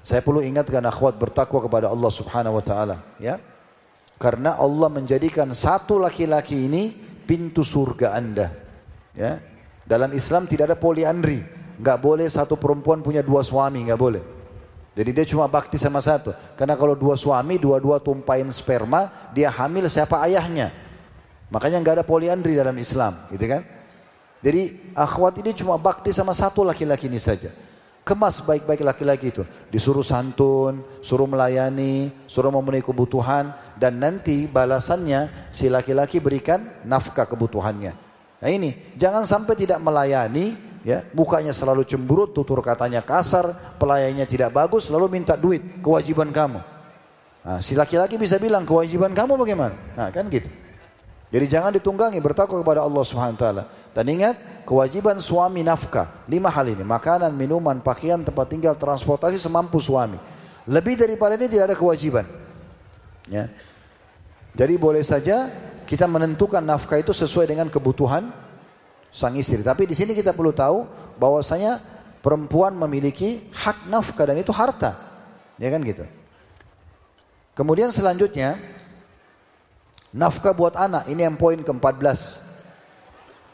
[0.02, 0.08] Ya.
[0.08, 3.38] Saya perlu ingatkan akhwat bertakwa kepada Allah Subhanahu wa taala, ya.
[4.18, 6.94] Karena Allah menjadikan satu laki-laki ini
[7.26, 8.54] pintu surga anda.
[9.14, 9.42] Ya.
[9.86, 11.42] Dalam Islam tidak ada poliandri.
[11.82, 14.22] Nggak boleh satu perempuan punya dua suami, nggak boleh.
[14.94, 16.36] Jadi dia cuma bakti sama satu.
[16.54, 20.70] Karena kalau dua suami, dua-dua tumpahin sperma, dia hamil siapa ayahnya.
[21.50, 23.66] Makanya nggak ada poliandri dalam Islam, gitu kan?
[24.42, 27.50] Jadi akhwat ini cuma bakti sama satu laki-laki ini saja.
[28.02, 29.46] Kemas baik-baik laki-laki itu.
[29.70, 33.54] Disuruh santun, suruh melayani, suruh memenuhi kebutuhan.
[33.78, 37.94] Dan nanti balasannya si laki-laki berikan nafkah kebutuhannya.
[38.42, 44.50] Nah ini, jangan sampai tidak melayani, ya mukanya selalu cemburut, tutur katanya kasar, pelayannya tidak
[44.50, 46.58] bagus, lalu minta duit, kewajiban kamu.
[47.42, 49.78] Nah, si laki-laki bisa bilang, kewajiban kamu bagaimana?
[49.94, 50.50] Nah kan gitu.
[51.32, 53.64] Jadi jangan ditunggangi bertakwa kepada Allah Subhanahu wa taala.
[53.92, 56.24] Dan ingat kewajiban suami nafkah.
[56.32, 60.16] Lima hal ini, makanan, minuman, pakaian, tempat tinggal, transportasi semampu suami.
[60.68, 62.26] Lebih daripada ini tidak ada kewajiban.
[63.28, 63.52] Ya.
[64.56, 65.52] Jadi boleh saja
[65.88, 68.32] kita menentukan nafkah itu sesuai dengan kebutuhan
[69.12, 69.60] sang istri.
[69.60, 70.88] Tapi di sini kita perlu tahu
[71.20, 71.84] bahwasanya
[72.24, 74.96] perempuan memiliki hak nafkah dan itu harta.
[75.60, 76.08] Ya kan gitu.
[77.52, 78.56] Kemudian selanjutnya
[80.12, 82.51] Nafkah buat anak, ini yang poin ke-14.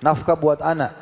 [0.03, 0.93] Nafkah buat anak.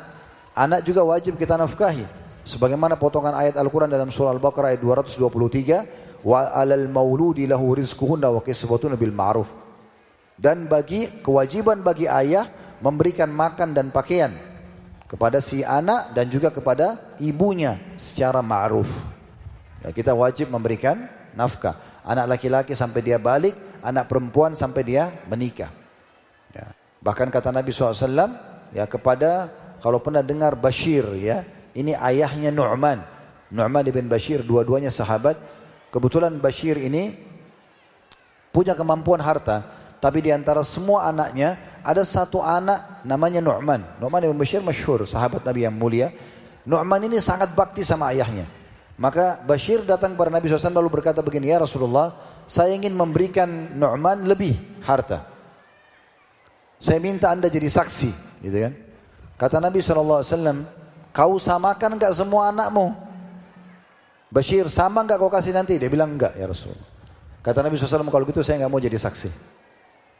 [0.56, 2.04] Anak juga wajib kita nafkahi.
[2.46, 6.24] Sebagaimana potongan ayat Al-Quran dalam surah Al-Baqarah ayat 223.
[6.24, 9.48] Wa alal mauludi lahu rizkuhunna wa kisbatun bil ma'ruf.
[10.36, 12.48] Dan bagi kewajiban bagi ayah
[12.80, 14.36] memberikan makan dan pakaian
[15.08, 18.88] kepada si anak dan juga kepada ibunya secara ma'ruf.
[19.84, 21.78] Ya, kita wajib memberikan nafkah.
[22.04, 23.54] Anak laki-laki sampai dia balik
[23.86, 25.70] anak perempuan sampai dia menikah.
[26.50, 26.74] Ya.
[26.98, 29.50] Bahkan kata Nabi SAW ya kepada
[29.82, 31.44] kalau pernah dengar Bashir ya
[31.76, 33.04] ini ayahnya Nu'man.
[33.52, 35.36] Nu'man ibn Bashir dua-duanya sahabat.
[35.92, 37.12] Kebetulan Bashir ini
[38.50, 39.62] punya kemampuan harta.
[40.00, 43.84] Tapi di antara semua anaknya ada satu anak namanya Nu'man.
[44.00, 46.08] Nu'man ibn Bashir masyhur sahabat Nabi yang mulia.
[46.64, 48.48] Nu'man ini sangat bakti sama ayahnya.
[48.96, 52.16] Maka Bashir datang kepada Nabi SAW lalu berkata begini, Ya Rasulullah,
[52.48, 55.28] saya ingin memberikan Nu'man lebih harta.
[56.80, 58.72] Saya minta anda jadi saksi, gitu kan?
[59.36, 60.24] Kata Nabi SAW,
[61.12, 62.96] kau samakan enggak semua anakmu?
[64.32, 65.76] Bashir, sama enggak kau kasih nanti?
[65.76, 66.88] Dia bilang enggak ya Rasulullah.
[67.44, 69.30] Kata Nabi SAW, kalau gitu saya enggak mau jadi saksi.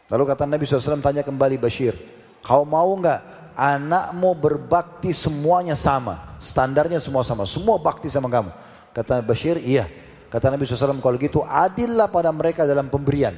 [0.07, 1.99] Lalu kata Nabi SAW, tanya kembali Bashir,
[2.45, 3.25] kau mau enggak
[3.59, 6.39] anakmu berbakti semuanya sama?
[6.39, 8.55] Standarnya semua sama, semua bakti sama kamu.
[8.95, 9.91] Kata Bashir, iya.
[10.31, 13.35] Kata Nabi SAW, kalau gitu adillah pada mereka dalam pemberian.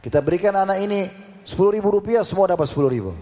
[0.00, 1.10] Kita berikan anak ini
[1.44, 3.12] 10 ribu rupiah, semua dapat 10 ribu.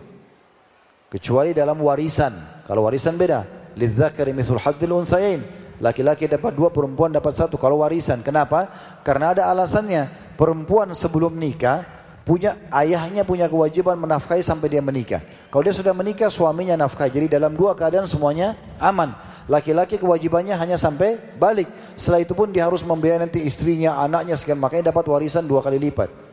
[1.15, 2.35] Kecuali dalam warisan.
[2.67, 3.47] Kalau warisan beda.
[3.79, 5.47] Lidzakari mithul haddil unthayain.
[5.79, 7.55] Laki-laki dapat dua, perempuan dapat satu.
[7.55, 8.19] Kalau warisan.
[8.27, 8.67] Kenapa?
[9.07, 10.11] Karena ada alasannya.
[10.35, 11.87] Perempuan sebelum nikah,
[12.27, 15.23] punya ayahnya punya kewajiban menafkahi sampai dia menikah.
[15.55, 17.15] Kalau dia sudah menikah, suaminya nafkahi.
[17.15, 19.15] Jadi dalam dua keadaan semuanya aman.
[19.47, 21.71] Laki-laki kewajibannya hanya sampai balik.
[21.95, 24.59] Setelah itu pun dia harus membiayai nanti istrinya, anaknya sekian.
[24.59, 26.24] Makanya dapat warisan dua kali lipat.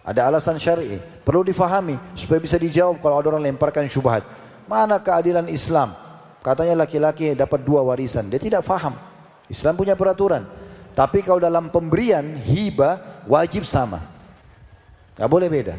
[0.00, 0.96] Ada alasan syar'i.
[0.98, 4.24] Perlu difahami supaya bisa dijawab kalau ada orang lemparkan syubhat.
[4.64, 5.92] Mana keadilan Islam?
[6.40, 8.32] Katanya laki-laki dapat dua warisan.
[8.32, 8.96] Dia tidak faham.
[9.50, 10.48] Islam punya peraturan.
[10.96, 14.00] Tapi kalau dalam pemberian hibah wajib sama.
[15.20, 15.76] Gak boleh beda.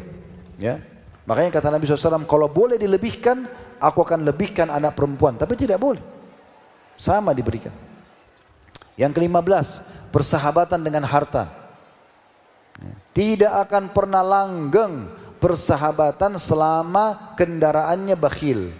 [0.60, 0.78] Ya.
[1.26, 3.46] Makanya kata Nabi SAW, kalau boleh dilebihkan,
[3.78, 5.34] aku akan lebihkan anak perempuan.
[5.34, 6.02] Tapi tidak boleh.
[6.94, 7.74] Sama diberikan.
[8.94, 9.82] Yang kelima belas,
[10.14, 11.61] persahabatan dengan harta.
[13.12, 18.72] Tidak akan pernah langgeng persahabatan selama kendaraannya bakhil.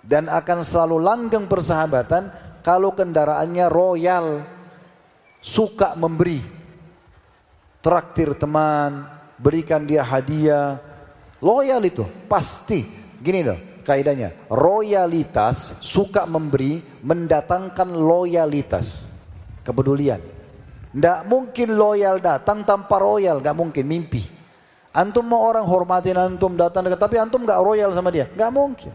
[0.00, 2.32] Dan akan selalu langgeng persahabatan
[2.64, 4.46] kalau kendaraannya royal.
[5.44, 6.40] Suka memberi.
[7.78, 9.06] Traktir teman,
[9.38, 10.80] berikan dia hadiah.
[11.38, 12.82] Loyal itu, pasti.
[13.20, 14.50] Gini loh, kaidahnya.
[14.50, 19.12] Royalitas, suka memberi, mendatangkan loyalitas.
[19.62, 20.37] Kepedulian.
[20.98, 24.26] Tidak mungkin loyal datang tanpa royal, gak mungkin, mimpi.
[24.90, 28.90] Antum mau orang hormatin antum datang dekat, tapi antum gak royal sama dia, gak mungkin.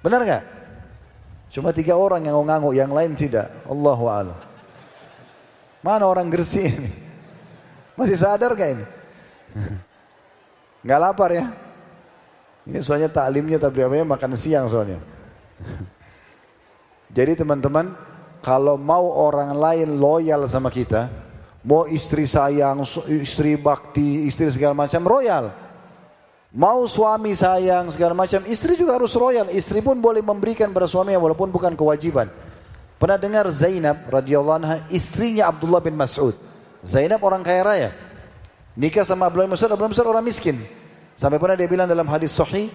[0.00, 0.44] Benar gak?
[1.52, 3.52] Cuma tiga orang yang ngangguk, yang lain tidak.
[3.68, 4.38] Allahu a'lam.
[5.84, 6.88] Mana orang Gresik ini?
[7.92, 8.84] Masih sadar gak ini?
[10.88, 11.52] Nggak lapar ya?
[12.64, 15.04] Ini soalnya taklimnya tablighnya makan siang soalnya.
[17.16, 17.92] Jadi teman-teman,
[18.38, 21.10] kalau mau orang lain loyal sama kita,
[21.66, 25.50] mau istri sayang, istri bakti, istri segala macam royal.
[26.48, 29.52] Mau suami sayang segala macam, istri juga harus royal.
[29.52, 32.32] Istri pun boleh memberikan pada suaminya walaupun bukan kewajiban.
[32.96, 36.34] Pernah dengar Zainab radhiyallahu anha istrinya Abdullah bin Mas'ud.
[36.82, 37.90] Zainab orang kaya raya.
[38.74, 40.56] Nikah sama Abdullah bin Mas'ud, Abdullah bin Mas'ud orang miskin.
[41.18, 42.72] Sampai pernah dia bilang dalam hadis sahih,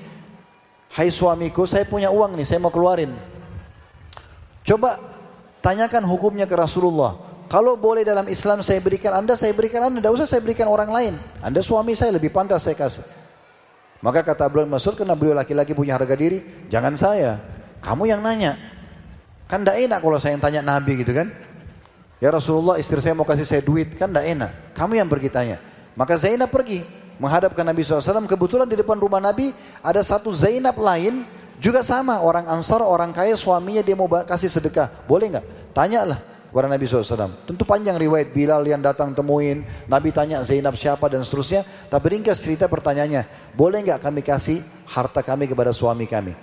[0.93, 3.11] "Hai suamiku, saya punya uang nih, saya mau keluarin."
[4.63, 4.95] Coba
[5.63, 7.15] tanyakan hukumnya ke Rasulullah.
[7.47, 10.89] Kalau boleh dalam Islam saya berikan Anda, saya berikan Anda, tidak usah saya berikan orang
[10.91, 11.13] lain.
[11.39, 13.05] Anda suami saya lebih pantas saya kasih.
[14.03, 17.39] Maka kata bin Mas'ud, karena beliau laki-laki punya harga diri, jangan saya,
[17.79, 18.59] kamu yang nanya.
[19.47, 21.31] Kan tidak enak kalau saya yang tanya Nabi gitu kan.
[22.19, 24.51] Ya Rasulullah istri saya mau kasih saya duit, kan tidak enak.
[24.75, 25.57] Kamu yang pergi tanya.
[25.93, 26.83] Maka Zainab pergi
[27.21, 28.25] menghadap ke Nabi SAW.
[28.25, 29.53] Kebetulan di depan rumah Nabi
[29.83, 31.23] ada satu Zainab lain
[31.57, 34.89] juga sama orang Ansar, orang kaya suaminya dia mau kasih sedekah.
[35.09, 35.45] Boleh nggak?
[35.73, 36.19] Tanyalah
[36.49, 37.33] kepada Nabi SAW.
[37.49, 39.65] Tentu panjang riwayat Bilal yang datang temuin.
[39.89, 41.65] Nabi tanya Zainab siapa dan seterusnya.
[41.89, 43.53] Tapi ringkas cerita pertanyaannya.
[43.57, 46.33] Boleh nggak kami kasih harta kami kepada suami kami?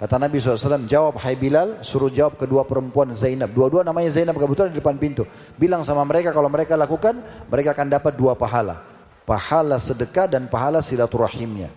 [0.00, 3.52] Kata Nabi SAW, jawab hai Bilal, suruh jawab kedua perempuan Zainab.
[3.52, 5.28] Dua-dua namanya Zainab kebetulan di depan pintu.
[5.60, 7.20] Bilang sama mereka kalau mereka lakukan,
[7.52, 8.90] mereka akan dapat dua pahala
[9.30, 11.70] pahala sedekah dan pahala silaturahimnya.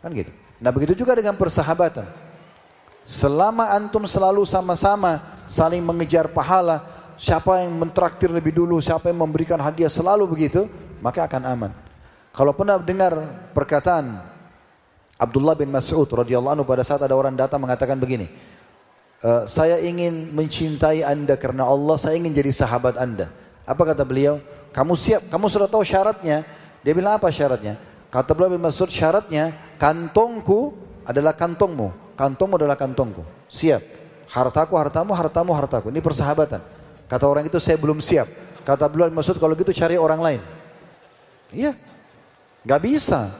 [0.00, 0.32] Kan gitu.
[0.58, 2.06] Nah begitu juga dengan persahabatan.
[3.08, 6.84] Selama antum selalu sama-sama saling mengejar pahala,
[7.16, 10.68] siapa yang mentraktir lebih dulu, siapa yang memberikan hadiah selalu begitu,
[11.00, 11.72] maka akan aman.
[12.36, 13.16] Kalau pernah dengar
[13.56, 14.22] perkataan
[15.18, 18.30] Abdullah bin Mas'ud radhiyallahu anhu pada saat ada orang datang mengatakan begini,
[19.18, 23.26] e, saya ingin mencintai anda karena Allah, saya ingin jadi sahabat anda.
[23.66, 24.38] Apa kata beliau?
[24.70, 26.46] Kamu siap, kamu sudah tahu syaratnya,
[26.86, 27.80] dia bilang apa syaratnya?
[28.12, 30.74] Kata Abdullah bin Mas'ud syaratnya kantongku
[31.08, 33.22] adalah kantongmu, kantongmu adalah kantongku.
[33.48, 33.82] Siap.
[34.28, 35.88] Hartaku, hartamu, hartamu, hartaku.
[35.88, 36.60] Ini persahabatan.
[37.08, 38.28] Kata orang itu saya belum siap.
[38.68, 40.40] Kata bin Mas'ud kalau gitu cari orang lain.
[41.48, 41.72] Iya.
[42.68, 43.32] Gak bisa.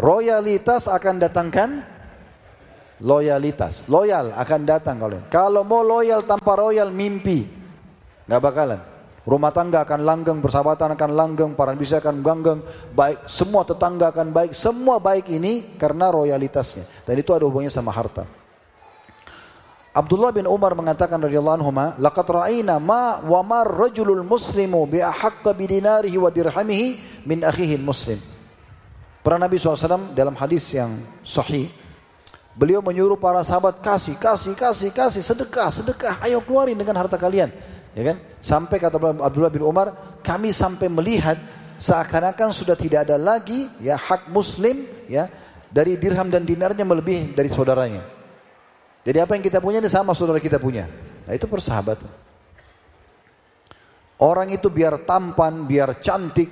[0.00, 1.84] Royalitas akan datangkan
[3.04, 3.84] loyalitas.
[3.84, 7.44] Loyal akan datang kalau kalau mau loyal tanpa royal mimpi.
[8.24, 8.93] Gak bakalan.
[9.24, 12.60] Rumah tangga akan langgeng, persahabatan akan langgeng, para bisa akan langgeng,
[12.92, 16.84] baik semua tetangga akan baik, semua baik ini karena royalitasnya.
[17.08, 18.28] Dan itu ada hubungannya sama harta.
[19.94, 21.70] Abdullah bin Umar mengatakan radhiyallahu anhu,
[22.02, 26.86] "Laqad ra'ayna ma wa mar rajulul muslimu bi ahqqa bi dinarihi wa dirhamihi
[27.24, 28.20] min akhihi muslim."
[29.24, 31.72] Pernah Nabi SAW dalam hadis yang sahih,
[32.52, 37.48] beliau menyuruh para sahabat kasih, kasih, kasih, kasih, sedekah, sedekah, ayo keluarin dengan harta kalian.
[37.94, 38.16] Ya kan?
[38.42, 41.38] Sampai kata Abdullah bin Umar, kami sampai melihat
[41.78, 45.30] seakan-akan sudah tidak ada lagi ya hak muslim ya
[45.70, 48.02] dari dirham dan dinarnya melebihi dari saudaranya.
[49.04, 50.86] Jadi apa yang kita punya ini sama saudara kita punya.
[51.26, 52.08] Nah itu persahabatan.
[54.22, 56.48] Orang itu biar tampan, biar cantik,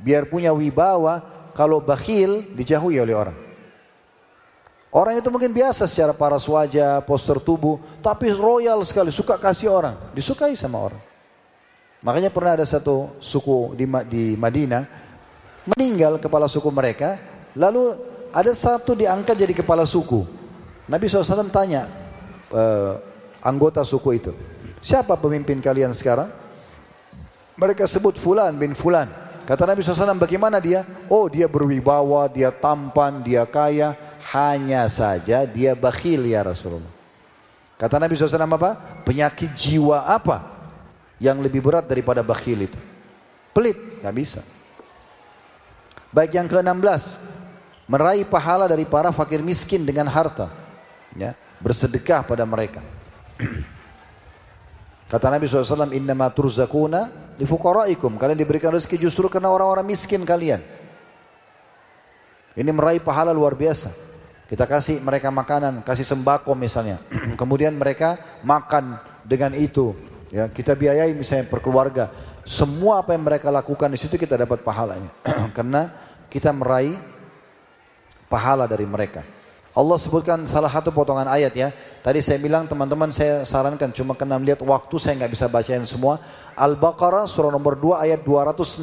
[0.00, 1.20] biar punya wibawa,
[1.52, 3.43] kalau bakhil dijauhi oleh orang.
[4.94, 9.98] Orang itu mungkin biasa secara paras wajah, poster tubuh, tapi royal sekali, suka kasih orang,
[10.14, 11.02] disukai sama orang.
[11.98, 14.86] Makanya pernah ada satu suku di, di Madinah,
[15.66, 17.18] meninggal kepala suku mereka,
[17.58, 17.98] lalu
[18.30, 20.22] ada satu diangkat jadi kepala suku.
[20.86, 21.90] Nabi SAW tanya
[22.54, 22.94] uh,
[23.42, 24.30] anggota suku itu,
[24.78, 26.30] siapa pemimpin kalian sekarang?
[27.58, 29.10] Mereka sebut Fulan bin Fulan.
[29.42, 30.86] Kata Nabi SAW, bagaimana dia?
[31.10, 34.13] Oh dia berwibawa, dia tampan, dia kaya.
[34.32, 36.94] Hanya saja dia bakhil ya Rasulullah.
[37.76, 39.02] Kata Nabi SAW apa?
[39.04, 40.46] Penyakit jiwa apa
[41.20, 42.78] yang lebih berat daripada bakhil itu?
[43.52, 44.40] Pelit, nggak bisa.
[46.14, 47.18] Baik yang ke-16,
[47.90, 50.48] meraih pahala dari para fakir miskin dengan harta
[51.18, 52.80] ya, bersedekah pada mereka.
[55.10, 58.14] Kata Nabi SAW, Innama turzakuna li fukaraikum.
[58.18, 60.62] Kalian diberikan rezeki justru karena orang-orang miskin kalian.
[62.54, 64.03] Ini meraih pahala luar biasa.
[64.54, 67.02] Kita kasih mereka makanan, kasih sembako misalnya.
[67.40, 69.98] Kemudian mereka makan dengan itu.
[70.30, 72.14] Ya, kita biayai misalnya per keluarga.
[72.46, 75.10] Semua apa yang mereka lakukan di situ kita dapat pahalanya.
[75.58, 75.90] karena
[76.30, 76.94] kita meraih
[78.30, 79.26] pahala dari mereka.
[79.74, 81.74] Allah sebutkan salah satu potongan ayat ya.
[81.98, 86.22] Tadi saya bilang teman-teman saya sarankan cuma kena melihat waktu saya nggak bisa bacain semua.
[86.54, 88.78] Al-Baqarah surah nomor 2 ayat 261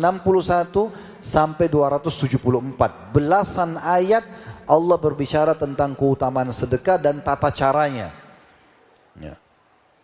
[1.23, 3.15] sampai 274.
[3.15, 8.13] Belasan ayat Allah berbicara tentang keutamaan sedekah dan tata caranya.
[9.17, 9.35] Ya.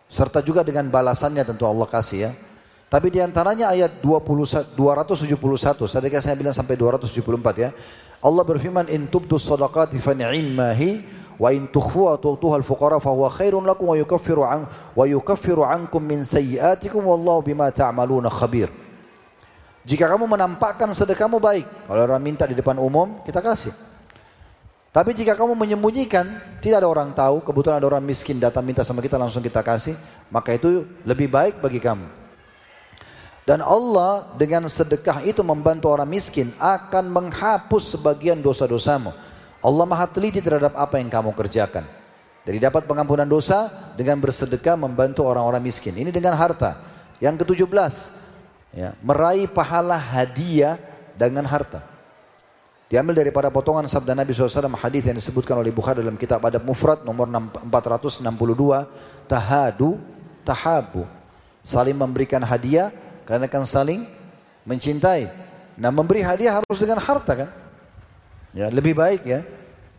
[0.08, 2.32] Serta juga dengan balasannya tentu Allah kasih ya.
[2.88, 5.36] Tapi di antaranya ayat 20, 271,
[5.92, 7.70] tadi saya bilang sampai 274 ya.
[8.24, 11.04] Allah berfirman in tubdu sadaqati fa ni'mahi
[11.36, 14.66] wa in tukhfuha tu'tuha al-fuqara fa huwa khairun lakum wa yukaffiru an
[14.96, 18.72] wa yukaffiru ankum min sayyi'atikum wallahu bima ta'maluna khabir.
[19.84, 23.72] Jika kamu menampakkan sedekahmu baik, kalau orang minta di depan umum, kita kasih.
[24.88, 29.04] Tapi jika kamu menyembunyikan, tidak ada orang tahu, kebetulan ada orang miskin datang minta sama
[29.04, 29.92] kita langsung kita kasih,
[30.32, 32.08] maka itu lebih baik bagi kamu.
[33.44, 39.12] Dan Allah dengan sedekah itu membantu orang miskin akan menghapus sebagian dosa-dosamu.
[39.64, 41.84] Allah maha teliti terhadap apa yang kamu kerjakan.
[42.48, 45.96] Jadi dapat pengampunan dosa dengan bersedekah membantu orang-orang miskin.
[45.96, 46.80] Ini dengan harta.
[47.20, 47.94] Yang ke-17,
[48.72, 50.80] ya, meraih pahala hadiah
[51.16, 51.97] dengan harta.
[52.88, 57.04] Diambil daripada potongan sabda Nabi SAW hadis yang disebutkan oleh Bukhari dalam kitab Adab Mufrad
[57.04, 58.24] nomor 462
[59.28, 60.00] tahadu
[60.40, 61.04] tahabu
[61.60, 62.88] saling memberikan hadiah
[63.28, 64.08] karena akan saling
[64.64, 65.28] mencintai.
[65.76, 67.48] Nah memberi hadiah harus dengan harta kan?
[68.56, 69.44] Ya lebih baik ya.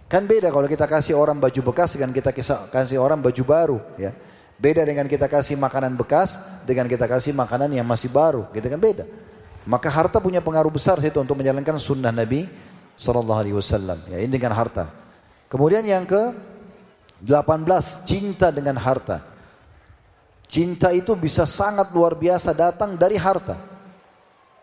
[0.09, 2.33] Kan beda kalau kita kasih orang baju bekas dengan kita
[2.73, 4.17] kasih orang baju baru ya.
[4.57, 8.75] Beda dengan kita kasih makanan bekas dengan kita kasih makanan yang masih baru, gitu kan
[8.75, 9.07] beda.
[9.63, 12.49] Maka harta punya pengaruh besar situ untuk menjalankan sunnah Nabi
[12.99, 14.03] Sallallahu Alaihi Wasallam.
[14.11, 14.91] Ya ini dengan harta.
[15.47, 16.35] Kemudian yang ke
[17.23, 19.23] 18 cinta dengan harta.
[20.51, 23.55] Cinta itu bisa sangat luar biasa datang dari harta.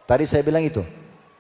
[0.05, 0.85] Tadi saya bilang itu,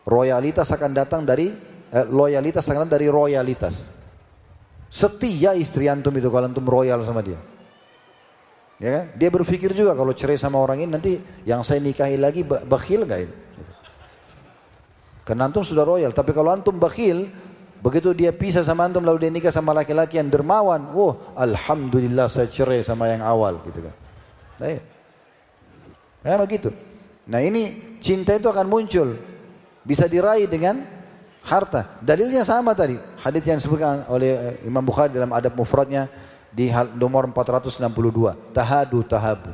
[0.08, 1.52] royalitas akan datang dari
[1.92, 3.92] eh, loyalitas akan datang dari royalitas.
[4.88, 7.38] Setia istri antum itu kalau antum royal sama dia.
[8.80, 9.04] Ya kan?
[9.18, 11.12] Dia berpikir juga kalau cerai sama orang ini nanti
[11.44, 13.45] yang saya nikahi lagi bakhil gak ini?
[15.26, 17.26] Karena antum sudah royal, tapi kalau antum bakhil,
[17.82, 22.46] begitu dia pisah sama antum lalu dia nikah sama laki-laki yang dermawan, wah alhamdulillah saya
[22.46, 23.94] cerai sama yang awal gitu kan.
[24.62, 24.80] Nah, ya.
[26.22, 26.70] nah begitu.
[27.26, 29.18] Nah ini cinta itu akan muncul.
[29.82, 30.86] Bisa diraih dengan
[31.42, 31.98] harta.
[31.98, 32.94] Dalilnya sama tadi.
[33.18, 36.06] Hadis yang disebutkan oleh Imam Bukhari dalam adab mufradnya
[36.54, 37.82] di nomor 462.
[38.54, 39.50] Tahadu tahabu.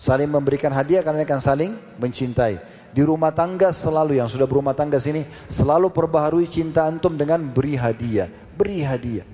[0.00, 2.60] Saling memberikan hadiah karena akan saling mencintai.
[2.94, 7.74] Di rumah tangga selalu yang sudah berumah tangga sini selalu perbaharui cinta antum dengan beri
[7.74, 9.26] hadiah, beri hadiah.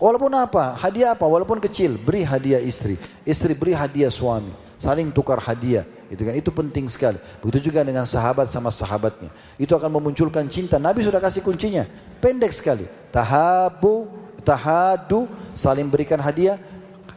[0.00, 0.72] Walaupun apa?
[0.72, 1.28] Hadiah apa?
[1.28, 2.96] Walaupun kecil, beri hadiah istri.
[3.28, 4.56] Istri beri hadiah suami.
[4.80, 5.84] Saling tukar hadiah.
[6.08, 7.20] Itu kan itu penting sekali.
[7.44, 9.28] Begitu juga dengan sahabat sama sahabatnya.
[9.60, 10.80] Itu akan memunculkan cinta.
[10.80, 11.84] Nabi sudah kasih kuncinya.
[12.22, 12.88] Pendek sekali.
[13.12, 14.08] Tahabu,
[14.46, 16.56] tahadu, saling berikan hadiah.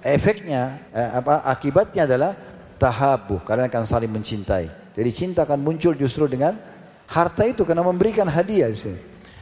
[0.01, 2.33] efeknya eh, apa akibatnya adalah
[2.81, 4.80] tahabu karena akan saling mencintai.
[4.91, 6.59] Jadi cinta akan muncul justru dengan
[7.07, 8.99] harta itu karena memberikan hadiah di sini.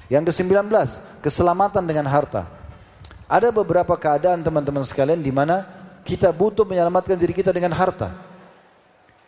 [0.09, 0.69] Yang ke-19,
[1.21, 2.49] keselamatan dengan harta.
[3.29, 5.65] Ada beberapa keadaan teman-teman sekalian di mana
[6.01, 8.09] kita butuh menyelamatkan diri kita dengan harta.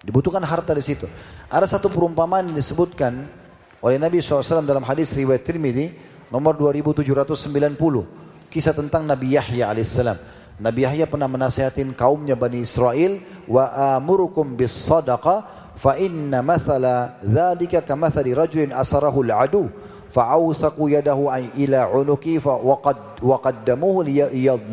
[0.02, 1.06] Dibutuhkan harta di situ.
[1.46, 3.30] Ada satu perumpamaan yang disebutkan
[3.78, 5.94] oleh Nabi SAW dalam hadis riwayat Tirmidzi
[6.34, 8.50] nomor 2790.
[8.50, 10.18] Kisah tentang Nabi Yahya alaihissalam.
[10.58, 16.86] Nabi Yahya pernah menasihatin kaumnya Bani Israel wa amurukum bis sadaqa فَإِنَّ مَثَلَ
[17.26, 19.26] ذَلِكَ كَمَثَلِ رَجُلٍ rajulin asarahu
[20.14, 22.38] فَعَوْثَقُ يَدَهُ fa'awthaqu yadahu ila unuki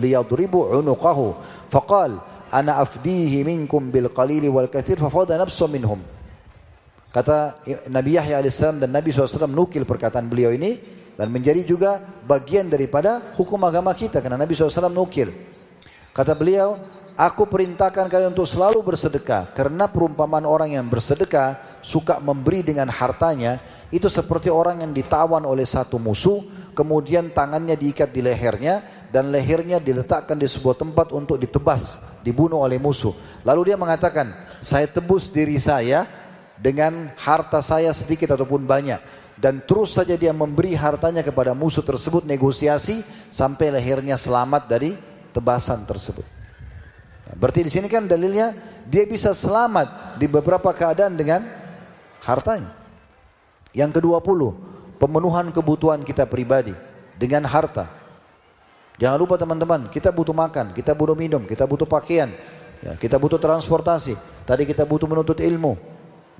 [0.04, 1.18] لِيَضْرِبُ عُنُقَهُ
[1.72, 2.18] waqaddamuhu
[2.48, 6.00] أَنَا أَفْدِيهِ مِنْكُمْ بِالْقَلِيلِ وَالْكَثِيرِ minkum bil مِنْهُمْ
[7.08, 10.76] kata Nabi Yahya alaihissalam dan Nabi SAW nukil perkataan beliau ini
[11.16, 11.98] dan menjadi juga
[12.28, 15.32] bagian daripada hukum agama kita karena Nabi SAW nukil.
[16.12, 16.78] Kata beliau
[17.18, 23.58] aku perintahkan kalian untuk selalu bersedekah karena perumpamaan orang yang bersedekah suka memberi dengan hartanya
[23.90, 26.46] itu seperti orang yang ditawan oleh satu musuh,
[26.78, 32.78] kemudian tangannya diikat di lehernya dan lehernya diletakkan di sebuah tempat untuk ditebas, dibunuh oleh
[32.78, 33.16] musuh.
[33.42, 34.30] Lalu dia mengatakan,
[34.62, 36.04] saya tebus diri saya
[36.54, 39.00] dengan harta saya sedikit ataupun banyak.
[39.38, 44.98] Dan terus saja dia memberi hartanya kepada musuh tersebut negosiasi sampai lehernya selamat dari
[45.30, 46.37] tebasan tersebut.
[47.36, 48.56] Berarti di sini kan dalilnya
[48.88, 51.44] dia bisa selamat di beberapa keadaan dengan
[52.24, 52.72] hartanya.
[53.76, 54.56] Yang kedua puluh,
[54.96, 56.72] pemenuhan kebutuhan kita pribadi
[57.20, 57.90] dengan harta.
[58.96, 62.32] Jangan lupa teman-teman, kita butuh makan, kita butuh minum, kita butuh pakaian,
[62.82, 64.18] ya, kita butuh transportasi.
[64.42, 65.78] Tadi kita butuh menuntut ilmu,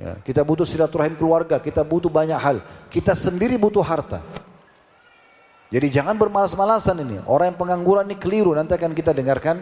[0.01, 2.59] ya, kita butuh silaturahim keluarga, kita butuh banyak hal.
[2.90, 4.24] Kita sendiri butuh harta.
[5.69, 7.20] Jadi jangan bermalas-malasan ini.
[7.28, 8.56] Orang yang pengangguran ini keliru.
[8.56, 9.60] Nanti akan kita dengarkan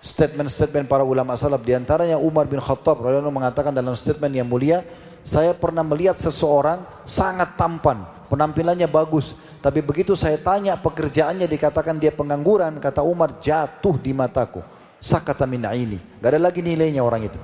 [0.00, 1.62] statement-statement para ulama salaf.
[1.64, 4.84] Di antaranya Umar bin Khattab mengatakan dalam statement yang mulia,
[5.26, 9.34] saya pernah melihat seseorang sangat tampan, penampilannya bagus.
[9.58, 14.62] Tapi begitu saya tanya pekerjaannya dikatakan dia pengangguran, kata Umar jatuh di mataku.
[15.02, 15.98] Sakata min ini.
[16.22, 17.38] Gak ada lagi nilainya orang itu.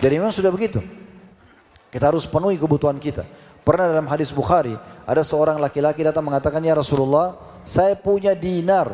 [0.00, 0.82] Jadi memang sudah begitu.
[1.90, 3.26] Kita harus penuhi kebutuhan kita.
[3.60, 4.72] Pernah dalam hadis Bukhari,
[5.04, 7.36] ada seorang laki-laki datang mengatakan, Ya Rasulullah,
[7.66, 8.88] saya punya dinar,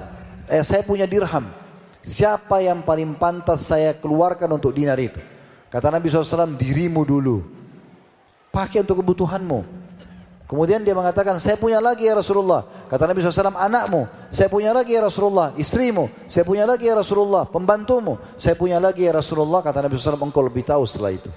[0.50, 1.46] eh saya punya dirham.
[2.06, 5.18] Siapa yang paling pantas saya keluarkan untuk dinar itu?
[5.66, 7.42] Kata Nabi SAW, dirimu dulu.
[8.54, 9.66] Pakai untuk kebutuhanmu.
[10.46, 12.62] Kemudian dia mengatakan, saya punya lagi ya Rasulullah.
[12.86, 14.06] Kata Nabi SAW, anakmu.
[14.30, 15.50] Saya punya lagi ya Rasulullah.
[15.58, 16.30] Istrimu.
[16.30, 17.42] Saya punya lagi ya Rasulullah.
[17.50, 18.22] Pembantumu.
[18.38, 19.58] Saya punya lagi ya Rasulullah.
[19.66, 21.30] Kata Nabi SAW, engkau lebih tahu setelah itu.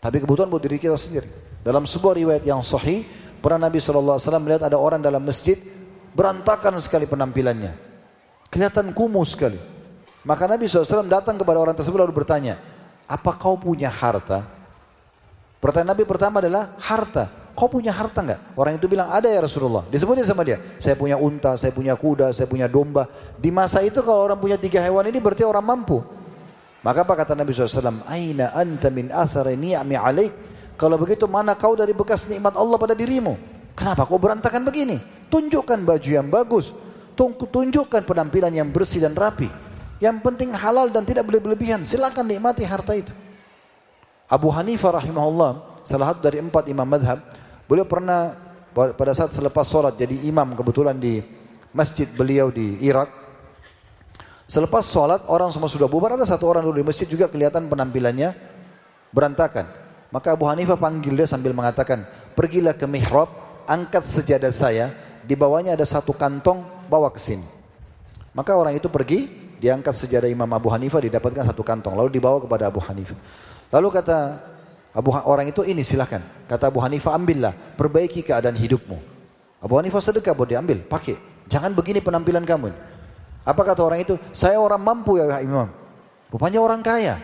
[0.00, 1.28] Tapi kebutuhan buat diri kita sendiri.
[1.60, 3.04] Dalam sebuah riwayat yang sahih,
[3.44, 5.60] pernah Nabi SAW melihat ada orang dalam masjid,
[6.16, 7.95] berantakan sekali penampilannya.
[8.50, 9.58] Kelihatan kumuh sekali.
[10.26, 12.58] Maka Nabi SAW datang kepada orang tersebut lalu bertanya,
[13.06, 14.42] apa kau punya harta?
[15.62, 17.30] Pertanyaan Nabi pertama adalah harta.
[17.56, 18.52] Kau punya harta enggak?
[18.52, 19.88] Orang itu bilang ada ya Rasulullah.
[19.88, 20.60] Disebutin sama dia.
[20.76, 23.08] Saya punya unta, saya punya kuda, saya punya domba.
[23.40, 26.04] Di masa itu kalau orang punya tiga hewan ini berarti orang mampu.
[26.84, 28.04] Maka apa kata Nabi SAW?
[28.04, 30.32] Aina anta min athari ni'mi alaik.
[30.76, 33.40] Kalau begitu mana kau dari bekas nikmat Allah pada dirimu?
[33.72, 35.00] Kenapa kau berantakan begini?
[35.32, 36.76] Tunjukkan baju yang bagus.
[37.16, 39.48] Tunjukkan penampilan yang bersih dan rapi.
[39.96, 41.80] Yang penting halal dan tidak berlebihan.
[41.80, 43.12] Silakan nikmati harta itu.
[44.28, 47.22] Abu Hanifah rahimahullah, salah satu dari empat imam madhab,
[47.64, 48.34] beliau pernah
[48.74, 51.22] pada saat selepas sholat jadi imam kebetulan di
[51.72, 53.08] masjid beliau di Irak.
[54.50, 58.34] Selepas sholat orang semua sudah bubar, ada satu orang dulu di masjid juga kelihatan penampilannya
[59.14, 59.66] berantakan.
[60.10, 63.30] Maka Abu Hanifah panggil dia sambil mengatakan, pergilah ke mihrab,
[63.66, 64.90] angkat sejadah saya,
[65.26, 67.44] di bawahnya ada satu kantong, bawa ke sini.
[68.36, 72.68] Maka orang itu pergi, diangkat sejarah Imam Abu Hanifah didapatkan satu kantong lalu dibawa kepada
[72.68, 73.16] Abu Hanifah.
[73.72, 74.18] Lalu kata
[74.96, 76.20] Abu orang itu ini silahkan.
[76.48, 78.96] Kata Abu Hanifah ambillah, perbaiki keadaan hidupmu.
[79.60, 81.16] Abu Hanifah sedekah buat diambil, pakai.
[81.48, 82.70] Jangan begini penampilan kamu.
[83.46, 84.18] Apa kata orang itu?
[84.34, 85.70] Saya orang mampu ya Imam.
[86.28, 87.22] Rupanya orang kaya.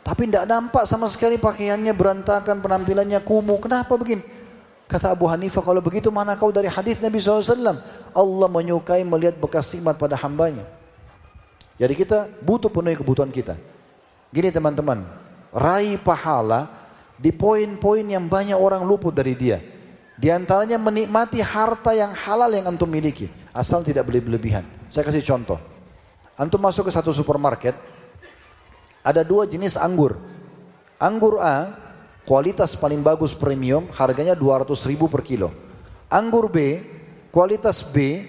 [0.00, 3.60] Tapi tidak nampak sama sekali pakaiannya berantakan, penampilannya kumuh.
[3.60, 4.24] Kenapa begini?
[4.88, 7.44] Kata Abu Hanifah, kalau begitu mana kau dari hadis Nabi SAW?
[8.16, 10.64] Allah menyukai melihat bekas nikmat pada hambanya.
[11.76, 13.60] Jadi kita butuh penuhi kebutuhan kita.
[14.32, 15.04] Gini teman-teman,
[15.52, 16.72] raih pahala
[17.20, 19.60] di poin-poin yang banyak orang luput dari dia.
[20.18, 23.30] Di antaranya menikmati harta yang halal yang antum miliki.
[23.52, 24.66] Asal tidak berlebihan.
[24.90, 25.60] Saya kasih contoh.
[26.34, 27.76] Antum masuk ke satu supermarket.
[29.04, 30.18] Ada dua jenis anggur.
[30.98, 31.70] Anggur A,
[32.28, 35.48] kualitas paling bagus premium, harganya 200 ribu per kilo.
[36.12, 36.84] Anggur B,
[37.32, 38.28] kualitas B,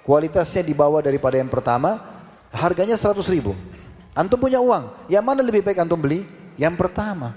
[0.00, 2.00] kualitasnya di bawah daripada yang pertama,
[2.48, 3.52] harganya 100 ribu.
[4.16, 6.24] Antum punya uang, yang mana lebih baik antum beli?
[6.56, 7.36] Yang pertama.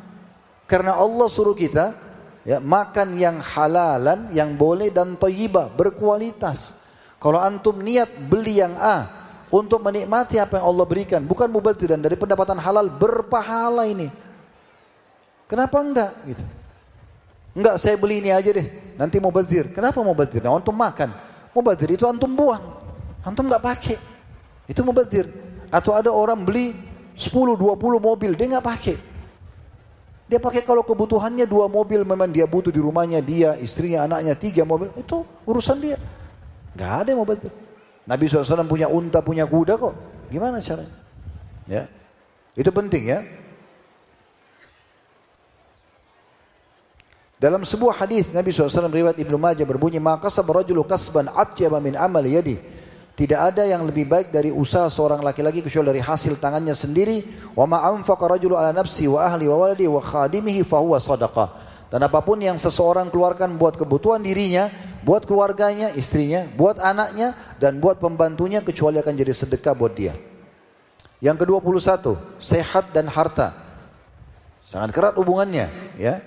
[0.63, 1.91] Karena Allah suruh kita
[2.47, 6.71] ya, makan yang halalan, yang boleh dan toyibah, berkualitas.
[7.19, 9.11] Kalau antum niat beli yang A
[9.51, 14.26] untuk menikmati apa yang Allah berikan, bukan mubazir dan dari pendapatan halal berpahala ini.
[15.47, 16.43] Kenapa enggak gitu?
[17.57, 18.67] Enggak, saya beli ini aja deh.
[18.99, 19.71] Nanti mau bazir.
[19.73, 20.43] Kenapa mau bazir?
[20.43, 21.09] Nah, antum makan.
[21.55, 22.61] Mau bazir itu antum buang.
[23.25, 23.97] Antum enggak pakai.
[24.69, 25.25] Itu mau bazir.
[25.73, 26.75] Atau ada orang beli
[27.17, 28.95] 10, 20 mobil, dia enggak pakai.
[30.27, 34.67] Dia pakai kalau kebutuhannya dua mobil memang dia butuh di rumahnya dia, istrinya, anaknya tiga
[34.67, 35.95] mobil itu urusan dia.
[36.75, 37.51] Enggak ada yang mau bazir.
[38.03, 39.95] Nabi SAW punya unta, punya kuda kok.
[40.27, 40.91] Gimana caranya?
[41.63, 41.87] Ya,
[42.59, 43.19] itu penting ya.
[47.37, 52.25] Dalam sebuah hadis Nabi SAW riwayat Ibnu Majah berbunyi maka rajulu kasban atyaba min amal
[52.25, 52.57] yadi.
[53.17, 57.25] Tidak ada yang lebih baik dari usaha seorang laki-laki kecuali dari hasil tangannya sendiri.
[57.53, 61.49] Wa ma anfaqa rajulu ala nafsi wa ahli wa waladi wa khadimihi fahuwa sadaqah.
[61.93, 64.69] Dan apa pun yang seseorang keluarkan buat kebutuhan dirinya,
[65.01, 70.13] buat keluarganya, istrinya, buat anaknya, dan buat pembantunya kecuali akan jadi sedekah buat dia.
[71.23, 73.55] Yang ke-21, sehat dan harta.
[74.61, 76.21] Sangat kerat hubungannya, ya.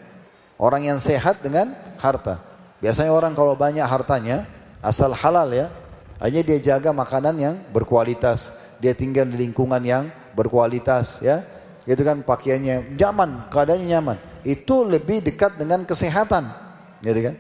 [0.61, 2.37] Orang yang sehat dengan harta.
[2.85, 4.45] Biasanya orang kalau banyak hartanya,
[4.85, 5.73] asal halal ya,
[6.21, 8.53] hanya dia jaga makanan yang berkualitas.
[8.77, 11.49] Dia tinggal di lingkungan yang berkualitas ya.
[11.89, 14.17] Itu kan pakaiannya nyaman, keadaannya nyaman.
[14.45, 16.53] Itu lebih dekat dengan kesehatan.
[17.01, 17.35] Gitu kan?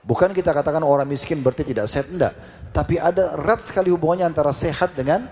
[0.00, 2.32] Bukan kita katakan orang miskin berarti tidak sehat, enggak.
[2.72, 5.28] Tapi ada erat sekali hubungannya antara sehat dengan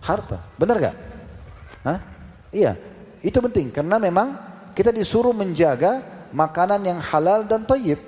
[0.00, 0.40] harta.
[0.56, 0.96] Benar gak?
[1.84, 1.98] Hah?
[2.48, 2.80] Iya,
[3.20, 4.40] itu penting karena memang
[4.72, 7.98] kita disuruh menjaga makanan yang halal dan tayyib.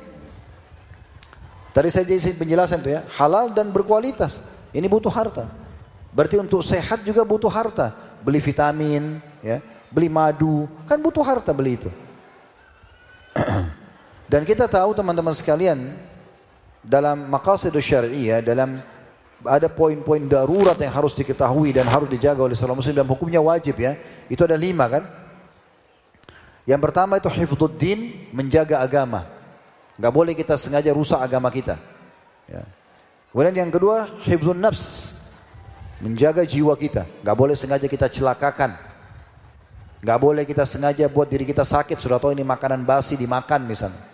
[1.73, 4.43] Tadi saya jadi penjelasan itu ya, halal dan berkualitas.
[4.74, 5.47] Ini butuh harta.
[6.11, 7.95] Berarti untuk sehat juga butuh harta.
[8.24, 9.62] Beli vitamin, ya,
[9.93, 11.90] beli madu, kan butuh harta beli itu.
[14.32, 15.95] dan kita tahu teman-teman sekalian,
[16.82, 18.81] dalam maqasidus syariah, dalam
[19.47, 23.78] ada poin-poin darurat yang harus diketahui dan harus dijaga oleh seorang muslim dan hukumnya wajib
[23.78, 23.95] ya.
[24.27, 25.05] Itu ada lima kan.
[26.69, 29.24] Yang pertama itu hifdzuddin, menjaga agama.
[29.97, 31.81] Gak boleh kita sengaja rusak agama kita.
[32.45, 32.61] Ya.
[33.32, 35.16] Kemudian yang kedua, hifdzun nafs.
[36.05, 37.09] Menjaga jiwa kita.
[37.24, 38.77] Gak boleh sengaja kita celakakan.
[40.05, 41.97] Gak boleh kita sengaja buat diri kita sakit.
[42.05, 44.05] Sudah tahu ini makanan basi dimakan misalnya.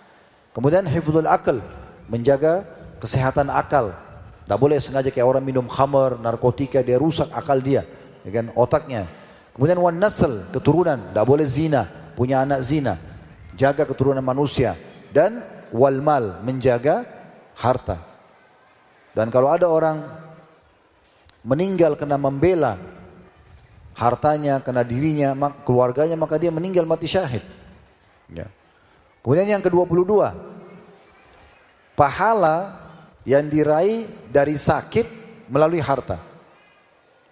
[0.54, 1.58] Kemudian hifdzul akal.
[2.06, 2.62] Menjaga
[3.02, 3.98] kesehatan akal.
[4.46, 7.82] Gak boleh sengaja kayak orang minum khamar, narkotika, dia rusak akal dia.
[8.22, 9.10] Ya kan, otaknya.
[9.58, 11.02] Kemudian wan nasl, keturunan.
[11.10, 12.96] Gak boleh zina punya anak zina,
[13.58, 14.78] jaga keturunan manusia
[15.14, 15.42] dan
[15.74, 17.06] wal mal menjaga
[17.58, 18.02] harta.
[19.14, 20.02] Dan kalau ada orang
[21.46, 22.74] meninggal karena membela
[23.94, 25.30] hartanya, karena dirinya,
[25.62, 27.46] keluarganya, maka dia meninggal mati syahid.
[28.26, 28.50] Ya.
[29.22, 30.34] Kemudian yang ke-22,
[31.94, 32.82] pahala
[33.22, 35.06] yang diraih dari sakit
[35.46, 36.18] melalui harta.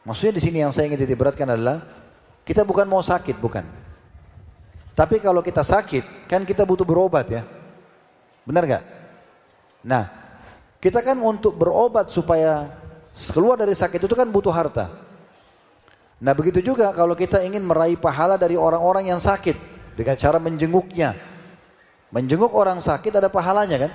[0.06, 1.82] Maksudnya di sini yang saya ingin titik beratkan adalah
[2.46, 3.81] kita bukan mau sakit, bukan.
[4.92, 7.42] Tapi kalau kita sakit, kan kita butuh berobat ya.
[8.44, 8.84] Benar gak?
[9.82, 10.04] Nah,
[10.82, 12.68] kita kan untuk berobat supaya
[13.32, 14.90] keluar dari sakit itu kan butuh harta.
[16.22, 19.58] Nah begitu juga kalau kita ingin meraih pahala dari orang-orang yang sakit
[19.98, 21.18] dengan cara menjenguknya.
[22.14, 23.92] Menjenguk orang sakit ada pahalanya kan?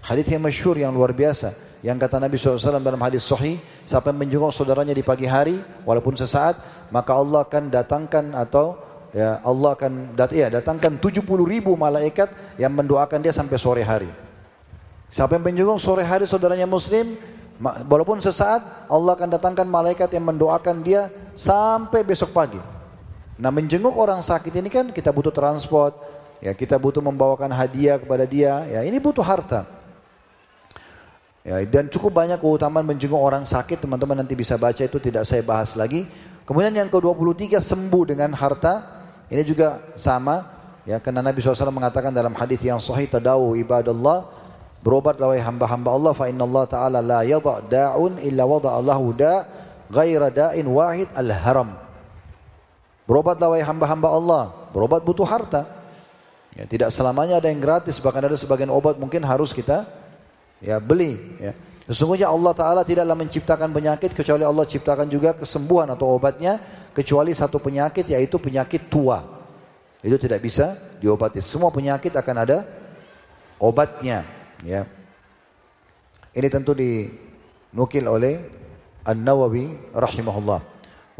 [0.00, 1.56] Hadis yang masyhur yang luar biasa.
[1.80, 3.56] Yang kata Nabi SAW dalam hadis sahih,
[3.88, 6.60] siapa menjenguk saudaranya di pagi hari, walaupun sesaat,
[6.92, 8.76] maka Allah akan datangkan atau
[9.10, 14.10] ya Allah akan dat ya, datangkan 70 ribu malaikat yang mendoakan dia sampai sore hari.
[15.10, 17.18] Siapa yang menjenguk sore hari saudaranya muslim,
[17.90, 22.62] walaupun sesaat Allah akan datangkan malaikat yang mendoakan dia sampai besok pagi.
[23.40, 25.98] Nah menjenguk orang sakit ini kan kita butuh transport,
[26.38, 29.66] ya kita butuh membawakan hadiah kepada dia, ya ini butuh harta.
[31.40, 35.40] Ya, dan cukup banyak keutamaan menjenguk orang sakit, teman-teman nanti bisa baca itu tidak saya
[35.40, 36.04] bahas lagi.
[36.44, 38.99] Kemudian yang ke-23 sembuh dengan harta,
[39.30, 40.44] ini juga sama
[40.82, 44.26] ya karena Nabi SAW mengatakan dalam hadis yang sahih tadawu ibadallah
[44.82, 49.46] berobatlah wahai hamba-hamba Allah fa inna Allah taala la yadha da'un illa wada Allahu da
[49.92, 51.76] ghaira da'in wahid al-haram.
[53.04, 55.66] Berobatlah wahai hamba-hamba Allah, berobat butuh harta.
[56.54, 59.86] Ya, tidak selamanya ada yang gratis, bahkan ada sebagian obat mungkin harus kita
[60.58, 61.54] ya beli ya.
[61.90, 66.62] Sesungguhnya Allah Ta'ala tidaklah menciptakan penyakit kecuali Allah ciptakan juga kesembuhan atau obatnya
[66.94, 69.24] kecuali satu penyakit yaitu penyakit tua.
[70.00, 71.44] Itu tidak bisa diobati.
[71.44, 72.64] Semua penyakit akan ada
[73.60, 74.24] obatnya.
[74.64, 74.88] Ya.
[76.32, 78.40] Ini tentu dinukil oleh
[79.04, 80.60] An-Nawawi rahimahullah.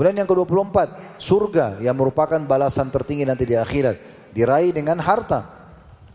[0.01, 0.77] Kemudian yang ke-24,
[1.21, 4.01] surga yang merupakan balasan tertinggi nanti di akhirat.
[4.33, 5.45] Diraih dengan harta.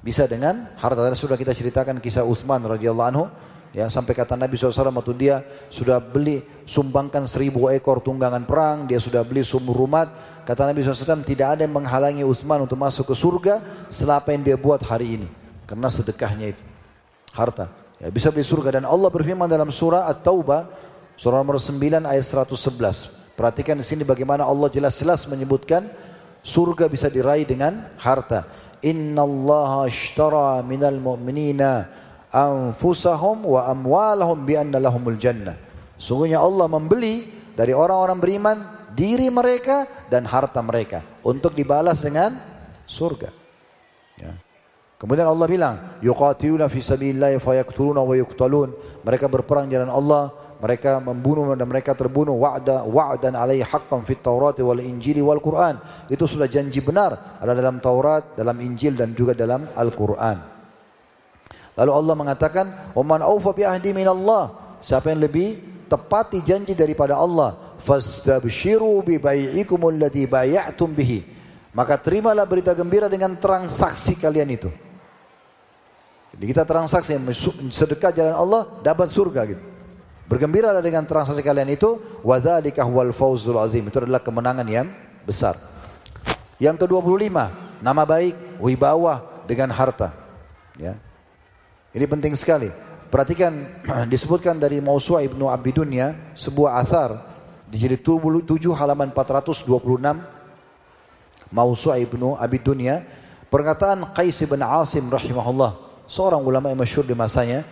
[0.01, 1.05] Bisa dengan harta.
[1.05, 3.29] Tadi sudah kita ceritakan kisah Uthman radhiyallahu anhu.
[3.75, 9.03] Ya, sampai kata Nabi SAW waktu dia sudah beli sumbangkan seribu ekor tunggangan perang, dia
[9.03, 10.07] sudah beli sumur rumah.
[10.47, 13.59] Kata Nabi SAW tidak ada yang menghalangi Uthman untuk masuk ke surga
[13.91, 15.27] selama yang dia buat hari ini.
[15.67, 16.63] Karena sedekahnya itu.
[17.35, 17.67] Harta.
[17.99, 18.79] Ya, bisa beli surga.
[18.79, 20.71] Dan Allah berfirman dalam surah At-Taubah,
[21.19, 23.11] surah nomor 9 ayat 111.
[23.35, 25.91] Perhatikan di sini bagaimana Allah jelas-jelas menyebutkan
[26.47, 28.47] surga bisa diraih dengan harta.
[28.87, 32.04] Inna Allah ashtara minal mu'minina
[32.35, 35.55] anfusahum wa amwalahum bi anna lahumul jannah.
[35.95, 38.57] Sungguhnya Allah membeli dari orang-orang beriman
[38.91, 42.35] diri mereka dan harta mereka untuk dibalas dengan
[42.83, 43.31] surga.
[44.19, 44.35] Ya.
[44.95, 48.71] Kemudian Allah bilang, yuqatiluna fi sabilillah fayaqtuluna wa yuqtalun.
[49.03, 50.31] Mereka berperang jalan Allah,
[50.63, 55.83] mereka membunuh dan mereka terbunuh wa'da wa'dan alaihi haqqan fit Taurat wal Injil wal Quran.
[56.07, 60.54] Itu sudah janji benar ada dalam Taurat, dalam Injil dan juga dalam Al-Qur'an.
[61.75, 62.65] Lalu Allah mengatakan,
[62.95, 64.77] "Oman aufa bi ahdi Allah.
[64.79, 65.59] Siapa yang lebih
[65.91, 71.19] tepati janji daripada Allah, fastabshiru bi bai'ikum alladhi bay'atum bihi.
[71.75, 74.71] Maka terimalah berita gembira dengan transaksi kalian itu.
[76.35, 77.15] Jadi kita transaksi
[77.71, 79.63] sedekah jalan Allah dapat surga gitu.
[80.25, 83.85] Bergembira dengan transaksi kalian itu, wadzalika huwal fawzul azim.
[83.85, 84.89] Itu adalah kemenangan yang
[85.21, 85.53] besar.
[86.57, 87.29] Yang ke-25,
[87.83, 90.11] nama baik, wibawa dengan harta.
[90.81, 90.97] Ya.
[91.95, 92.67] Ini penting sekali.
[93.07, 93.55] Perhatikan
[94.11, 97.23] disebutkan dari Mausua Ibnu Abi Dunya sebuah athar
[97.71, 98.43] di jilid 7
[98.75, 99.63] halaman 426
[101.55, 102.99] Mausua Ibnu Abi Dunya
[103.47, 107.63] perkataan Qais bin Asim rahimahullah seorang ulama yang masyhur di masanya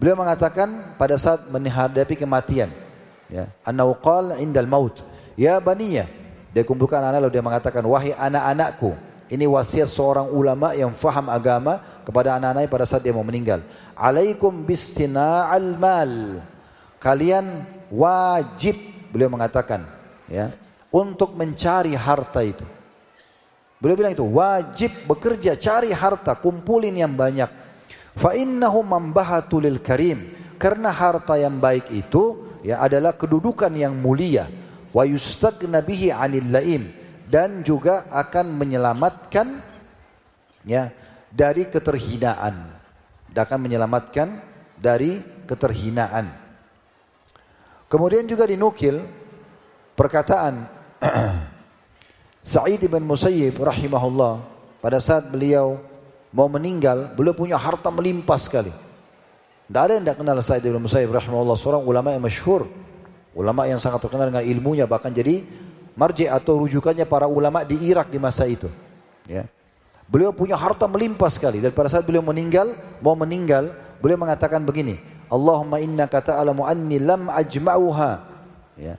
[0.00, 2.72] beliau mengatakan pada saat menghadapi kematian
[3.28, 5.04] ya annahu qala indal maut
[5.36, 6.08] ya baniya
[6.50, 8.96] dia kumpulkan anak lalu dia mengatakan wahai anak-anakku
[9.26, 13.58] ini wasiat seorang ulama yang faham agama kepada anak-anaknya pada saat dia mau meninggal.
[13.98, 16.42] Alaikum bistina'al mal.
[17.02, 18.78] Kalian wajib
[19.10, 19.82] beliau mengatakan
[20.30, 20.54] ya
[20.94, 22.62] untuk mencari harta itu.
[23.82, 27.50] Beliau bilang itu wajib bekerja cari harta, kumpulin yang banyak.
[28.16, 30.46] Fa innahu mambahatu lil karim.
[30.56, 34.48] Karena harta yang baik itu ya adalah kedudukan yang mulia.
[34.94, 39.58] Wa yustagna bihi 'anil laim dan juga akan menyelamatkan
[40.62, 40.94] ya
[41.34, 42.74] dari keterhinaan.
[43.30, 44.28] Dan akan menyelamatkan
[44.80, 46.32] dari keterhinaan.
[47.86, 49.04] Kemudian juga dinukil
[49.92, 50.66] perkataan
[52.56, 54.40] Sa'id bin Musayyib rahimahullah
[54.80, 55.82] pada saat beliau
[56.32, 58.72] mau meninggal, beliau punya harta melimpah sekali.
[59.66, 62.70] Tidak ada yang tidak kenal Sa'id bin Musayyib rahimahullah, seorang ulama yang masyhur,
[63.36, 65.44] ulama yang sangat terkenal dengan ilmunya bahkan jadi
[65.96, 68.68] marji atau rujukannya para ulama di Irak di masa itu.
[69.26, 69.48] Ya.
[70.06, 75.02] Beliau punya harta melimpah sekali dan pada saat beliau meninggal, mau meninggal, beliau mengatakan begini,
[75.26, 78.12] Allahumma inna kata alamu anni lam ajma'uha.
[78.78, 78.94] Ya.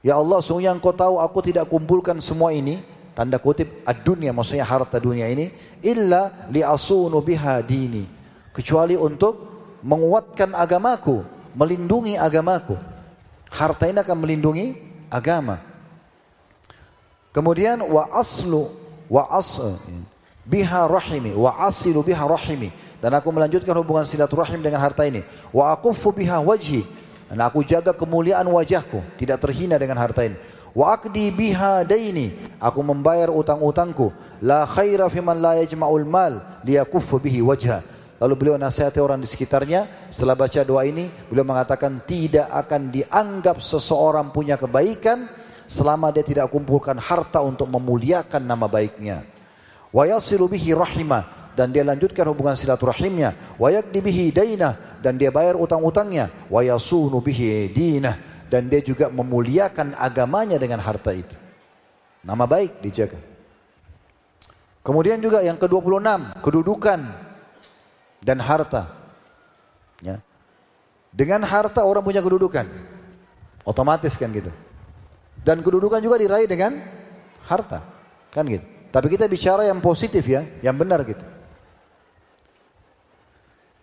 [0.00, 2.82] Ya Allah, sungguh yang kau tahu aku tidak kumpulkan semua ini,
[3.12, 5.52] tanda kutip ad-dunya maksudnya harta dunia ini,
[5.84, 8.08] illa li'asunu biha dini.
[8.50, 9.46] Kecuali untuk
[9.86, 11.22] menguatkan agamaku,
[11.54, 12.74] melindungi agamaku.
[13.52, 14.66] Harta ini akan melindungi
[15.06, 15.69] agama.
[17.30, 18.66] Kemudian wa aslu
[19.06, 19.54] wa as
[20.46, 22.74] biha rahimi wa asilu biha rahimi.
[23.00, 25.24] Dan aku melanjutkan hubungan silaturahim dengan harta ini.
[25.54, 26.84] Wa aquffu biha wajhi.
[27.30, 30.36] Dan aku jaga kemuliaan wajahku tidak terhina dengan harta ini.
[30.74, 32.34] Wa aqdi biha daini.
[32.58, 34.10] Aku membayar utang-utangku.
[34.42, 37.80] La khaira man la yajma'ul mal liyakuffu bihi wajha.
[38.20, 40.12] Lalu beliau nasihati orang di sekitarnya.
[40.12, 45.24] Setelah baca doa ini, beliau mengatakan tidak akan dianggap seseorang punya kebaikan
[45.70, 49.22] selama dia tidak kumpulkan harta untuk memuliakan nama baiknya.
[49.94, 53.54] Wa yasilu bihi rahimah dan dia lanjutkan hubungan silaturahimnya.
[53.54, 56.50] Wa yakdi bihi dainah dan dia bayar utang-utangnya.
[56.50, 58.18] Wa yasunu bihi dinah
[58.50, 61.38] dan dia juga memuliakan agamanya dengan harta itu.
[62.26, 63.22] Nama baik dijaga.
[64.82, 67.00] Kemudian juga yang ke-26, kedudukan
[68.18, 68.90] dan harta.
[70.02, 70.18] Ya.
[71.14, 72.66] Dengan harta orang punya kedudukan.
[73.62, 74.50] Otomatis kan gitu.
[75.40, 76.76] Dan kedudukan juga diraih dengan
[77.48, 77.80] harta.
[78.30, 78.66] Kan gitu.
[78.90, 81.22] Tapi kita bicara yang positif ya, yang benar gitu.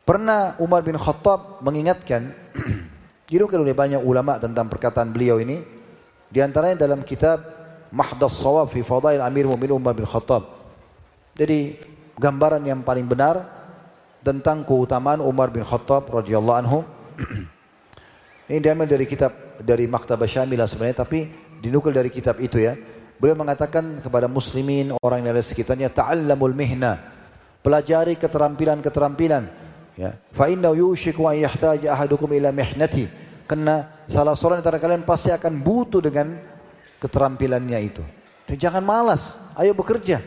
[0.03, 2.31] Pernah Umar bin Khattab mengingatkan,
[3.27, 5.63] dinukil oleh banyak ulama tentang perkataan beliau ini,
[6.27, 7.39] di antaranya dalam kitab
[7.91, 10.43] Mahdas Sawab fi Fadail Amir Mu'min Umar bin Khattab.
[11.39, 11.79] Jadi
[12.19, 13.47] gambaran yang paling benar
[14.23, 16.79] tentang keutamaan Umar bin Khattab radhiyallahu anhu.
[18.51, 21.27] Ini diambil dari kitab dari Maktabah Syamilah sebenarnya tapi
[21.61, 22.77] dinukil dari kitab itu ya.
[23.17, 27.01] Beliau mengatakan kepada muslimin orang yang ada sekitarnya ta'allamul mihna.
[27.65, 29.43] Pelajari keterampilan-keterampilan.
[29.97, 30.13] Ya.
[30.29, 33.09] Fa inna yushiku an yahtaja ahadukum ila mihnati.
[33.49, 36.37] Karena salah seorang antara kalian pasti akan butuh dengan
[37.01, 38.03] keterampilannya itu.
[38.45, 40.21] Dan jangan malas, ayo bekerja.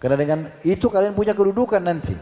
[0.00, 2.14] Karena dengan itu kalian punya kedudukan nanti.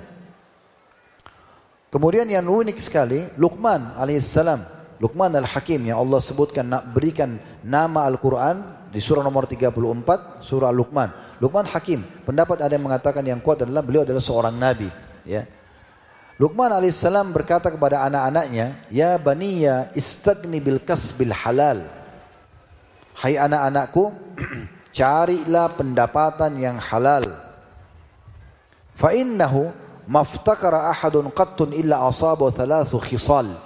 [1.88, 4.75] Kemudian yang unik sekali, Luqman alaihissalam.
[4.96, 11.12] Luqman al-Hakim yang Allah sebutkan nak berikan nama Al-Quran di surah nomor 34 surah Luqman.
[11.36, 12.00] Luqman Hakim.
[12.24, 14.88] Pendapat ada yang mengatakan yang kuat adalah beliau adalah seorang nabi.
[15.28, 15.44] Ya.
[16.40, 21.84] Luqman alaihissalam berkata kepada anak-anaknya, Ya baniya istagni bil kasbil halal.
[23.16, 24.12] Hai anak-anakku,
[24.96, 27.36] carilah pendapatan yang halal.
[28.96, 29.72] Fa innahu
[30.08, 33.60] maftakara ahadun qattun illa asabu thalathu khisal.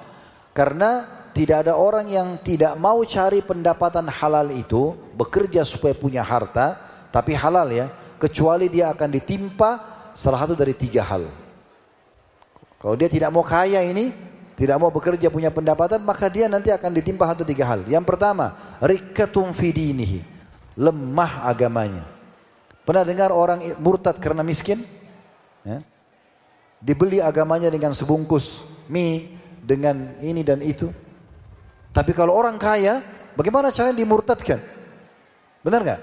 [0.50, 6.76] Karena tidak ada orang yang tidak mau cari pendapatan halal itu, bekerja supaya punya harta,
[7.14, 7.86] tapi halal ya,
[8.18, 9.70] kecuali dia akan ditimpa
[10.14, 11.30] salah satu dari tiga hal.
[12.80, 14.10] Kalau dia tidak mau kaya ini,
[14.56, 17.84] tidak mau bekerja punya pendapatan, maka dia nanti akan ditimpa satu tiga hal.
[17.88, 20.20] Yang pertama, rikatum fidinihi,
[20.76, 22.04] lemah agamanya.
[22.84, 24.82] Pernah dengar orang murtad karena miskin?
[25.64, 25.80] Ya?
[26.80, 30.88] Dibeli agamanya dengan sebungkus mie, dengan ini dan itu.
[31.90, 33.02] Tapi kalau orang kaya,
[33.34, 34.62] bagaimana caranya dimurtadkan?
[35.60, 36.00] Benar nggak?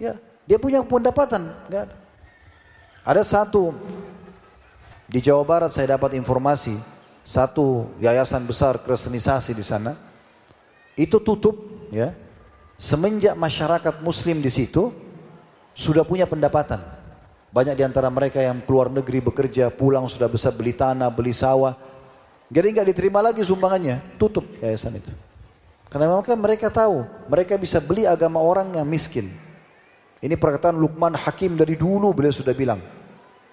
[0.00, 0.12] Ya,
[0.48, 1.96] dia punya pendapatan, nggak ada.
[3.06, 3.70] Ada satu
[5.06, 6.74] di Jawa Barat saya dapat informasi
[7.22, 9.94] satu yayasan besar kristenisasi di sana
[10.98, 11.54] itu tutup
[11.94, 12.10] ya
[12.74, 14.90] semenjak masyarakat muslim di situ
[15.78, 16.82] sudah punya pendapatan
[17.54, 21.78] banyak di antara mereka yang keluar negeri bekerja pulang sudah bisa beli tanah beli sawah
[22.52, 25.12] jadi nggak diterima lagi sumbangannya tutup yayasan itu
[25.90, 29.30] karena memang kan mereka tahu mereka bisa beli agama orang yang miskin
[30.20, 32.82] ini perkataan Lukman Hakim dari dulu beliau sudah bilang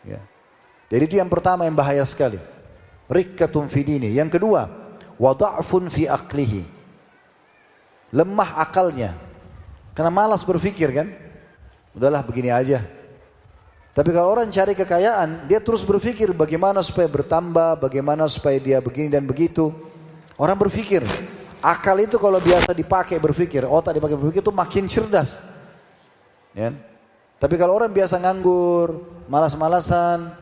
[0.06, 0.22] ya
[0.94, 2.38] jadi itu yang pertama yang bahaya sekali.
[3.10, 4.14] Rikkatun fi dini.
[4.14, 4.70] Yang kedua,
[5.18, 6.62] wada'fun fi aklihi.
[8.14, 9.18] Lemah akalnya.
[9.98, 11.10] Karena malas berpikir kan.
[11.98, 12.86] Udahlah begini aja.
[13.94, 19.06] Tapi kalau orang cari kekayaan, dia terus berpikir bagaimana supaya bertambah, bagaimana supaya dia begini
[19.06, 19.70] dan begitu.
[20.34, 21.06] Orang berpikir,
[21.62, 25.38] akal itu kalau biasa dipakai berpikir, otak dipakai berpikir itu makin cerdas.
[26.58, 26.74] Ya.
[27.38, 28.98] Tapi kalau orang biasa nganggur,
[29.30, 30.34] malas-malasan,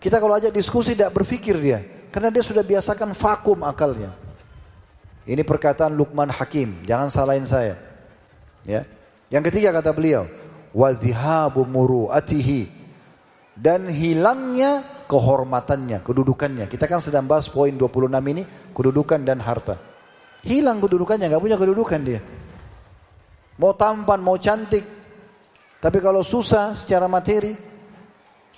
[0.00, 1.84] kita kalau ajak diskusi tidak berpikir dia.
[2.08, 4.16] Karena dia sudah biasakan vakum akalnya.
[5.28, 6.88] Ini perkataan Luqman Hakim.
[6.88, 7.76] Jangan salahin saya.
[8.64, 8.88] Ya.
[9.28, 10.24] Yang ketiga kata beliau.
[10.72, 12.77] Wazihabu muru'atihi.
[13.58, 16.70] Dan hilangnya kehormatannya, kedudukannya.
[16.70, 18.46] Kita kan sedang bahas poin 26 ini.
[18.70, 19.74] Kedudukan dan harta.
[20.46, 22.22] Hilang kedudukannya, nggak punya kedudukan dia.
[23.58, 24.86] Mau tampan, mau cantik.
[25.82, 27.68] Tapi kalau susah secara materi,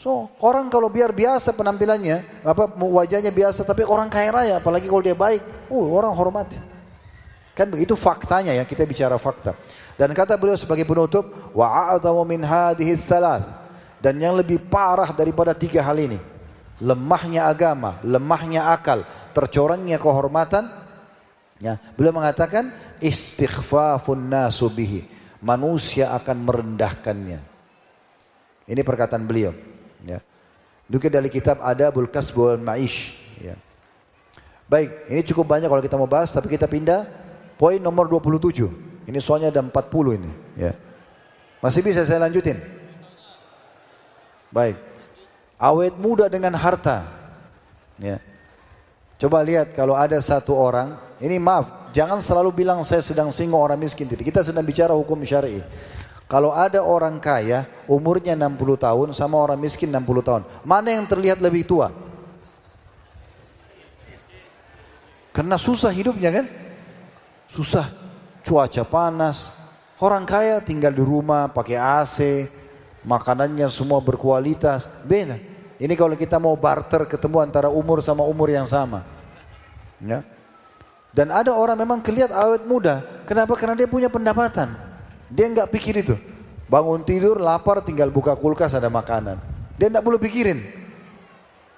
[0.01, 5.05] So, orang kalau biar biasa penampilannya, apa wajahnya biasa, tapi orang kaya raya, apalagi kalau
[5.05, 6.57] dia baik, uh, orang hormati.
[7.53, 9.53] Kan begitu faktanya ya, kita bicara fakta.
[10.01, 13.60] Dan kata beliau sebagai penutup, wa a'zamu min hadhihi thalath.
[14.01, 16.17] Dan yang lebih parah daripada tiga hal ini,
[16.81, 19.05] lemahnya agama, lemahnya akal,
[19.37, 20.73] tercorangnya kehormatan,
[21.61, 25.05] ya, beliau mengatakan istighfafun nasu bihi.
[25.41, 27.41] Manusia akan merendahkannya.
[28.69, 29.57] Ini perkataan beliau.
[30.05, 30.21] Ya.
[30.85, 33.17] Dukir dari kitab Adabul Kasb wal Ma'ish.
[33.41, 33.57] Ya.
[34.69, 37.09] Baik, ini cukup banyak kalau kita mau bahas, tapi kita pindah
[37.57, 39.09] poin nomor 27.
[39.09, 40.31] Ini soalnya ada 40 ini.
[40.61, 40.77] Ya.
[41.65, 42.80] Masih bisa saya lanjutin?
[44.51, 44.77] Baik.
[45.57, 47.07] Awet muda dengan harta.
[47.99, 48.19] Ya.
[49.21, 53.77] Coba lihat kalau ada satu orang, ini maaf, jangan selalu bilang saya sedang singgung orang
[53.77, 54.09] miskin.
[54.09, 55.61] Kita sedang bicara hukum syar'i.
[56.31, 60.43] Kalau ada orang kaya umurnya 60 tahun sama orang miskin 60 tahun.
[60.63, 61.91] Mana yang terlihat lebih tua?
[65.35, 66.47] Karena susah hidupnya kan?
[67.51, 67.91] Susah.
[68.47, 69.51] Cuaca panas.
[70.01, 72.17] Orang kaya tinggal di rumah pakai AC.
[73.05, 74.89] Makanannya semua berkualitas.
[75.05, 75.41] Beda.
[75.81, 79.01] Ini kalau kita mau barter ketemu antara umur sama umur yang sama.
[80.05, 80.21] Ya.
[81.11, 83.03] Dan ada orang memang kelihatan awet muda.
[83.25, 83.57] Kenapa?
[83.57, 84.77] Karena dia punya pendapatan.
[85.33, 86.15] Dia nggak pikir itu.
[86.71, 89.41] Bangun tidur, lapar, tinggal buka kulkas ada makanan.
[89.75, 90.61] Dia nggak perlu pikirin.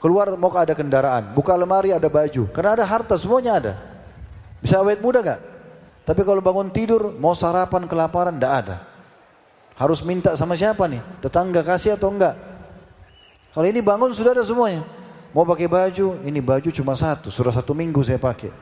[0.03, 2.51] Keluar mau ada kendaraan, buka lemari ada baju.
[2.51, 3.73] Karena ada harta, semuanya ada.
[4.59, 5.41] Bisa awet muda nggak?
[6.03, 8.77] Tapi kalau bangun tidur, mau sarapan kelaparan, nggak ada.
[9.83, 11.03] Harus minta sama siapa nih?
[11.19, 12.39] Tetangga kasih atau enggak?
[13.51, 14.87] Kalau ini bangun sudah ada semuanya.
[15.35, 18.55] Mau pakai baju, ini baju cuma satu, sudah satu minggu saya pakai.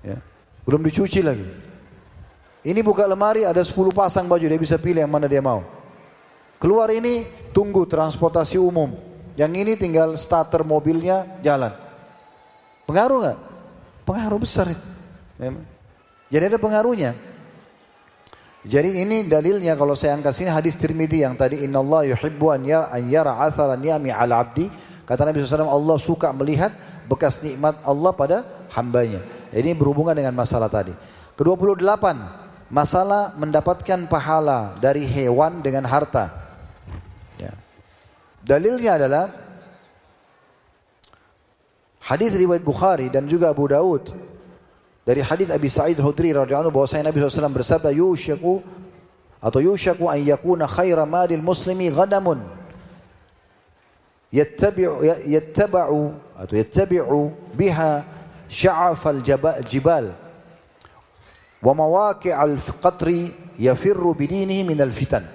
[0.00, 0.16] Ya.
[0.64, 1.44] Belum dicuci lagi.
[2.64, 5.60] Ini buka lemari ada 10 pasang baju, dia bisa pilih yang mana dia mau.
[6.56, 8.96] Keluar ini tunggu transportasi umum.
[9.36, 11.76] Yang ini tinggal starter mobilnya jalan.
[12.88, 13.38] Pengaruh nggak?
[14.08, 14.86] Pengaruh besar itu.
[15.36, 15.68] Memang.
[16.32, 17.35] Jadi ada pengaruhnya.
[18.66, 22.66] Jadi ini dalilnya kalau saya angkat sini hadis Tirmidzi yang tadi Inna Allah yuhibbu an
[22.66, 24.66] yara, an yara athara ni'ami ala abdi.
[25.06, 26.74] Kata Nabi SAW Allah suka melihat
[27.06, 28.42] bekas nikmat Allah pada
[28.74, 29.22] hambanya.
[29.54, 30.90] Ini berhubungan dengan masalah tadi.
[31.38, 32.04] Ke-28
[32.66, 36.34] masalah mendapatkan pahala dari hewan dengan harta.
[37.38, 37.54] Ya.
[38.42, 39.24] Dalilnya adalah
[42.02, 44.10] hadis riwayat Bukhari dan juga Abu Daud
[45.06, 48.58] dari hadis Abi Sa'id Al-Khudri radhiyallahu anhu bahwasanya Nabi SAW bersabda yushaku
[49.38, 52.42] atau yushaku an yakuna khaira madil muslimi ghadamun.
[54.34, 58.02] Yattabi'u yattaba'u atau yattabi'u biha
[58.50, 60.10] sya'af al-jibal
[61.62, 65.26] wa mawaqi' al-qatri yafirru bidinihi min al-fitan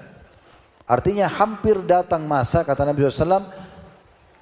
[0.88, 3.48] artinya hampir datang masa kata Nabi SAW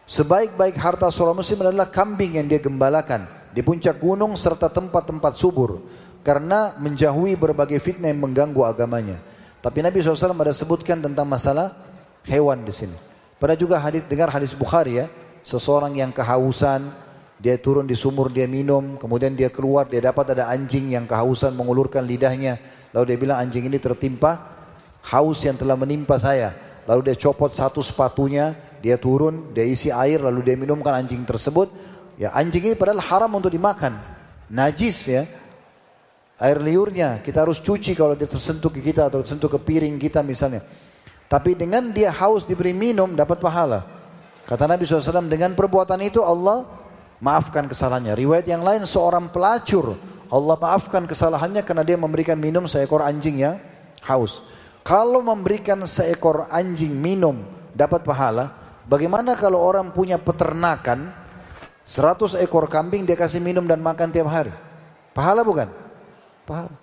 [0.09, 5.81] sebaik-baik harta seorang muslim adalah kambing yang dia gembalakan di puncak gunung serta tempat-tempat subur
[6.21, 9.17] karena menjauhi berbagai fitnah yang mengganggu agamanya.
[9.59, 11.75] Tapi Nabi SAW ada sebutkan tentang masalah
[12.23, 12.97] hewan di sini.
[13.39, 15.07] Pada juga hadis dengar hadis Bukhari ya,
[15.43, 16.91] seseorang yang kehausan,
[17.39, 21.55] dia turun di sumur, dia minum, kemudian dia keluar, dia dapat ada anjing yang kehausan
[21.55, 22.59] mengulurkan lidahnya.
[22.91, 24.59] Lalu dia bilang anjing ini tertimpa
[25.07, 26.51] haus yang telah menimpa saya.
[26.83, 31.71] Lalu dia copot satu sepatunya, dia turun, dia isi air, lalu dia minumkan anjing tersebut.
[32.19, 33.95] Ya anjing ini padahal haram untuk dimakan.
[34.51, 35.23] Najis ya.
[36.39, 40.19] Air liurnya kita harus cuci kalau dia tersentuh ke kita atau tersentuh ke piring kita
[40.19, 40.63] misalnya.
[41.31, 43.87] Tapi dengan dia haus diberi minum dapat pahala.
[44.43, 46.67] Kata Nabi SAW dengan perbuatan itu Allah
[47.23, 48.15] maafkan kesalahannya.
[48.19, 49.95] Riwayat yang lain seorang pelacur
[50.29, 53.57] Allah maafkan kesalahannya karena dia memberikan minum seekor anjing yang
[54.05, 54.45] haus.
[54.85, 57.43] Kalau memberikan seekor anjing minum
[57.75, 58.53] dapat pahala,
[58.87, 61.18] bagaimana kalau orang punya peternakan
[61.89, 64.53] 100 ekor kambing dia kasih minum dan makan tiap hari.
[65.09, 65.65] Pahala bukan?
[66.45, 66.77] Pahala.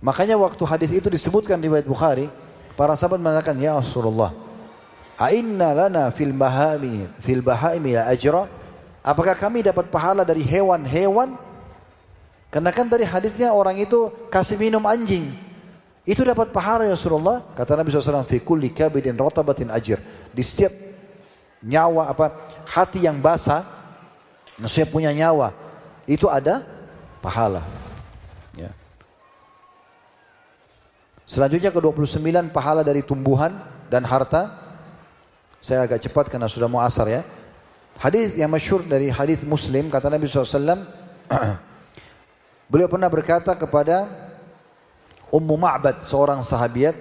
[0.00, 2.32] Makanya waktu hadis itu disebutkan di Bait Bukhari,
[2.80, 4.32] para sahabat mengatakan, "Ya Rasulullah,
[5.20, 8.48] ainna lana fil bahami fil bahaimi la ajra?"
[9.04, 11.36] Apakah kami dapat pahala dari hewan-hewan?
[12.48, 15.28] Karena kan dari hadisnya orang itu kasih minum anjing.
[16.08, 17.44] Itu dapat pahala ya Rasulullah.
[17.52, 18.72] Kata Nabi SAW, "Fi kulli
[19.12, 20.00] rotabatin ajir."
[20.32, 20.72] Di setiap
[21.60, 22.26] nyawa apa
[22.64, 23.75] hati yang basah
[24.60, 25.52] maksudnya punya nyawa,
[26.08, 26.64] itu ada
[27.20, 27.62] pahala.
[28.54, 28.72] Ya.
[31.26, 33.58] Selanjutnya ke-29 pahala dari tumbuhan
[33.90, 34.62] dan harta.
[35.58, 37.22] Saya agak cepat karena sudah mau asar ya.
[37.96, 40.84] Hadis yang masyhur dari hadis Muslim kata Nabi SAW,
[42.70, 44.04] beliau pernah berkata kepada
[45.32, 46.94] Ummu Ma'bad seorang sahabiat,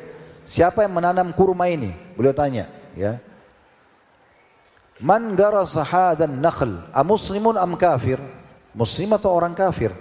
[0.48, 1.94] siapa yang menanam kurma ini?
[2.18, 3.22] Beliau tanya, ya.
[5.04, 8.16] Man garasa hadan nakhl, a muslimun am kafir?
[8.72, 9.92] Muslim atau orang kafir?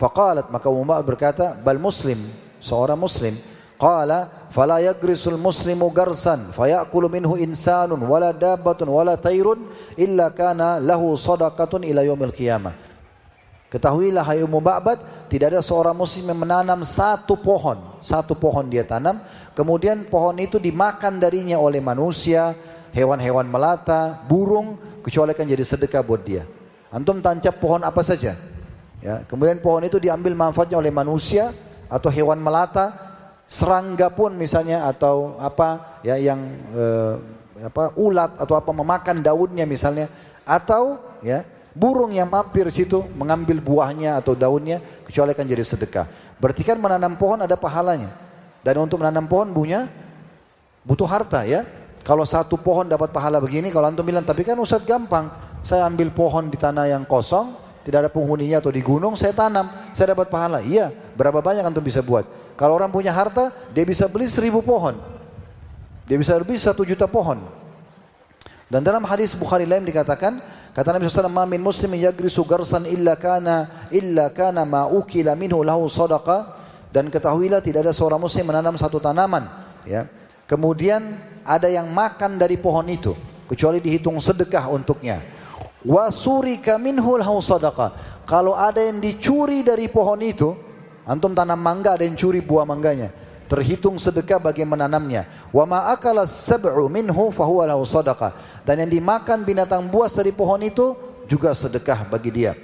[0.00, 2.32] Faqalat maka Umar berkata, bal muslim,
[2.64, 3.36] seorang muslim.
[3.76, 9.66] Qala fala yagrisul muslimu garsan fayakulu minhu insanun wala dabbatun wala tayrun
[9.98, 12.78] illa kana lahu sadaqatun ila yaumil qiyamah.
[13.72, 18.84] Ketahuilah hai Ummu Ba'bad, tidak ada seorang muslim yang menanam satu pohon, satu pohon dia
[18.84, 19.18] tanam,
[19.56, 22.52] kemudian pohon itu dimakan darinya oleh manusia,
[22.92, 26.44] hewan-hewan melata, burung, kecuali akan jadi sedekah buat dia.
[26.92, 28.36] Antum tancap pohon apa saja.
[29.02, 31.50] Ya, kemudian pohon itu diambil manfaatnya oleh manusia
[31.90, 32.94] atau hewan melata,
[33.50, 36.40] serangga pun misalnya atau apa ya yang
[36.72, 37.14] eh,
[37.66, 40.06] apa ulat atau apa memakan daunnya misalnya
[40.46, 41.42] atau ya
[41.72, 46.06] burung yang mampir situ mengambil buahnya atau daunnya kecuali akan jadi sedekah.
[46.38, 48.12] Berarti kan menanam pohon ada pahalanya.
[48.62, 49.90] Dan untuk menanam pohon punya
[50.86, 51.66] butuh harta ya.
[52.02, 55.30] Kalau satu pohon dapat pahala begini, kalau antum bilang, tapi kan Ustaz gampang.
[55.62, 57.54] Saya ambil pohon di tanah yang kosong,
[57.86, 60.58] tidak ada penghuninya atau di gunung, saya tanam, saya dapat pahala.
[60.58, 62.26] Iya, berapa banyak antum bisa buat?
[62.58, 64.98] Kalau orang punya harta, dia bisa beli seribu pohon.
[66.10, 67.38] Dia bisa lebih satu juta pohon.
[68.66, 70.42] Dan dalam hadis Bukhari lain dikatakan,
[70.74, 75.62] kata Nabi SAW, "Ma min muslimin yagrisu garsan illa kana illa kana ma ukila minhu
[75.62, 76.58] lahu sadaqa."
[76.90, 79.48] Dan ketahuilah tidak ada seorang muslim menanam satu tanaman,
[79.84, 80.08] ya.
[80.44, 83.14] Kemudian ada yang makan dari pohon itu
[83.52, 85.20] kecuali dihitung sedekah untuknya.
[85.82, 88.22] Wasurika minhul sadaqah.
[88.24, 90.54] Kalau ada yang dicuri dari pohon itu,
[91.04, 93.10] antum tanam mangga ada yang curi buah mangganya,
[93.50, 95.26] terhitung sedekah bagi menanamnya.
[95.50, 98.62] Wa ma akala sab'u minhu fahuwa sadaqah.
[98.62, 100.94] Dan yang dimakan binatang buas dari pohon itu
[101.26, 102.54] juga sedekah bagi dia.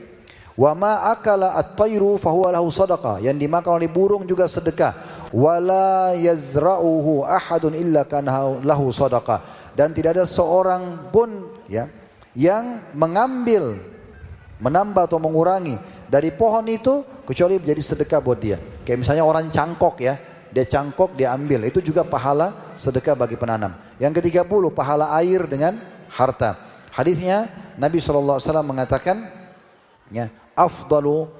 [0.59, 3.22] Wa ma akala at-tayru fahuwa lahu sadaqah.
[3.22, 4.90] Yang dimakan oleh burung juga sedekah.
[5.30, 9.70] Wala yazra'uhu ahadun illa kana lahu sadaqah.
[9.78, 11.86] Dan tidak ada seorang pun ya
[12.35, 13.78] yang mengambil
[14.59, 15.78] menambah atau mengurangi
[16.10, 18.59] dari pohon itu kecuali menjadi sedekah buat dia.
[18.82, 20.18] Kayak misalnya orang cangkok ya,
[20.51, 23.78] dia cangkok dia ambil, itu juga pahala sedekah bagi penanam.
[24.02, 25.78] Yang ketiga puluh pahala air dengan
[26.10, 26.59] harta.
[26.90, 27.47] Hadisnya
[27.78, 29.30] Nabi SAW mengatakan
[30.10, 30.26] ya
[30.59, 31.30] afdalu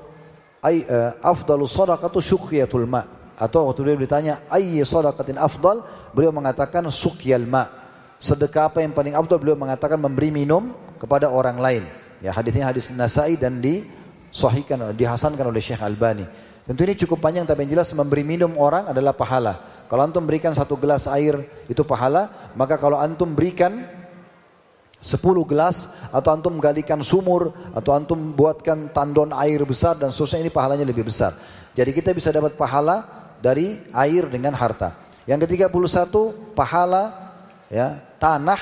[0.62, 3.03] ay, uh, afdalu sadaqatu syuqiyatul ma.
[3.39, 5.82] Atau waktu dia ditanya ayyi sadaqatin afdal?
[6.15, 7.66] Beliau mengatakan suqyal ma.
[8.19, 9.39] Sedekah apa yang paling afdal?
[9.39, 11.82] Beliau mengatakan memberi minum kepada orang lain.
[12.19, 16.27] Ya hadisnya hadis Nasai dan disahihkan dihasankan oleh Syekh Albani.
[16.66, 19.86] Tentu ini cukup panjang tapi yang jelas memberi minum orang adalah pahala.
[19.89, 21.40] Kalau antum berikan satu gelas air
[21.70, 22.53] itu pahala.
[22.59, 23.86] Maka kalau antum berikan
[24.99, 30.51] Sepuluh gelas atau antum galikan sumur atau antum buatkan tandon air besar dan seterusnya ini
[30.51, 31.39] pahalanya lebih besar.
[31.79, 33.07] Jadi kita bisa dapat pahala
[33.39, 34.99] dari air dengan harta.
[35.23, 37.15] Yang ketiga puluh satu pahala
[37.70, 38.61] ya tanah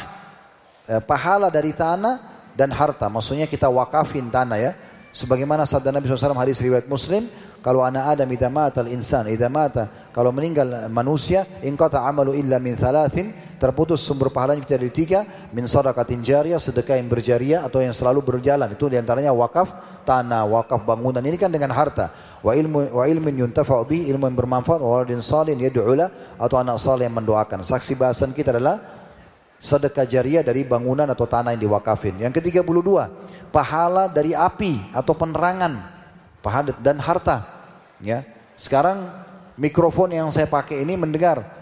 [0.84, 3.08] eh, pahala dari tanah dan harta.
[3.08, 4.72] Maksudnya kita wakafin tanah ya.
[5.16, 7.32] Sebagaimana sabda Nabi SAW hadis riwayat Muslim,
[7.64, 12.60] kalau anak Adam idza mata al-insan, idza mata, kalau meninggal manusia, in qata amalu illa
[12.60, 17.96] min thalathin, terputus sumber pahalanya dari tiga min sadaqatin jariyah sedekah yang berjariah atau yang
[17.96, 18.68] selalu berjalan.
[18.72, 19.72] Itu di antaranya wakaf
[20.04, 21.24] tanah wakaf bangunan.
[21.24, 22.12] Ini kan dengan harta.
[22.44, 27.08] Wa ilmu wa ilmin yuntafa'u ilmu yang bermanfaat wa waladin salin yad'ula atau anak saleh
[27.08, 27.64] yang mendoakan.
[27.64, 28.78] Saksi bahasan kita adalah
[29.56, 32.20] sedekah jariah dari bangunan atau tanah yang diwakafin.
[32.20, 32.90] Yang ke-32
[33.48, 35.80] pahala dari api atau penerangan
[36.44, 37.42] pahala dan harta.
[38.04, 38.22] Ya.
[38.60, 39.08] Sekarang
[39.56, 41.55] mikrofon yang saya pakai ini mendengar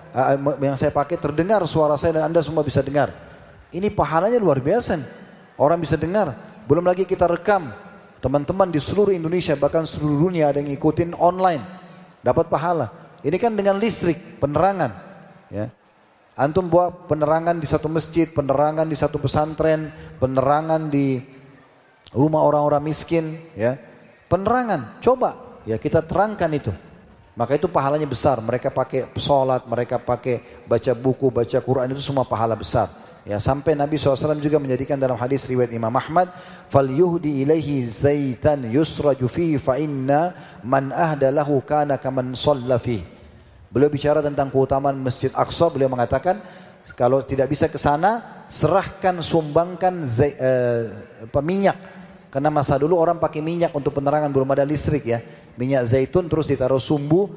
[0.63, 3.11] yang saya pakai terdengar suara saya dan Anda semua bisa dengar.
[3.75, 5.03] Ini pahalanya luar biasa.
[5.03, 5.09] Nih.
[5.59, 6.35] Orang bisa dengar.
[6.71, 7.75] Belum lagi kita rekam.
[8.23, 11.63] Teman-teman di seluruh Indonesia bahkan seluruh dunia ada yang ngikutin online.
[12.23, 12.89] Dapat pahala.
[13.27, 14.91] Ini kan dengan listrik, penerangan.
[15.51, 15.69] Ya.
[16.35, 21.23] Antum buat penerangan di satu masjid, penerangan di satu pesantren, penerangan di
[22.11, 23.77] rumah orang-orang miskin, ya.
[24.27, 26.73] Penerangan, coba ya kita terangkan itu.
[27.35, 28.39] Maka itu pahalanya besar.
[28.39, 32.91] Mereka pakai sholat, mereka pakai baca buku, baca Quran itu semua pahala besar.
[33.25, 36.29] Ya sampai Nabi SAW juga menjadikan dalam hadis riwayat Imam Ahmad,
[36.69, 42.37] fal yuhdi ilaihi zaitan yusraju fa inna man ahda lahu kana kaman
[43.75, 46.39] Beliau bicara tentang keutamaan Masjid Aqsa, beliau mengatakan
[46.95, 51.81] kalau tidak bisa ke sana, serahkan sumbangkan zai, uh, minyak.
[52.29, 55.19] Karena masa dulu orang pakai minyak untuk penerangan belum ada listrik ya
[55.55, 57.31] minyak zaitun terus ditaruh sumbu,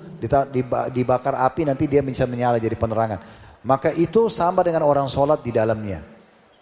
[0.94, 3.19] dibakar api nanti dia bisa menyala jadi penerangan.
[3.65, 6.06] Maka itu sama dengan orang sholat di dalamnya.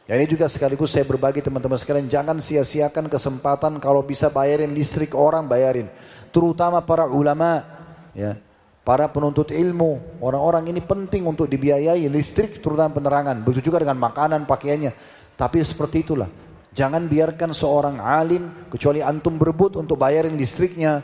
[0.05, 5.17] Ya ini juga sekaligus saya berbagi teman-teman sekalian jangan sia-siakan kesempatan kalau bisa bayarin listrik
[5.17, 5.89] orang bayarin.
[6.29, 7.65] Terutama para ulama
[8.13, 8.37] ya.
[8.85, 13.41] Para penuntut ilmu, orang-orang ini penting untuk dibiayai listrik terutama penerangan.
[13.41, 14.93] Begitu juga dengan makanan, pakaiannya.
[15.33, 16.29] Tapi seperti itulah.
[16.69, 21.01] Jangan biarkan seorang alim kecuali antum berebut untuk bayarin listriknya,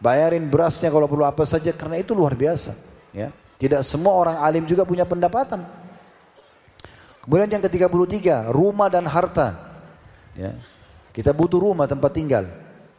[0.00, 2.74] bayarin berasnya kalau perlu apa saja karena itu luar biasa
[3.12, 3.30] ya.
[3.60, 5.68] Tidak semua orang alim juga punya pendapatan.
[7.20, 9.52] Kemudian yang ke-33 rumah dan harta
[10.32, 10.56] ya.
[11.12, 12.48] Kita butuh rumah tempat tinggal.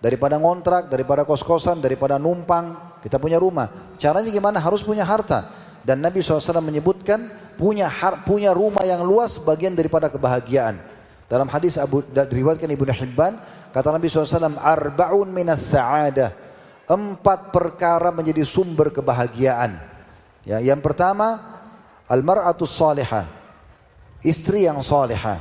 [0.02, 3.98] Daripada ngontrak daripada kos-kosan daripada numpang kita punya rumah.
[3.98, 4.61] Caranya gimana?
[4.61, 5.49] Harus punya harta.
[5.82, 10.78] Dan Nabi SAW menyebutkan punya har, punya rumah yang luas bagian daripada kebahagiaan.
[11.26, 13.41] Dalam hadis Abu diriwayatkan Ibnu Hibban
[13.73, 16.51] kata Nabi SAW arbaun minas sa'adah
[16.91, 19.80] Empat perkara menjadi sumber kebahagiaan.
[20.43, 21.39] Ya, yang pertama,
[22.03, 23.31] almar'atus salihah.
[24.19, 25.39] Istri yang salihah.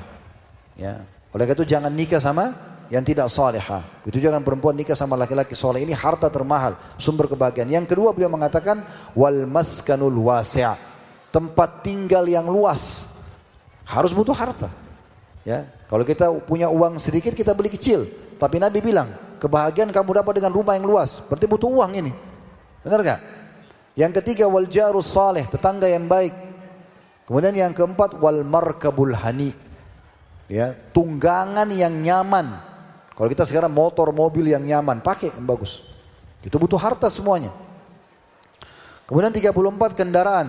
[0.78, 1.02] Ya.
[1.35, 2.55] Oleh itu jangan nikah sama
[2.86, 3.82] yang tidak salihah.
[4.06, 5.82] Itu jangan perempuan nikah sama laki-laki saleh.
[5.82, 7.66] Ini harta termahal, sumber kebahagiaan.
[7.66, 8.86] Yang kedua beliau mengatakan
[9.18, 10.78] wal maskanul wasi'.
[11.35, 13.06] Tempat tinggal yang luas.
[13.86, 14.70] Harus butuh harta.
[15.43, 18.06] Ya, kalau kita punya uang sedikit kita beli kecil.
[18.39, 21.25] Tapi Nabi bilang, Kebahagiaan kamu dapat dengan rumah yang luas.
[21.25, 22.12] Berarti butuh uang ini.
[22.85, 23.21] Benar gak?
[23.97, 26.33] Yang ketiga wal jarus saleh, tetangga yang baik.
[27.25, 29.57] Kemudian yang keempat wal markabul hani.
[30.51, 32.59] Ya, tunggangan yang nyaman.
[33.15, 35.79] Kalau kita sekarang motor, mobil yang nyaman, pakai yang bagus.
[36.41, 37.53] Itu butuh harta semuanya.
[39.05, 40.49] Kemudian 34 kendaraan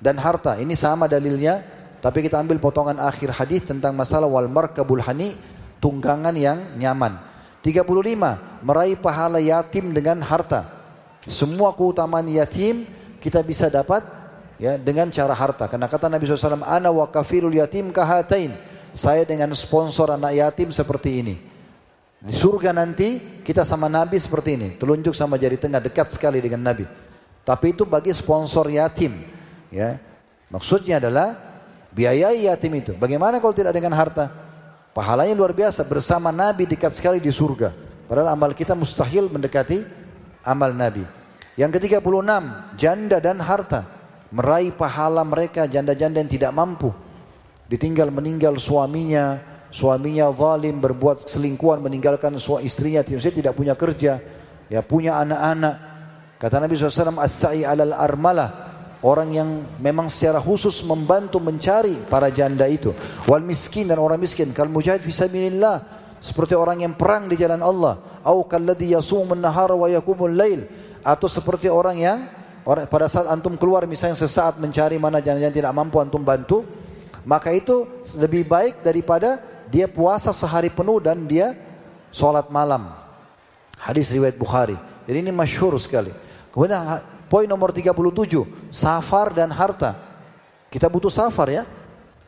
[0.00, 0.56] dan harta.
[0.56, 1.60] Ini sama dalilnya,
[2.00, 5.36] tapi kita ambil potongan akhir hadis tentang masalah wal markabul hani,
[5.82, 7.27] tunggangan yang nyaman.
[7.62, 8.62] 35.
[8.62, 10.66] Meraih pahala yatim dengan harta.
[11.26, 12.86] Semua keutamaan yatim
[13.18, 14.06] kita bisa dapat
[14.58, 15.66] ya dengan cara harta.
[15.66, 18.54] Karena kata Nabi SAW, Ana wa kafirul yatim kahatain.
[18.96, 21.34] Saya dengan sponsor anak yatim seperti ini.
[22.18, 26.66] Di surga nanti kita sama Nabi seperti ini, telunjuk sama jari tengah dekat sekali dengan
[26.66, 26.82] Nabi.
[27.46, 29.22] Tapi itu bagi sponsor yatim,
[29.70, 30.02] ya.
[30.50, 31.38] Maksudnya adalah
[31.94, 32.92] biayai yatim itu.
[32.98, 34.47] Bagaimana kalau tidak dengan harta?
[34.98, 37.70] Pahalanya luar biasa bersama Nabi dekat sekali di surga.
[38.10, 39.86] Padahal amal kita mustahil mendekati
[40.42, 41.06] amal Nabi.
[41.54, 42.26] Yang ke-36,
[42.74, 43.86] janda dan harta.
[44.34, 46.90] Meraih pahala mereka janda-janda yang tidak mampu.
[47.70, 49.38] Ditinggal meninggal suaminya,
[49.70, 54.18] suaminya zalim berbuat selingkuhan meninggalkan istrinya saya tidak punya kerja
[54.66, 55.74] ya punya anak-anak
[56.40, 58.67] kata Nabi SAW as-sa'i alal armalah
[59.04, 59.48] orang yang
[59.78, 62.90] memang secara khusus membantu mencari para janda itu
[63.30, 65.86] wal miskin dan orang miskin kal mujahid fisabilillah
[66.18, 70.66] seperti orang yang perang di jalan Allah au kalladhi wa lail
[71.06, 72.18] atau seperti orang yang
[72.90, 76.66] pada saat antum keluar misalnya sesaat mencari mana janda yang tidak mampu antum bantu
[77.28, 77.84] maka itu
[78.16, 79.36] lebih baik daripada
[79.68, 81.52] dia puasa sehari penuh dan dia
[82.08, 82.88] sholat malam.
[83.76, 84.80] Hadis riwayat Bukhari.
[85.04, 86.12] Jadi ini masyhur sekali.
[86.48, 89.94] Kemudian poin nomor 37, safar dan harta.
[90.72, 91.64] Kita butuh safar ya.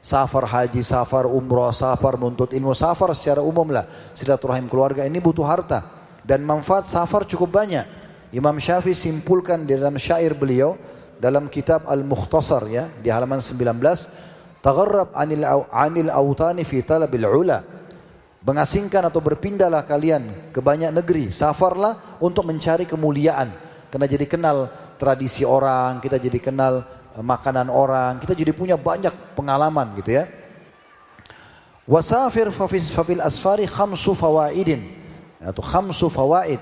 [0.01, 3.85] Safar haji, safar umroh, safar menuntut ilmu, safar secara umum lah.
[4.17, 5.85] Silaturahim keluarga ini butuh harta.
[6.25, 7.85] Dan manfaat safar cukup banyak.
[8.33, 10.79] Imam Syafi'i simpulkan di dalam syair beliau
[11.21, 13.59] dalam kitab Al-Mukhtasar ya di halaman 19
[14.61, 15.41] Tagharrab anil
[15.73, 17.65] anil autani fi talabil ula.
[18.45, 23.53] Mengasingkan atau berpindahlah kalian ke banyak negeri, safarlah untuk mencari kemuliaan.
[23.93, 26.85] Karena jadi kenal tradisi orang, kita jadi kenal
[27.17, 30.29] eh, makanan orang, kita jadi punya banyak pengalaman gitu ya.
[31.89, 34.85] Wasafir fafil asfari khamsu fawaidin
[35.41, 36.61] atau khamsu fawaid.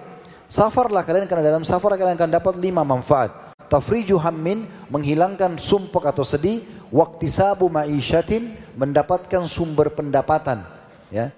[0.48, 3.52] Safarlah kalian karena dalam safar kalian akan dapat lima manfaat.
[3.68, 10.64] Tafriju hammin menghilangkan sumpek atau sedih waktu sabu maishatin mendapatkan sumber pendapatan
[11.12, 11.28] ya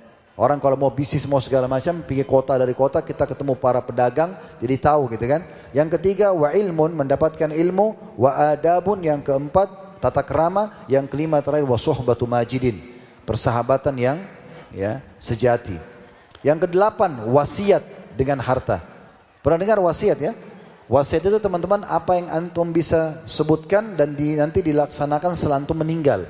[0.41, 4.33] Orang kalau mau bisnis mau segala macam pergi kota dari kota kita ketemu para pedagang
[4.57, 5.45] jadi tahu gitu kan.
[5.77, 11.69] Yang ketiga wa ilmun mendapatkan ilmu wa adabun yang keempat tata kerama yang kelima terakhir
[11.69, 12.81] wa suhbatu majidin
[13.29, 14.19] persahabatan yang
[14.73, 15.77] ya sejati.
[16.41, 17.85] Yang kedelapan wasiat
[18.17, 18.81] dengan harta.
[19.45, 20.33] Pernah dengar wasiat ya?
[20.89, 26.25] Wasiat itu teman-teman apa yang antum bisa sebutkan dan di, nanti dilaksanakan setelah antum meninggal.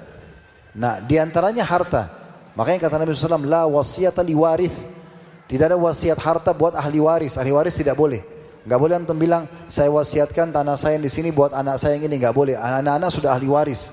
[0.74, 2.19] Nah di antaranya harta.
[2.54, 4.74] Makanya kata Nabi SAW, La wasiat li waris.
[5.50, 7.34] Tidak ada wasiat harta buat ahli waris.
[7.34, 8.22] Ahli waris tidak boleh.
[8.60, 12.22] Gak boleh antum bilang, saya wasiatkan tanah saya di sini buat anak saya yang ini.
[12.22, 12.54] Gak boleh.
[12.54, 13.90] Anak-anak sudah ahli waris.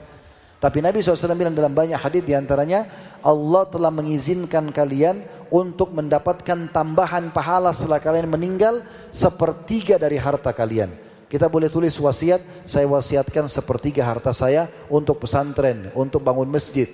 [0.57, 2.89] Tapi Nabi SAW bilang dalam banyak hadis di antaranya,
[3.21, 5.21] Allah telah mengizinkan kalian
[5.53, 8.81] untuk mendapatkan tambahan pahala setelah kalian meninggal
[9.13, 10.89] sepertiga dari harta kalian.
[11.29, 16.89] Kita boleh tulis wasiat, saya wasiatkan sepertiga harta saya untuk pesantren, untuk bangun masjid.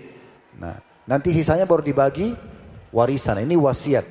[0.59, 2.35] Nah, nanti sisanya baru dibagi
[2.93, 3.41] warisan.
[3.41, 4.05] Ini wasiat.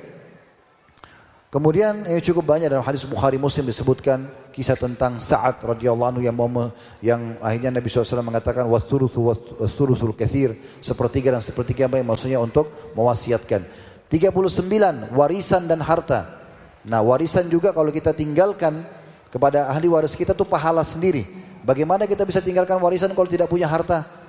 [1.53, 6.33] Kemudian ini cukup banyak dalam hadis Bukhari Muslim disebutkan kisah tentang Sa'ad radhiyallahu anhu yang
[6.33, 6.49] mau
[6.97, 9.29] yang akhirnya Nabi SAW mengatakan wasturuthu
[9.61, 13.69] wasturuthul kathir sepertiga dan sepertiga baik maksudnya untuk mewasiatkan.
[14.09, 16.41] 39 warisan dan harta.
[16.89, 18.81] Nah warisan juga kalau kita tinggalkan
[19.29, 21.25] kepada ahli waris kita tuh pahala sendiri.
[21.61, 24.22] Bagaimana kita bisa tinggalkan warisan kalau tidak punya harta?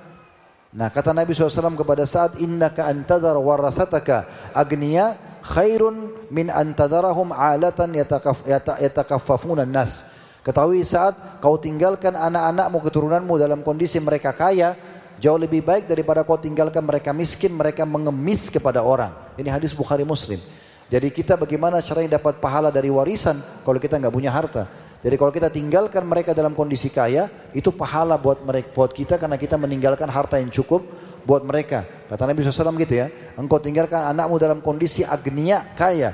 [0.75, 8.43] Nah kata Nabi SAW kepada saat innaka antadar warasataka agniya khairun min antadarahum alatan yatakaf,
[8.43, 10.03] yatakaffafuna nas.
[10.43, 14.77] Ketahui saat kau tinggalkan anak-anakmu keturunanmu dalam kondisi mereka kaya,
[15.15, 19.15] Jauh lebih baik daripada kau tinggalkan mereka miskin, mereka mengemis kepada orang.
[19.39, 20.43] Ini hadis Bukhari Muslim.
[20.91, 24.67] Jadi kita bagaimana caranya dapat pahala dari warisan kalau kita nggak punya harta.
[25.05, 29.37] Jadi kalau kita tinggalkan mereka dalam kondisi kaya, itu pahala buat mereka, buat kita karena
[29.37, 30.81] kita meninggalkan harta yang cukup
[31.21, 31.85] buat mereka.
[32.09, 36.09] Kata Nabi SAW gitu ya, engkau tinggalkan anakmu dalam kondisi agnia kaya,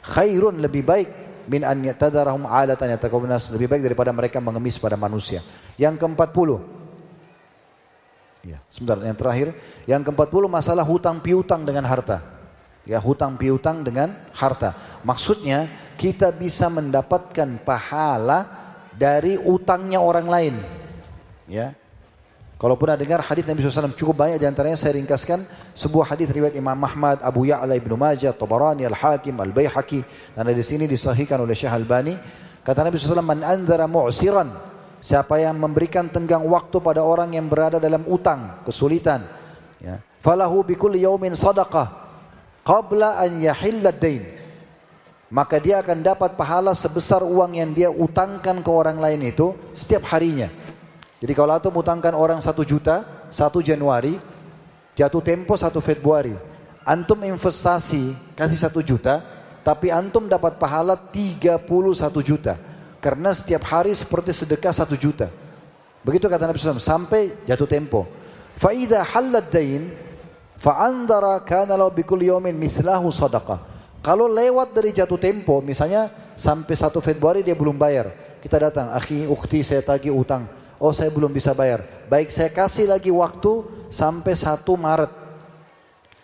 [0.00, 1.08] khairun lebih baik
[1.52, 5.44] min an yatadarahum alatan yatakawunas lebih baik daripada mereka mengemis pada manusia.
[5.76, 6.80] Yang keempat puluh,
[8.40, 9.52] Ya, sebentar yang terakhir,
[9.84, 12.24] yang ke-40 masalah hutang piutang dengan harta.
[12.88, 14.72] Ya, hutang piutang dengan harta.
[15.04, 15.68] Maksudnya
[16.00, 18.48] kita bisa mendapatkan pahala
[18.96, 20.54] dari utangnya orang lain.
[21.44, 21.76] Ya.
[22.56, 25.44] Kalau pernah dengar hadis Nabi SAW cukup banyak di antaranya saya ringkaskan
[25.76, 30.00] sebuah hadis riwayat Imam Ahmad, Abu Ya'la ibnu Majah, Tabarani, Al Hakim, Al Baihaqi
[30.32, 32.16] dan di sini disahihkan oleh Syekh Albani.
[32.64, 34.70] Kata Nabi SAW, "Man anzara mu'siran
[35.00, 39.24] Siapa yang memberikan tenggang waktu pada orang yang berada dalam utang, kesulitan.
[39.80, 39.96] Ya.
[40.20, 41.88] Falahu bikulli yaumin sadaqah
[42.60, 44.39] qabla an yahilla dain.
[45.30, 50.10] Maka dia akan dapat pahala sebesar uang yang dia utangkan ke orang lain itu setiap
[50.10, 50.50] harinya.
[51.22, 54.18] Jadi kalau antum utangkan orang satu juta, satu Januari,
[54.98, 56.34] jatuh tempo satu Februari.
[56.82, 59.22] Antum investasi kasih satu juta,
[59.62, 61.62] tapi antum dapat pahala 31
[62.26, 62.58] juta.
[62.98, 65.30] Karena setiap hari seperti sedekah 1 juta.
[66.02, 68.10] Begitu kata Nabi SAW, sampai jatuh tempo.
[68.58, 69.94] Fa'idha halad dain,
[70.58, 73.69] fa'andara kana bikul yomin mithlahu sadaqah.
[74.00, 78.12] Kalau lewat dari jatuh tempo, misalnya sampai 1 Februari dia belum bayar.
[78.40, 80.48] Kita datang, akhi, ukti saya tagih utang.
[80.80, 81.84] Oh saya belum bisa bayar.
[82.08, 85.12] Baik saya kasih lagi waktu sampai 1 Maret.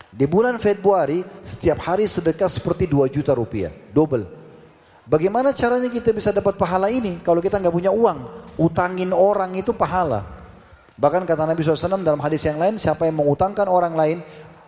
[0.09, 3.69] Di bulan Februari setiap hari sedekah seperti 2 juta rupiah.
[3.93, 4.25] Double.
[5.05, 8.25] Bagaimana caranya kita bisa dapat pahala ini kalau kita nggak punya uang?
[8.57, 10.25] Utangin orang itu pahala.
[10.97, 14.25] Bahkan kata Nabi SAW dalam hadis yang lain, siapa yang mengutangkan orang lain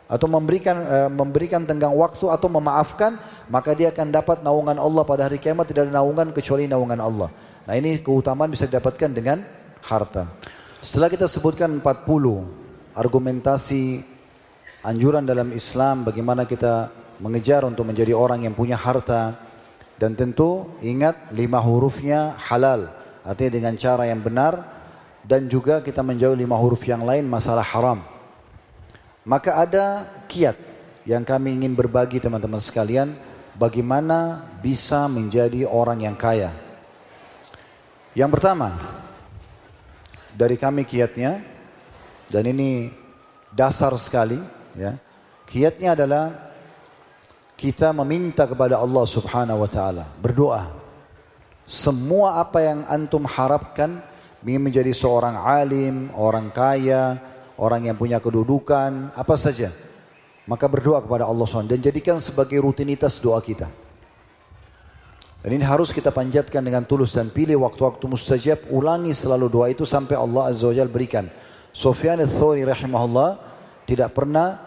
[0.09, 3.21] atau memberikan uh, memberikan tenggang waktu atau memaafkan,
[3.53, 7.29] maka dia akan dapat naungan Allah pada hari kiamat tidak ada naungan kecuali naungan Allah.
[7.69, 9.45] Nah ini keutamaan bisa didapatkan dengan
[9.85, 10.33] harta.
[10.81, 11.85] Setelah kita sebutkan 40
[12.97, 14.01] argumentasi
[14.81, 16.89] anjuran dalam Islam bagaimana kita
[17.21, 19.37] mengejar untuk menjadi orang yang punya harta
[20.01, 22.89] dan tentu ingat lima hurufnya halal
[23.27, 24.63] artinya dengan cara yang benar
[25.27, 28.18] dan juga kita menjauh lima huruf yang lain masalah haram.
[29.29, 30.57] Maka ada kiat
[31.05, 33.13] yang kami ingin berbagi teman-teman sekalian
[33.61, 36.49] bagaimana bisa menjadi orang yang kaya.
[38.17, 38.73] Yang pertama
[40.33, 41.45] dari kami kiatnya
[42.33, 42.89] dan ini
[43.53, 44.41] dasar sekali
[44.73, 44.97] ya.
[45.45, 46.25] Kiatnya adalah
[47.53, 50.73] kita meminta kepada Allah Subhanahu wa taala, berdoa.
[51.69, 54.01] Semua apa yang antum harapkan
[54.41, 57.21] ingin menjadi seorang alim, orang kaya,
[57.59, 59.75] orang yang punya kedudukan, apa saja.
[60.49, 63.69] Maka berdoa kepada Allah SWT dan jadikan sebagai rutinitas doa kita.
[65.39, 69.85] Dan ini harus kita panjatkan dengan tulus dan pilih waktu-waktu mustajab, ulangi selalu doa itu
[69.87, 71.31] sampai Allah Azza wa Jal berikan.
[71.71, 73.39] Sofyan al-Thawri rahimahullah
[73.87, 74.59] tidak pernah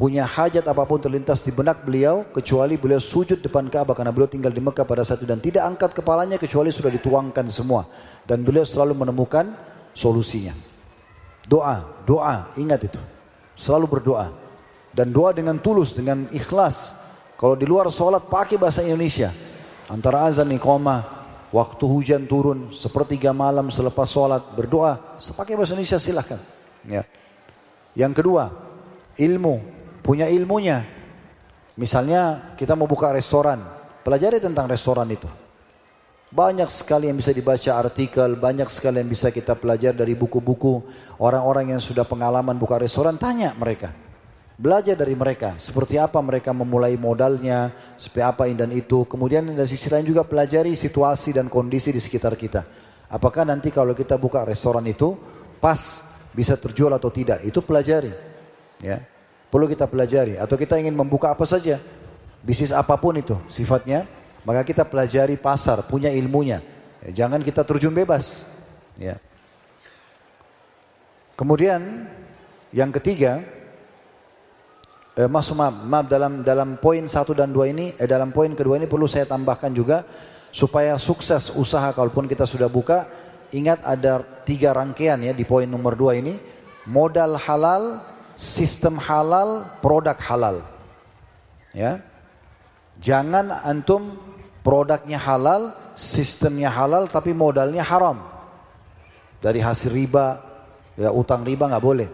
[0.00, 4.32] punya hajat apa pun terlintas di benak beliau kecuali beliau sujud depan Ka'bah karena beliau
[4.32, 7.84] tinggal di Mekah pada saat itu dan tidak angkat kepalanya kecuali sudah dituangkan semua
[8.24, 9.52] dan beliau selalu menemukan
[9.92, 10.69] solusinya.
[11.48, 13.00] Doa, doa, ingat itu.
[13.56, 14.32] Selalu berdoa
[14.90, 16.94] dan doa dengan tulus, dengan ikhlas.
[17.38, 19.32] Kalau di luar sholat pakai bahasa Indonesia.
[19.90, 21.02] Antara azan iqamah,
[21.50, 26.38] waktu hujan turun, sepertiga malam selepas sholat berdoa, pakai bahasa Indonesia silahkan.
[26.86, 27.02] Ya.
[27.96, 28.54] Yang kedua,
[29.18, 29.62] ilmu
[30.04, 30.86] punya ilmunya.
[31.74, 33.64] Misalnya kita mau buka restoran,
[34.04, 35.26] pelajari tentang restoran itu.
[36.30, 40.78] Banyak sekali yang bisa dibaca artikel, banyak sekali yang bisa kita pelajari dari buku-buku
[41.18, 43.90] orang-orang yang sudah pengalaman buka restoran, tanya mereka.
[44.54, 49.02] Belajar dari mereka, seperti apa mereka memulai modalnya, seperti apa ini dan itu.
[49.10, 52.62] Kemudian dari sisi lain juga pelajari situasi dan kondisi di sekitar kita.
[53.10, 55.18] Apakah nanti kalau kita buka restoran itu
[55.58, 55.98] pas
[56.30, 58.14] bisa terjual atau tidak, itu pelajari.
[58.78, 59.02] Ya.
[59.50, 60.38] Perlu kita pelajari.
[60.38, 61.82] Atau kita ingin membuka apa saja.
[62.38, 64.19] Bisnis apa pun itu sifatnya.
[64.44, 66.64] Maka kita pelajari pasar, punya ilmunya.
[67.04, 68.44] Ya, jangan kita terjun bebas.
[68.96, 69.20] Ya.
[71.36, 72.08] Kemudian
[72.72, 73.40] yang ketiga,
[75.16, 78.84] eh, maaf, maaf dalam dalam poin satu dan dua ini, eh, dalam poin kedua ini
[78.84, 80.04] perlu saya tambahkan juga
[80.52, 83.08] supaya sukses usaha kalaupun kita sudah buka,
[83.56, 86.36] ingat ada tiga rangkaian ya di poin nomor dua ini,
[86.84, 88.04] modal halal,
[88.36, 90.56] sistem halal, produk halal.
[91.72, 92.04] Ya.
[93.00, 94.29] Jangan antum
[94.60, 98.20] produknya halal, sistemnya halal tapi modalnya haram.
[99.40, 100.26] Dari hasil riba,
[101.00, 102.08] ya utang riba nggak boleh.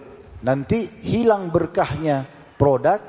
[0.47, 2.23] Nanti hilang berkahnya
[2.55, 3.02] produk,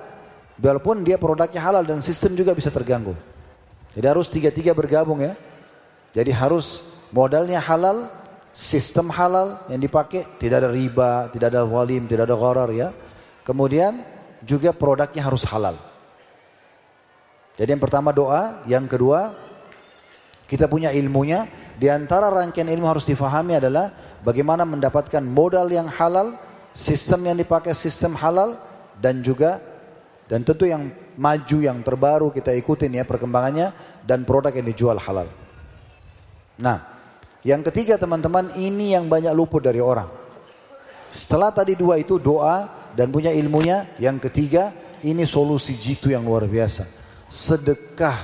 [0.58, 3.14] walaupun dia produknya halal dan sistem juga bisa terganggu.
[3.94, 5.34] Jadi harus tiga-tiga bergabung ya.
[6.14, 6.82] Jadi harus
[7.14, 8.10] modalnya halal,
[8.54, 12.90] sistem halal yang dipakai, tidak ada riba, tidak ada walim, tidak ada gharar ya.
[13.46, 14.02] Kemudian
[14.42, 15.78] juga produknya harus halal.
[17.58, 19.34] Jadi yang pertama doa, yang kedua
[20.46, 21.50] kita punya ilmunya.
[21.78, 23.94] Di antara rangkaian ilmu harus difahami adalah
[24.26, 26.38] bagaimana mendapatkan modal yang halal,
[26.74, 28.58] sistem yang dipakai sistem halal
[28.98, 29.62] dan juga
[30.26, 33.74] dan tentu yang maju yang terbaru kita ikutin ya perkembangannya
[34.06, 35.30] dan produk yang dijual halal.
[36.58, 36.82] Nah,
[37.46, 40.10] yang ketiga teman-teman ini yang banyak luput dari orang.
[41.14, 43.86] Setelah tadi dua itu doa dan punya ilmunya.
[44.02, 44.74] Yang ketiga
[45.06, 46.97] ini solusi jitu yang luar biasa.
[47.28, 48.18] Sedekah.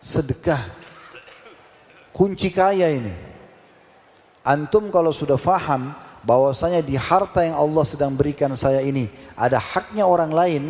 [0.00, 0.62] Sedekah.
[2.12, 3.14] Kunci kaya ini.
[4.42, 5.92] Antum kalau sudah faham
[6.24, 9.06] bahwasanya di harta yang Allah sedang berikan saya ini
[9.36, 10.64] ada haknya orang lain,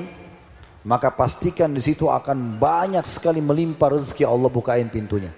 [0.83, 5.31] maka pastikan di situ akan banyak sekali melimpah rezeki Allah bukain pintunya.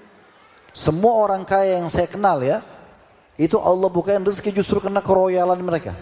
[0.73, 2.65] Semua orang kaya yang saya kenal ya,
[3.37, 5.93] itu Allah bukain rezeki justru kena keroyalan mereka.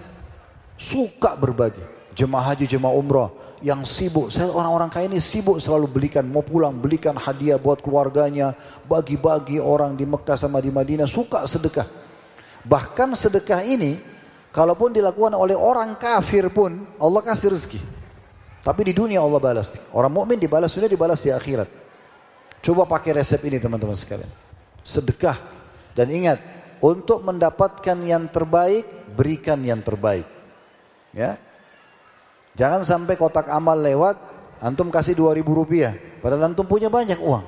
[0.79, 1.83] Suka berbagi.
[2.15, 3.31] Jemaah haji, jemaah umrah.
[3.61, 4.31] Yang sibuk.
[4.31, 8.55] Saya orang-orang kaya ini sibuk selalu belikan, mau pulang belikan hadiah buat keluarganya,
[8.87, 11.87] bagi-bagi orang di Mekah sama di Madinah suka sedekah.
[12.67, 13.99] Bahkan sedekah ini,
[14.51, 17.81] kalaupun dilakukan oleh orang kafir pun, Allah kasih rezeki.
[18.63, 19.73] Tapi di dunia Allah balas.
[19.95, 21.71] Orang mukmin dibalas dunia dibalas di akhirat.
[22.59, 24.29] Coba pakai resep ini teman-teman sekalian.
[24.83, 25.39] Sedekah
[25.95, 26.43] dan ingat
[26.83, 30.27] untuk mendapatkan yang terbaik berikan yang terbaik.
[31.15, 31.41] Ya,
[32.59, 34.19] Jangan sampai kotak amal lewat,
[34.59, 35.95] antum kasih 2000 rupiah.
[36.19, 37.47] Padahal antum punya banyak uang.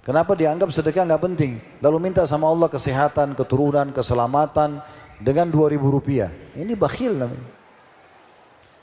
[0.00, 1.60] Kenapa dianggap sedekah nggak penting?
[1.84, 4.80] Lalu minta sama Allah kesehatan, keturunan, keselamatan
[5.20, 6.32] dengan 2000 rupiah.
[6.56, 7.48] Ini bakhil namanya.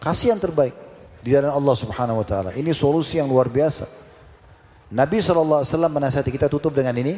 [0.04, 0.76] Kasih yang terbaik
[1.24, 2.50] di jalan Allah Subhanahu wa taala.
[2.54, 3.88] Ini solusi yang luar biasa.
[4.94, 7.18] Nabi SAW menasihati kita tutup dengan ini.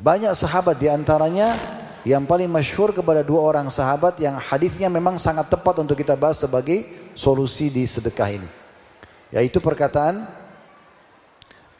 [0.00, 1.54] Banyak sahabat di antaranya
[2.04, 6.36] yang paling masyhur kepada dua orang sahabat yang hadisnya memang sangat tepat untuk kita bahas
[6.36, 6.84] sebagai
[7.16, 8.48] solusi di sedekah ini.
[9.32, 10.28] Yaitu perkataan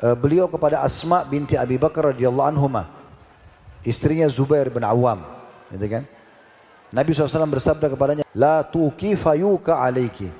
[0.00, 2.88] uh, beliau kepada Asma binti Abi Bakar radhiyallahu anhuma.
[3.84, 5.20] Istrinya Zubair bin Awam,
[5.68, 6.08] gitu kan?
[6.88, 10.32] Nabi SAW bersabda kepadanya, La tuki fayuka alaiki.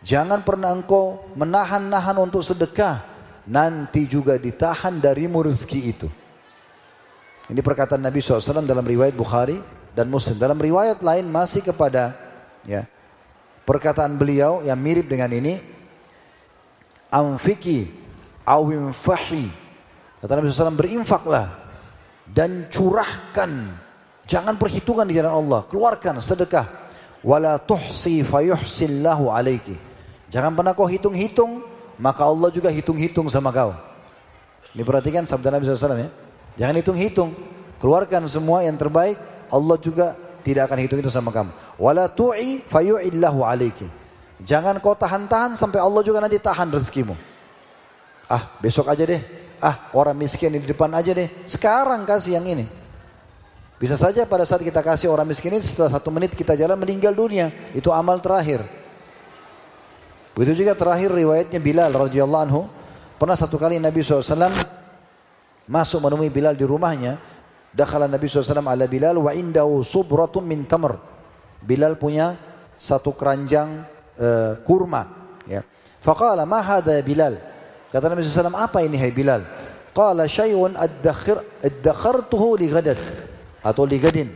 [0.00, 3.04] Jangan pernah engkau menahan-nahan untuk sedekah.
[3.44, 6.08] Nanti juga ditahan darimu rezeki itu.
[7.50, 9.58] Ini perkataan Nabi SAW dalam riwayat Bukhari
[9.90, 10.38] dan Muslim.
[10.38, 12.14] Dalam riwayat lain masih kepada
[12.62, 12.86] ya
[13.66, 15.58] perkataan beliau yang mirip dengan ini.
[17.10, 17.90] Amfiki
[18.46, 19.50] awimfahi.
[20.22, 21.50] Kata Nabi SAW berinfaklah
[22.30, 23.74] dan curahkan.
[24.30, 25.66] Jangan perhitungan di jalan Allah.
[25.66, 26.70] Keluarkan sedekah.
[27.26, 29.74] Wala tuhsi fayuhsillahu alaiki.
[30.30, 31.66] Jangan pernah kau hitung-hitung.
[31.98, 33.74] Maka Allah juga hitung-hitung sama kau.
[34.70, 36.29] Ini perhatikan sabda Nabi SAW ya.
[36.60, 37.32] Jangan hitung-hitung.
[37.80, 39.16] Keluarkan semua yang terbaik.
[39.48, 40.12] Allah juga
[40.44, 41.56] tidak akan hitung itu sama kamu.
[41.80, 43.88] Wala tu'i fayu'illahu alaiki.
[44.44, 47.16] Jangan kau tahan-tahan sampai Allah juga nanti tahan rezekimu.
[48.28, 49.24] Ah, besok aja deh.
[49.56, 51.32] Ah, orang miskin di depan aja deh.
[51.48, 52.68] Sekarang kasih yang ini.
[53.80, 57.16] Bisa saja pada saat kita kasih orang miskin ini setelah satu menit kita jalan meninggal
[57.16, 57.48] dunia.
[57.72, 58.60] Itu amal terakhir.
[60.36, 62.68] Begitu juga terakhir riwayatnya Bilal radhiyallahu anhu.
[63.16, 64.79] Pernah satu kali Nabi SAW
[65.70, 67.22] masuk menemui Bilal di rumahnya.
[67.70, 70.98] Dakhala Nabi SAW ala Bilal wa indahu subratun min tamr.
[71.62, 72.34] Bilal punya
[72.74, 73.86] satu keranjang
[74.18, 75.06] uh, kurma.
[75.46, 75.62] Ya.
[76.02, 77.38] Faqala ma hadha ya Bilal.
[77.94, 79.46] Kata Nabi SAW apa ini hai Bilal?
[79.94, 82.98] Qala syai'un addakhartuhu li gadat.
[83.62, 84.34] Atau li gadin.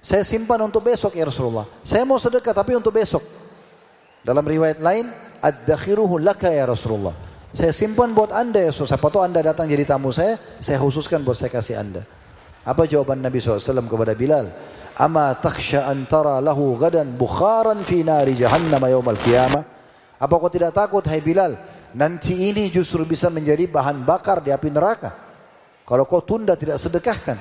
[0.00, 1.68] Saya simpan untuk besok ya Rasulullah.
[1.84, 3.20] Saya mau sedekah tapi untuk besok.
[4.24, 5.12] Dalam riwayat lain,
[5.44, 7.12] addakhiruhu laka ya Rasulullah.
[7.50, 11.34] Saya simpan buat anda ya Siapa tahu anda datang jadi tamu saya, saya khususkan buat
[11.34, 12.06] saya kasih anda.
[12.62, 14.46] Apa jawaban Nabi SAW kepada Bilal?
[14.94, 19.64] Ama takhsha antara lahu gadan bukharan fi nari jahannam yawmal qiyamah?
[20.20, 21.58] Apa kau tidak takut hai Bilal?
[21.96, 25.10] Nanti ini justru bisa menjadi bahan bakar di api neraka.
[25.82, 27.34] Kalau kau tunda tidak sedekahkan.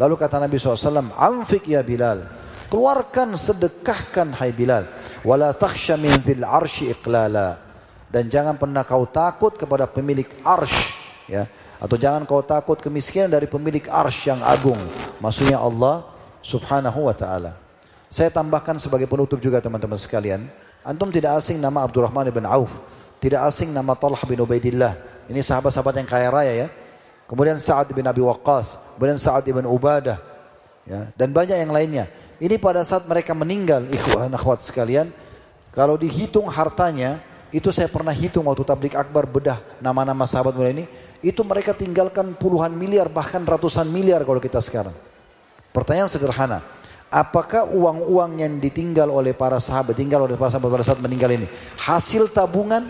[0.00, 2.24] Lalu kata Nabi SAW, Amfik ya Bilal.
[2.72, 4.88] Keluarkan sedekahkan hai Bilal.
[5.20, 7.69] Wala takhsha min dhil arshi iqlala
[8.10, 10.98] dan jangan pernah kau takut kepada pemilik arsh
[11.30, 11.46] ya.
[11.80, 14.76] Atau jangan kau takut kemiskinan dari pemilik arsh yang agung.
[15.22, 16.04] Maksudnya Allah
[16.44, 17.56] subhanahu wa ta'ala.
[18.10, 20.50] Saya tambahkan sebagai penutup juga teman-teman sekalian.
[20.82, 22.74] Antum tidak asing nama Abdurrahman bin Auf.
[23.22, 24.98] Tidak asing nama Talha bin Ubaidillah.
[25.30, 26.68] Ini sahabat-sahabat yang kaya raya ya.
[27.30, 28.76] Kemudian Sa'ad bin Abi Waqqas.
[28.98, 30.18] Kemudian Sa'ad bin Ubadah.
[30.84, 31.14] Ya.
[31.14, 32.10] Dan banyak yang lainnya.
[32.42, 35.14] Ini pada saat mereka meninggal ikhwan akhwat sekalian.
[35.70, 40.84] Kalau dihitung hartanya itu saya pernah hitung waktu tablik akbar bedah nama-nama sahabat mulia ini.
[41.18, 44.94] Itu mereka tinggalkan puluhan miliar bahkan ratusan miliar kalau kita sekarang.
[45.74, 46.62] Pertanyaan sederhana.
[47.10, 51.50] Apakah uang-uang yang ditinggal oleh para sahabat, tinggal oleh para sahabat pada saat meninggal ini
[51.74, 52.86] hasil tabungan?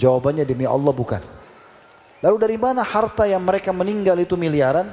[0.00, 1.20] Jawabannya demi Allah bukan.
[2.24, 4.88] Lalu dari mana harta yang mereka meninggal itu miliaran?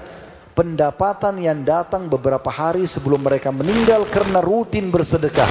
[0.51, 5.47] Pendapatan yang datang beberapa hari sebelum mereka meninggal karena rutin bersedekah.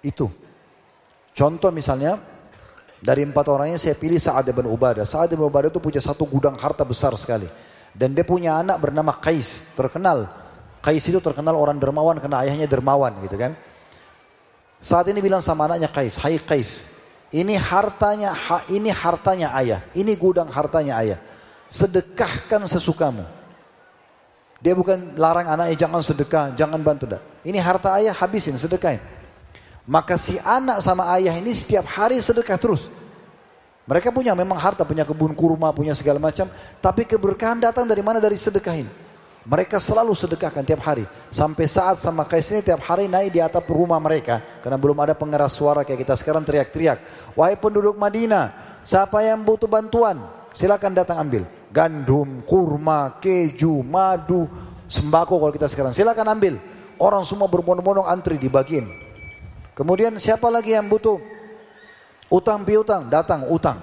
[0.00, 0.32] Itu
[1.38, 2.18] Contoh misalnya,
[2.98, 5.06] dari empat orangnya saya pilih Sa'ad bin Ubadah.
[5.06, 7.46] Sa'ad bin Ubadah itu punya satu gudang harta besar sekali.
[7.94, 10.26] Dan dia punya anak bernama Qais, terkenal.
[10.82, 13.54] Qais itu terkenal orang dermawan karena ayahnya dermawan gitu kan.
[14.82, 16.82] Saat ini bilang sama anaknya Qais, "Hai Qais,
[17.30, 18.34] ini hartanya
[18.66, 21.18] ini hartanya ayah, ini gudang hartanya ayah.
[21.70, 23.22] Sedekahkan sesukamu."
[24.58, 27.22] Dia bukan larang anaknya jangan sedekah, jangan bantu dah.
[27.46, 29.17] Ini harta ayah habisin, sedekahin.
[29.88, 32.92] Maka si anak sama ayah ini setiap hari sedekah terus.
[33.88, 36.52] Mereka punya memang harta, punya kebun kurma, punya segala macam.
[36.76, 38.20] Tapi keberkahan datang dari mana?
[38.20, 38.92] Dari sedekah ini.
[39.48, 41.08] Mereka selalu sedekahkan tiap hari.
[41.32, 44.44] Sampai saat sama Kais ini tiap hari naik di atap rumah mereka.
[44.60, 47.00] Karena belum ada pengeras suara kayak kita sekarang teriak-teriak.
[47.32, 48.52] Wahai penduduk Madinah,
[48.84, 50.20] siapa yang butuh bantuan?
[50.52, 51.48] Silakan datang ambil.
[51.72, 54.44] Gandum, kurma, keju, madu,
[54.84, 55.96] sembako kalau kita sekarang.
[55.96, 56.60] Silakan ambil.
[57.00, 59.07] Orang semua berbondong-bondong antri dibagiin.
[59.78, 61.22] Kemudian siapa lagi yang butuh
[62.26, 63.06] utang piutang?
[63.06, 63.78] Datang utang.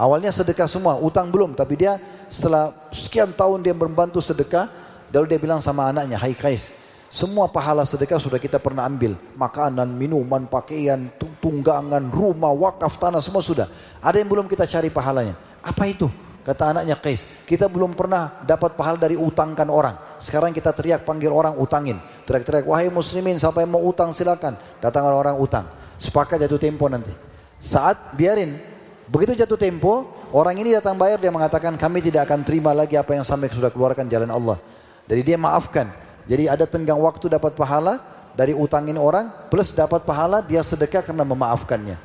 [0.00, 2.00] Awalnya sedekah semua, utang belum, tapi dia
[2.32, 4.70] setelah sekian tahun dia membantu sedekah,
[5.12, 6.72] lalu dia bilang sama anaknya, Hai Kais,
[7.12, 9.18] semua pahala sedekah sudah kita pernah ambil.
[9.36, 11.12] Makanan, minuman, pakaian,
[11.42, 13.68] tunggangan, rumah, wakaf, tanah, semua sudah.
[14.00, 15.36] Ada yang belum kita cari pahalanya.
[15.60, 16.08] Apa itu?
[16.46, 19.96] Kata anaknya Kais, kita belum pernah dapat pahala dari utangkan orang.
[20.16, 22.00] Sekarang kita teriak panggil orang utangin.
[22.24, 24.56] Teriak-teriak, wahai muslimin sampai mau utang silakan.
[24.80, 25.68] Datang orang utang.
[26.00, 27.12] Sepakat jatuh tempo nanti.
[27.58, 28.78] Saat biarin
[29.08, 30.04] Begitu jatuh tempo,
[30.36, 33.72] orang ini datang bayar dia mengatakan kami tidak akan terima lagi apa yang sampai sudah
[33.72, 34.60] keluarkan jalan Allah.
[35.08, 35.88] Jadi dia maafkan.
[36.28, 38.04] Jadi ada tenggang waktu dapat pahala
[38.36, 41.96] dari utangin orang plus dapat pahala dia sedekah karena memaafkannya.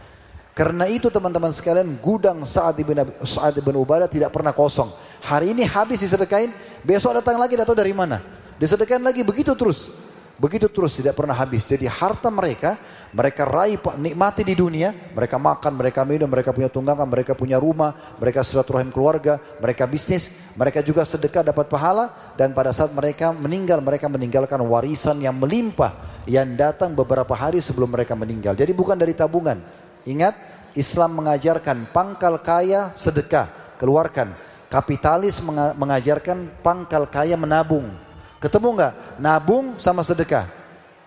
[0.53, 2.93] Karena itu teman-teman sekalian gudang saat ibn
[3.25, 4.93] Sa'ad ibn Ubadah tidak pernah kosong.
[5.25, 6.53] Hari ini habis disedekain,
[6.85, 8.21] besok datang lagi datang dari mana?
[8.61, 9.89] Disedekain lagi begitu terus.
[10.33, 11.65] Begitu terus tidak pernah habis.
[11.65, 12.77] Jadi harta mereka,
[13.13, 14.93] mereka raih nikmati di dunia.
[15.13, 20.33] Mereka makan, mereka minum, mereka punya tunggangan, mereka punya rumah, mereka silaturahim keluarga, mereka bisnis,
[20.57, 22.33] mereka juga sedekah dapat pahala.
[22.33, 26.21] Dan pada saat mereka meninggal, mereka meninggalkan warisan yang melimpah.
[26.25, 28.57] Yang datang beberapa hari sebelum mereka meninggal.
[28.57, 29.82] Jadi bukan dari tabungan.
[30.03, 30.35] Ingat,
[30.73, 34.35] Islam mengajarkan pangkal kaya sedekah, keluarkan.
[34.67, 35.37] Kapitalis
[35.77, 37.93] mengajarkan pangkal kaya menabung.
[38.41, 38.93] Ketemu nggak?
[39.21, 40.49] Nabung sama sedekah.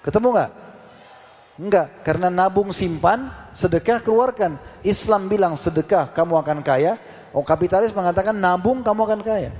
[0.00, 0.50] Ketemu nggak?
[1.56, 4.60] Enggak, karena nabung simpan, sedekah keluarkan.
[4.84, 7.00] Islam bilang sedekah kamu akan kaya,
[7.32, 9.50] oh kapitalis mengatakan nabung kamu akan kaya.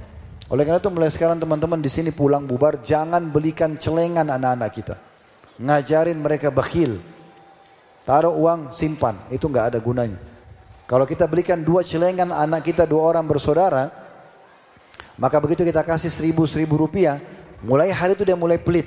[0.47, 4.95] Oleh karena itu mulai sekarang teman-teman di sini pulang bubar jangan belikan celengan anak-anak kita.
[5.59, 7.03] Ngajarin mereka bakhil.
[8.07, 10.16] Taruh uang simpan, itu nggak ada gunanya.
[10.87, 13.91] Kalau kita belikan dua celengan anak kita dua orang bersaudara,
[15.19, 17.19] maka begitu kita kasih seribu seribu rupiah,
[17.65, 18.85] Mulai hari itu dia mulai pelit.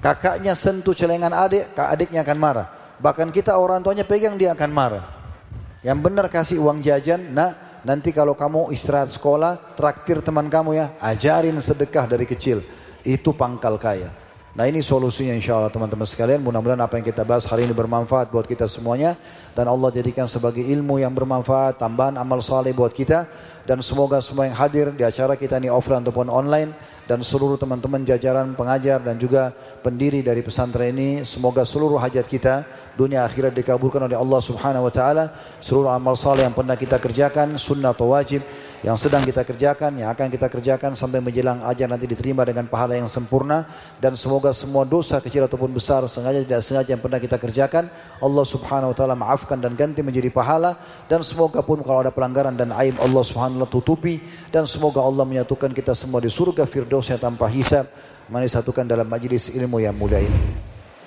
[0.00, 2.66] Kakaknya sentuh celengan adik, adiknya akan marah.
[2.96, 5.04] Bahkan kita orang tuanya pegang dia akan marah.
[5.84, 10.86] Yang benar kasih uang jajan, nah nanti kalau kamu istirahat sekolah, traktir teman kamu ya,
[11.00, 12.64] ajarin sedekah dari kecil.
[13.04, 14.12] Itu pangkal kaya.
[14.60, 16.44] Nah ini solusinya insya Allah teman-teman sekalian.
[16.44, 19.16] Mudah-mudahan apa yang kita bahas hari ini bermanfaat buat kita semuanya.
[19.56, 23.24] Dan Allah jadikan sebagai ilmu yang bermanfaat, tambahan amal saleh buat kita.
[23.64, 26.76] Dan semoga semua yang hadir di acara kita ini offline ataupun online.
[27.08, 29.48] Dan seluruh teman-teman jajaran pengajar dan juga
[29.80, 31.24] pendiri dari pesantren ini.
[31.24, 32.68] Semoga seluruh hajat kita
[33.00, 35.24] dunia akhirat dikabulkan oleh Allah subhanahu wa ta'ala.
[35.64, 38.44] Seluruh amal saleh yang pernah kita kerjakan, sunnah atau wajib
[38.80, 42.96] yang sedang kita kerjakan, yang akan kita kerjakan sampai menjelang ajar nanti diterima dengan pahala
[42.96, 43.68] yang sempurna
[44.00, 47.92] dan semoga semua dosa kecil ataupun besar sengaja tidak sengaja yang pernah kita kerjakan
[48.24, 50.80] Allah Subhanahu wa taala maafkan dan ganti menjadi pahala
[51.12, 55.04] dan semoga pun kalau ada pelanggaran dan aib Allah Subhanahu wa taala tutupi dan semoga
[55.04, 57.84] Allah menyatukan kita semua di surga firdausnya tanpa hisab.
[58.30, 60.69] Mari satukan dalam majlis ilmu yang mulia ini.